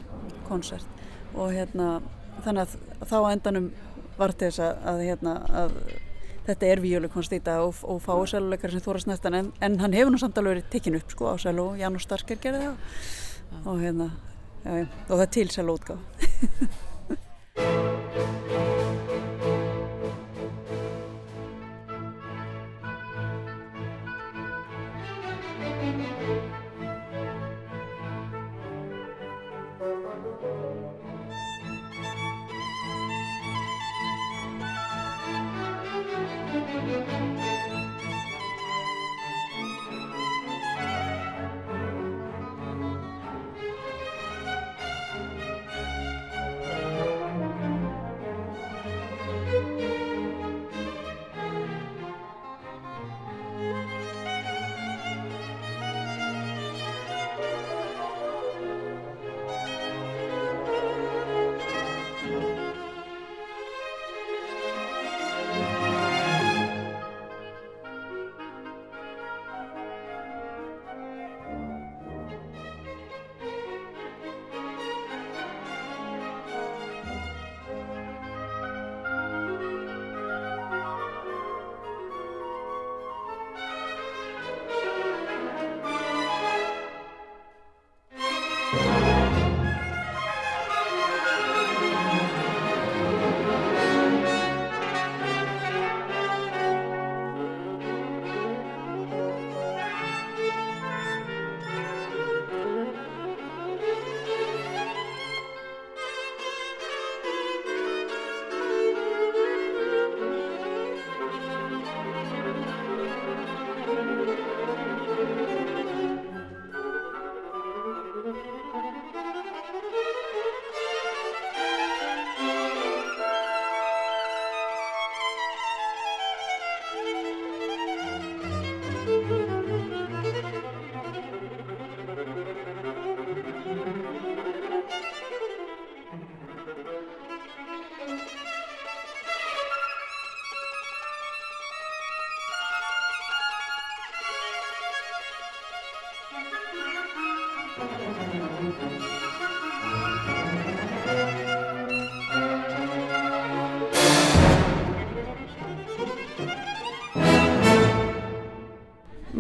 konsert. 0.48 0.88
Og 1.36 1.52
hérna 1.52 2.00
þannig 2.46 2.62
að 2.64 3.10
þá 3.10 3.18
endanum 3.32 3.72
var 4.16 4.32
þess 4.40 4.62
að, 4.64 4.74
að, 4.92 5.02
hérna, 5.10 5.34
að 5.64 5.72
þetta 6.46 6.70
er 6.72 6.84
víuleikonstýta 6.84 7.58
og, 7.66 7.82
og 7.84 8.00
fái 8.06 8.28
sæluleikar 8.32 8.72
sem 8.72 8.84
þóra 8.86 9.04
snæstan 9.04 9.40
en, 9.40 9.52
en 9.66 9.80
hann 9.82 9.98
hefur 9.98 10.12
nú 10.14 10.20
samt 10.22 10.38
alveg 10.40 10.56
verið 10.56 10.72
tekinn 10.76 11.00
upp 11.02 11.10
sko 11.12 11.24
á 11.34 11.36
sælu 11.42 11.64
og 11.74 11.80
Janus 11.82 12.08
Starker 12.08 12.40
gerði 12.42 12.70
það. 12.70 12.76
Og 13.66 13.76
hérna 13.84 14.08
já, 14.64 14.72
já, 14.82 14.86
og 15.10 15.16
það 15.20 15.30
til 15.36 15.50
sælu 15.54 15.72
útgáð 15.80 16.02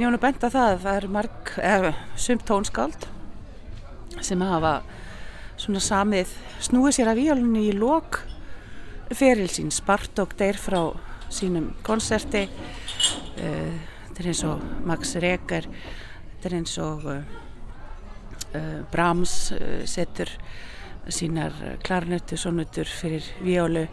Njónu 0.05 0.19
bent 0.21 0.43
að 0.45 0.53
það, 0.53 0.75
það 0.83 0.95
er 0.99 1.05
marg, 1.09 1.47
eða 1.65 1.89
sumt 2.21 2.43
tónskáld 2.45 3.05
sem 4.21 4.43
hafa 4.45 4.73
svona 5.57 5.81
samið 5.81 6.35
snúið 6.61 6.93
sér 6.93 7.09
að 7.09 7.21
víalunni 7.23 7.63
í 7.65 7.73
lok 7.73 8.19
ferilsins. 9.17 9.79
Bartók 9.81 10.35
deyr 10.37 10.61
frá 10.61 10.77
sínum 11.33 11.71
konserti, 11.87 12.43
uh, 12.45 13.73
þetta 14.05 14.21
er 14.21 14.29
eins 14.29 14.45
og 14.45 14.61
Max 14.85 15.17
Reger, 15.25 15.65
þetta 15.73 16.51
er 16.51 16.57
eins 16.59 16.77
og 16.85 17.09
uh, 17.09 17.35
uh, 18.53 18.79
Brahms 18.93 19.37
setur 19.89 20.37
sínar 21.09 21.57
klarnöttu, 21.81 22.37
sonnutur 22.37 22.85
fyrir 22.85 23.25
víalu 23.41 23.87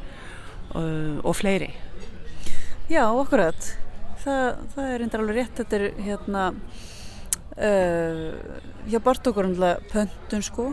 og 0.76 1.32
fleiri. 1.40 1.72
Já, 2.92 3.06
okkurat 3.08 3.78
það, 4.22 4.46
það 4.74 4.88
er 4.88 5.00
reyndar 5.02 5.22
alveg 5.22 5.38
rétt 5.38 5.60
þetta 5.60 5.78
er 5.78 5.86
hérna 6.06 6.46
uh, 7.56 8.26
hjá 8.88 8.98
Bartókurunlega 9.04 9.82
pöntun 9.92 10.44
sko. 10.44 10.70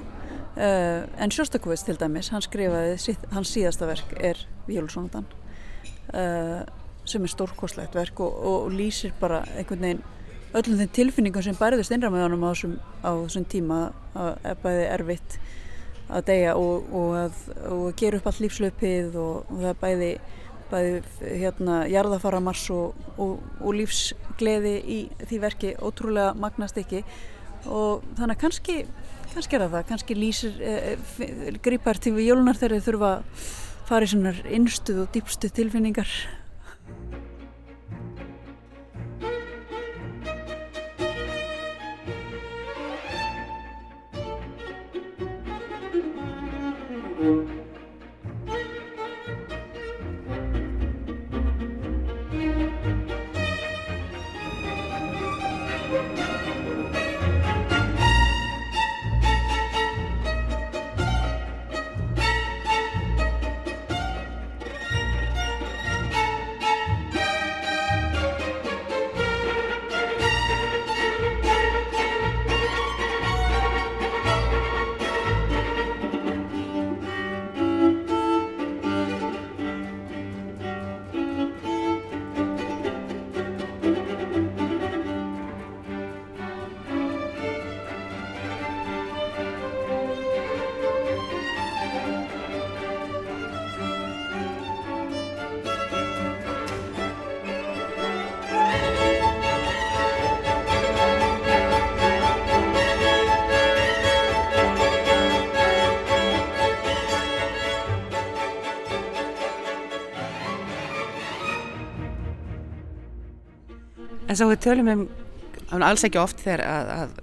Uh, 0.59 1.05
en 1.21 1.31
Sjóstakvist 1.31 1.87
til 1.87 1.97
dæmis, 1.99 2.31
hann 2.33 2.43
skrifaði 2.43 3.15
hans 3.31 3.53
síðasta 3.53 3.87
verk 3.87 4.15
er 4.17 4.41
Víolssonudan 4.67 5.27
uh, 6.13 6.65
sem 7.09 7.23
er 7.23 7.31
stórkoslegt 7.31 7.95
verk 7.95 8.19
og, 8.25 8.33
og 8.49 8.73
lýsir 8.73 9.13
bara 9.21 9.43
einhvern 9.55 9.85
veginn 9.85 10.03
öllum 10.57 10.81
þeim 10.81 10.91
tilfinningum 10.97 11.45
sem 11.45 11.57
bæriðist 11.57 11.93
innra 11.93 12.09
með 12.13 12.25
honum 12.25 12.45
á 12.45 12.49
þessum, 12.51 12.75
á 13.05 13.11
þessum 13.21 13.47
tíma 13.49 13.79
að 14.17 14.61
bæði 14.63 14.85
erfitt 14.89 15.37
að 16.09 16.25
deyja 16.31 16.55
og, 16.57 16.87
og 16.89 17.15
að 17.19 17.41
og 17.69 17.83
gera 17.99 18.17
upp 18.17 18.29
allt 18.31 18.41
lífslöpið 18.41 19.17
og, 19.21 19.43
og 19.45 19.59
það 19.61 19.81
bæði 19.83 20.11
bæði 20.71 21.01
hérna 21.41 21.81
jarðafaramars 21.89 22.65
og, 22.75 22.97
og, 23.17 23.37
og 23.59 23.75
lífsgleði 23.77 24.75
í 24.79 24.99
því 25.25 25.41
verki 25.43 25.75
ótrúlega 25.77 26.33
magnast 26.39 26.79
ekki 26.81 27.03
og 27.67 28.05
þannig 28.17 28.35
að 28.35 28.41
kannski, 28.43 28.75
kannski 29.33 29.57
er 29.57 29.65
það 29.65 29.75
það, 29.77 29.87
kannski 29.91 30.19
lýsir 30.19 30.59
eh, 30.63 30.91
eh 30.95 31.57
grýpar 31.63 31.99
til 31.99 32.15
við 32.17 32.31
jólunar 32.31 32.59
þegar 32.59 32.79
þau 32.79 32.87
þurfa 32.89 33.13
að 33.13 33.47
fara 33.89 34.05
í 34.05 34.11
svona 34.13 34.35
innstuð 34.47 35.05
og 35.05 35.15
dýpstuð 35.15 35.55
tilfinningar. 35.61 36.19
En 114.29 114.37
svo 114.37 114.49
við 114.51 114.61
tölum 114.67 114.91
um, 114.93 115.05
alls 115.81 116.05
ekki 116.05 116.21
oft 116.21 116.41
þegar 116.43 116.61
að, 116.61 116.89
að 116.95 117.13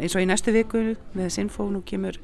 eins 0.00 0.14
og 0.16 0.24
í 0.24 0.28
næstu 0.28 0.54
viku 0.56 0.84
með 1.12 1.32
Sinfó 1.36 1.68
nú 1.68 1.82
kemur 1.86 2.16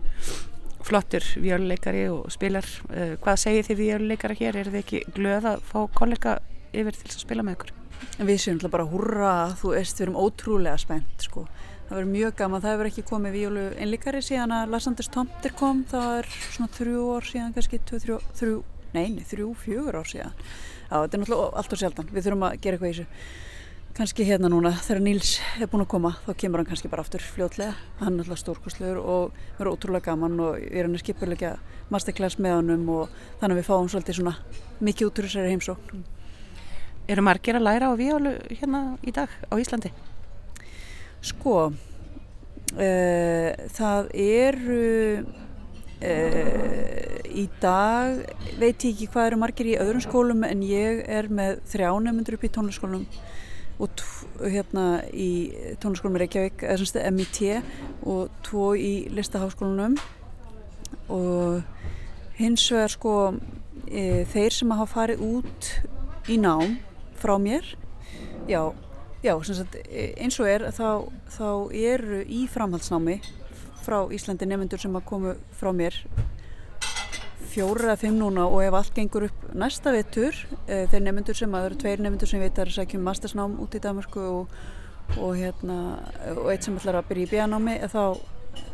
flottur 0.86 1.24
vjöluleikari 1.42 2.06
og 2.08 2.30
spilar. 2.32 2.66
Uh, 2.88 3.16
hvað 3.20 3.42
segir 3.42 3.66
þið 3.68 3.82
vjöluleikara 3.82 4.38
hér? 4.38 4.60
Er 4.62 4.70
þið 4.72 4.80
ekki 4.80 5.02
glöð 5.16 5.50
að 5.52 5.66
fá 5.68 5.80
kollega 5.98 6.38
yfir 6.72 6.96
til 6.96 7.10
að 7.10 7.18
spila 7.26 7.44
með 7.44 7.58
ykkur? 7.58 7.74
Við 8.16 8.40
séum 8.40 8.56
alltaf 8.56 8.72
bara 8.72 8.86
hurra, 8.88 9.32
þú 9.60 9.72
veist, 9.74 9.98
við 9.98 10.06
erum 10.06 10.20
ótrúlega 10.20 10.76
spennt 10.80 11.24
sko. 11.24 11.44
Það 11.86 11.98
verður 11.98 12.12
mjög 12.12 12.32
gaman, 12.40 12.62
það 12.64 12.72
hefur 12.74 12.88
ekki 12.90 13.04
komið 13.06 13.36
vjólu 13.36 13.64
einleikari 13.78 14.22
síðan 14.24 14.54
að 14.56 14.72
Lassanders 14.72 15.10
Tomter 15.14 15.52
kom, 15.56 15.82
það 15.90 16.08
er 16.20 16.30
svona 16.48 16.72
þrjú 16.76 17.04
ár 17.14 17.28
síðan, 17.28 17.52
kannski 17.54 17.80
þrjú, 17.92 18.16
þrjú, 18.40 18.56
neini, 18.96 19.26
þrjú, 19.28 19.50
fjögur 19.62 20.00
ár 20.00 20.10
síðan. 20.10 20.34
Já, 20.86 20.96
þetta 20.96 21.18
er 21.18 21.22
náttúrulega 21.22 21.60
allt 21.60 21.76
og 21.76 21.82
sjaldan, 21.82 22.10
við 22.10 22.26
þurfum 22.26 22.46
að 22.48 22.56
gera 22.64 22.78
eitthvað 22.78 22.90
í 22.90 22.96
þessu. 22.96 23.06
Kannski 23.96 24.26
hérna 24.28 24.50
núna, 24.52 24.74
þegar 24.84 24.98
Níls 25.00 25.30
er 25.56 25.70
búin 25.72 25.80
að 25.80 25.88
koma, 25.94 26.10
þá 26.26 26.34
kemur 26.42 26.60
hann 26.60 26.66
kannski 26.68 26.88
bara 26.92 27.00
aftur 27.00 27.22
fljótlega. 27.24 27.72
Hann 27.96 28.18
er 28.18 28.26
alltaf 28.26 28.42
stórkostlegur 28.42 28.98
og 29.00 29.38
verður 29.56 29.70
ótrúlega 29.70 30.10
gaman 30.10 30.34
og 30.44 30.58
við 30.60 30.74
erum 30.82 30.96
að 30.98 31.00
skipulegja 31.00 31.52
masterclass 31.88 32.36
með 32.36 32.58
honum 32.58 32.82
og 32.92 33.14
þannig 33.40 33.54
að 33.54 33.60
við 33.62 33.68
fáum 33.70 33.88
svolítið 33.88 34.18
svona 34.18 34.34
mikið 34.84 35.08
út 35.08 35.20
úr 35.22 35.28
þessari 35.30 35.54
heimsókn. 35.54 36.02
Eru 37.08 37.24
margir 37.24 37.56
að 37.56 37.64
læra 37.64 37.88
á 37.88 37.96
víólu 37.96 38.34
hérna 38.50 38.82
í 39.00 39.14
dag 39.16 39.32
á 39.32 39.54
Íslandi? 39.56 39.94
Sko, 41.24 41.56
uh, 41.72 43.48
það 43.78 44.12
eru 44.12 45.24
uh, 46.04 47.16
í 47.32 47.46
dag, 47.64 48.20
veit 48.60 48.76
ég 48.76 48.92
ekki 48.92 49.08
hvað 49.08 49.32
eru 49.32 49.40
margir 49.40 49.72
í 49.72 49.80
öðrum 49.80 50.04
skólum 50.04 50.44
en 50.44 50.60
ég 50.68 51.00
er 51.08 51.32
með 51.32 51.64
þrjánumundur 51.72 52.36
upp 52.36 52.44
í 52.44 52.52
tónlaskólum 52.60 53.08
og 53.82 53.90
hérna 54.40 55.02
í 55.12 55.52
tónlaskólum 55.82 56.16
í 56.16 56.22
Reykjavík, 56.24 56.64
eða 56.64 56.78
semst 56.80 56.98
MIT 57.12 57.40
og 58.08 58.32
tvo 58.46 58.70
í 58.78 59.08
listaháskólunum 59.12 59.98
og 61.12 61.62
hins 62.38 62.64
vegar 62.72 62.92
sko 62.92 63.14
e, 63.88 64.24
þeir 64.32 64.56
sem 64.56 64.72
hafa 64.72 64.88
farið 64.94 65.24
út 65.26 65.70
í 66.32 66.38
nám 66.40 66.78
frá 67.20 67.36
mér 67.40 67.68
já, 68.48 68.62
já 69.24 69.34
sagt, 69.44 69.76
eins 70.16 70.40
og 70.40 70.48
er 70.50 70.68
þá, 70.74 70.88
þá 71.36 71.48
eru 71.76 72.22
í 72.24 72.46
framhaldsnámi 72.50 73.20
frá 73.86 74.00
Íslandi 74.10 74.48
nefnendur 74.48 74.82
sem 74.82 74.96
að 74.98 75.06
komu 75.06 75.36
frá 75.56 75.70
mér 75.76 76.00
fjóra 77.56 77.90
eða 77.90 78.00
fimm 78.00 78.18
núna 78.20 78.44
og 78.50 78.60
ef 78.66 78.74
allt 78.76 78.96
gengur 78.96 79.26
upp 79.30 79.44
næsta 79.56 79.92
vettur 79.94 80.36
e, 80.66 80.84
þeir 80.90 81.04
nefnendur 81.06 81.38
sem 81.38 81.54
að 81.54 81.62
það 81.62 81.68
eru 81.68 81.78
tveir 81.80 82.02
nefnendur 82.04 82.30
sem 82.30 82.42
veit 82.42 82.58
að 82.58 82.66
að 82.66 82.74
sækjum 82.74 83.06
mastersnám 83.06 83.54
út 83.64 83.76
í 83.76 83.80
Danmarku 83.82 84.24
og, 84.28 84.56
og, 85.16 85.30
hérna, 85.38 85.76
og 86.34 86.50
eitt 86.52 86.66
sem 86.66 86.76
ætlar 86.76 87.00
að 87.00 87.08
byrja 87.10 87.28
í 87.28 87.30
bíanámi 87.32 87.76
þá, 87.92 88.02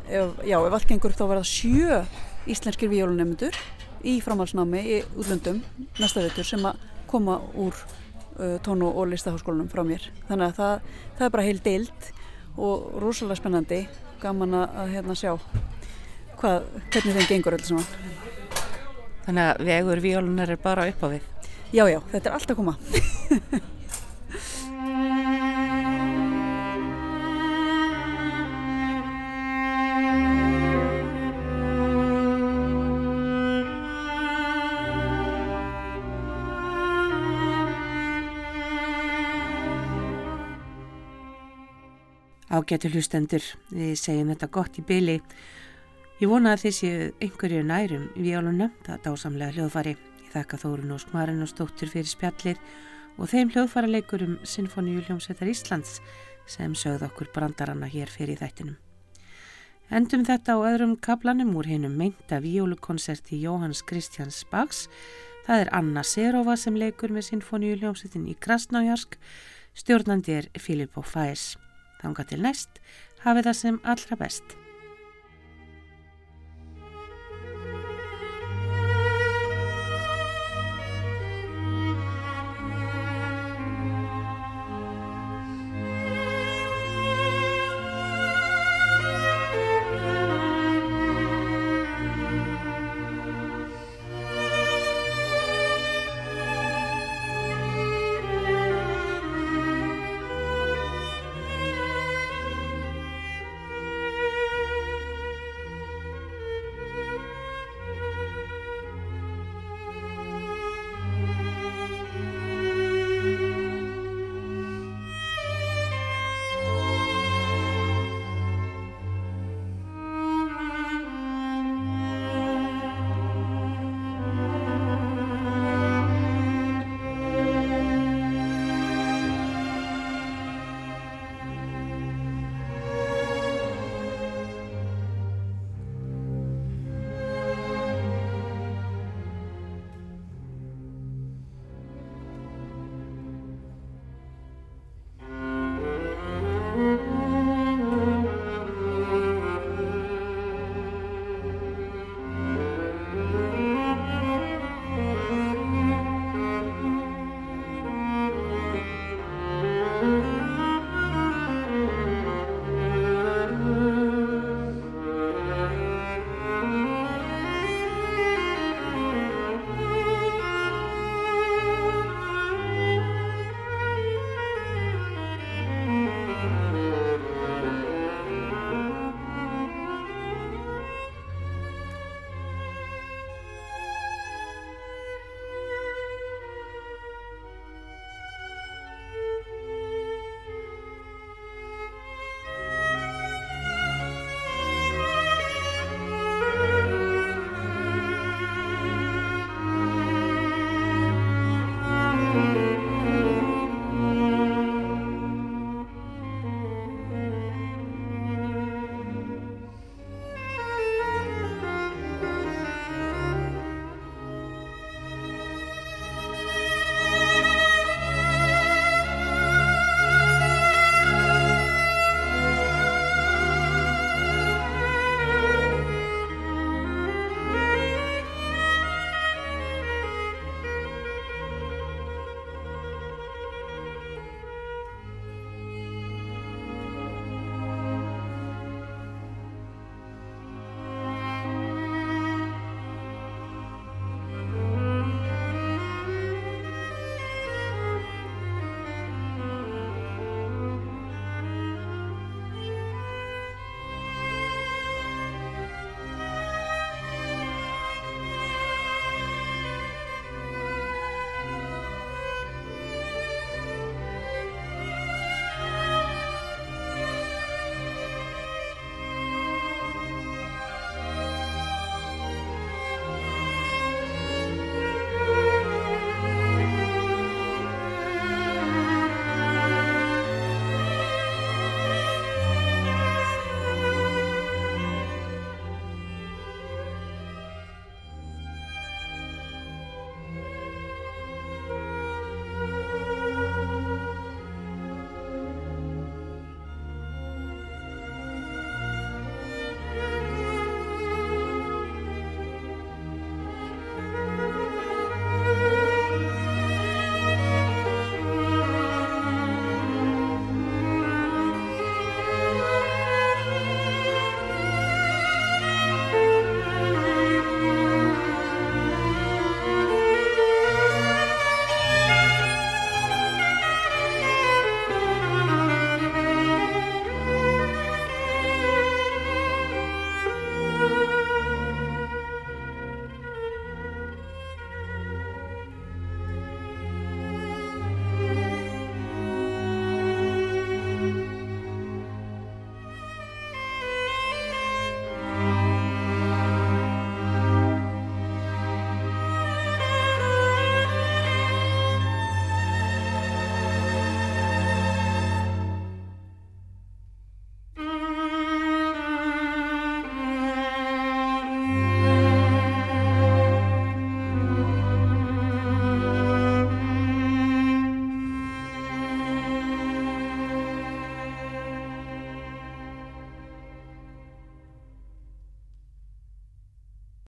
ef, 0.09 0.43
já, 0.49 0.57
ef 0.59 0.77
allt 0.79 0.89
gengur 0.91 1.15
upp 1.15 1.21
þá 1.21 1.27
verða 1.31 1.47
sjö 1.47 2.01
íslenskir 2.51 2.91
víjólunemnendur 2.91 3.59
í 4.03 4.17
framhaldsnámi 4.25 4.83
í 4.83 4.99
útlöndum 5.15 5.63
næsta 6.01 6.25
vettur 6.25 6.49
sem 6.49 6.67
að 6.67 6.83
koma 7.13 7.39
úr 7.55 7.77
uh, 7.77 8.57
tónu 8.67 8.89
og 8.91 9.13
listaháskólanum 9.13 9.71
frá 9.71 9.85
mér. 9.87 10.09
Þannig 10.27 10.49
að 10.49 10.59
það, 10.59 10.91
það 11.19 11.27
er 11.29 11.35
bara 11.37 11.47
heil 11.47 11.63
deild 11.63 12.11
og 12.57 12.99
rosalega 13.05 13.39
spennandi 13.39 13.85
gaman 14.23 14.59
að 14.65 14.97
hérna 14.97 15.19
sjá 15.19 15.37
hvað, 16.41 16.67
hvernig 16.91 17.21
þeim 17.21 17.31
gengur 17.31 17.59
alls 17.59 17.71
saman 17.71 18.42
Þannig 19.23 19.45
að 19.49 19.67
vegur 19.69 20.03
víólunar 20.03 20.51
er 20.51 20.63
bara 20.63 20.89
upp 20.91 21.05
á 21.07 21.09
við 21.15 21.29
Já, 21.73 21.87
já, 21.89 22.01
þetta 22.13 22.29
er 22.29 22.35
alltaf 22.37 22.59
koma 22.59 22.77
Ágætu 42.53 42.91
hlustendur, 42.93 43.41
við 43.73 43.95
segjum 43.97 44.29
þetta 44.35 44.47
gott 44.53 44.77
í 44.77 44.83
byli. 44.85 45.15
Ég 46.23 46.31
vona 46.31 46.53
að 46.55 46.69
séu 46.71 47.07
einhverju 47.19 47.65
nærum 47.67 48.05
vjálunna, 48.15 48.69
það 48.87 49.01
dásamlega 49.09 49.55
hljóðfari. 49.57 49.97
Ég 50.23 50.29
þakka 50.31 50.61
Þórun 50.63 50.93
og 50.95 51.01
Skmarin 51.03 51.43
og 51.43 51.51
Stóttur 51.51 51.91
fyrir 51.91 52.07
spjallir 52.07 52.61
og 53.19 53.27
þeim 53.33 53.51
hljóðfaraleikurum 53.51 54.37
Sinfoníu 54.47 55.03
hljómsveitar 55.03 55.51
Íslands 55.51 55.97
sem 56.47 56.79
sögð 56.79 57.09
okkur 57.09 57.33
brandaranna 57.35 57.91
hér 57.91 58.07
fyrir 58.07 58.39
þættinum. 58.39 58.79
Endum 59.91 60.23
þetta 60.31 60.55
á 60.55 60.59
öðrum 60.63 60.95
kaplanum 61.03 61.57
úr 61.59 61.73
hinnum 61.73 61.99
meinta 61.99 62.39
vjólukonserti 62.39 63.43
Jóhanns 63.43 63.83
Kristjáns 63.83 64.45
Bags. 64.47 64.87
Það 65.43 65.67
er 65.67 65.75
Anna 65.75 66.07
Serova 66.07 66.55
sem 66.55 66.79
leikur 66.79 67.11
með 67.11 67.33
Sinfoníu 67.33 67.83
hljómsveitin 67.83 68.31
í 68.31 68.39
Krasnájarsk. 68.39 69.19
Stjórnandi 69.75 70.39
er 70.39 70.53
Filippo 70.55 71.03
Fæs. 71.03 71.57
Þánga 71.99 72.31
til 72.31 72.45
næst, 72.47 72.79
hafið 73.27 73.51
það 73.51 73.65
sem 73.67 73.83
allra 73.83 74.23
best. 74.23 74.62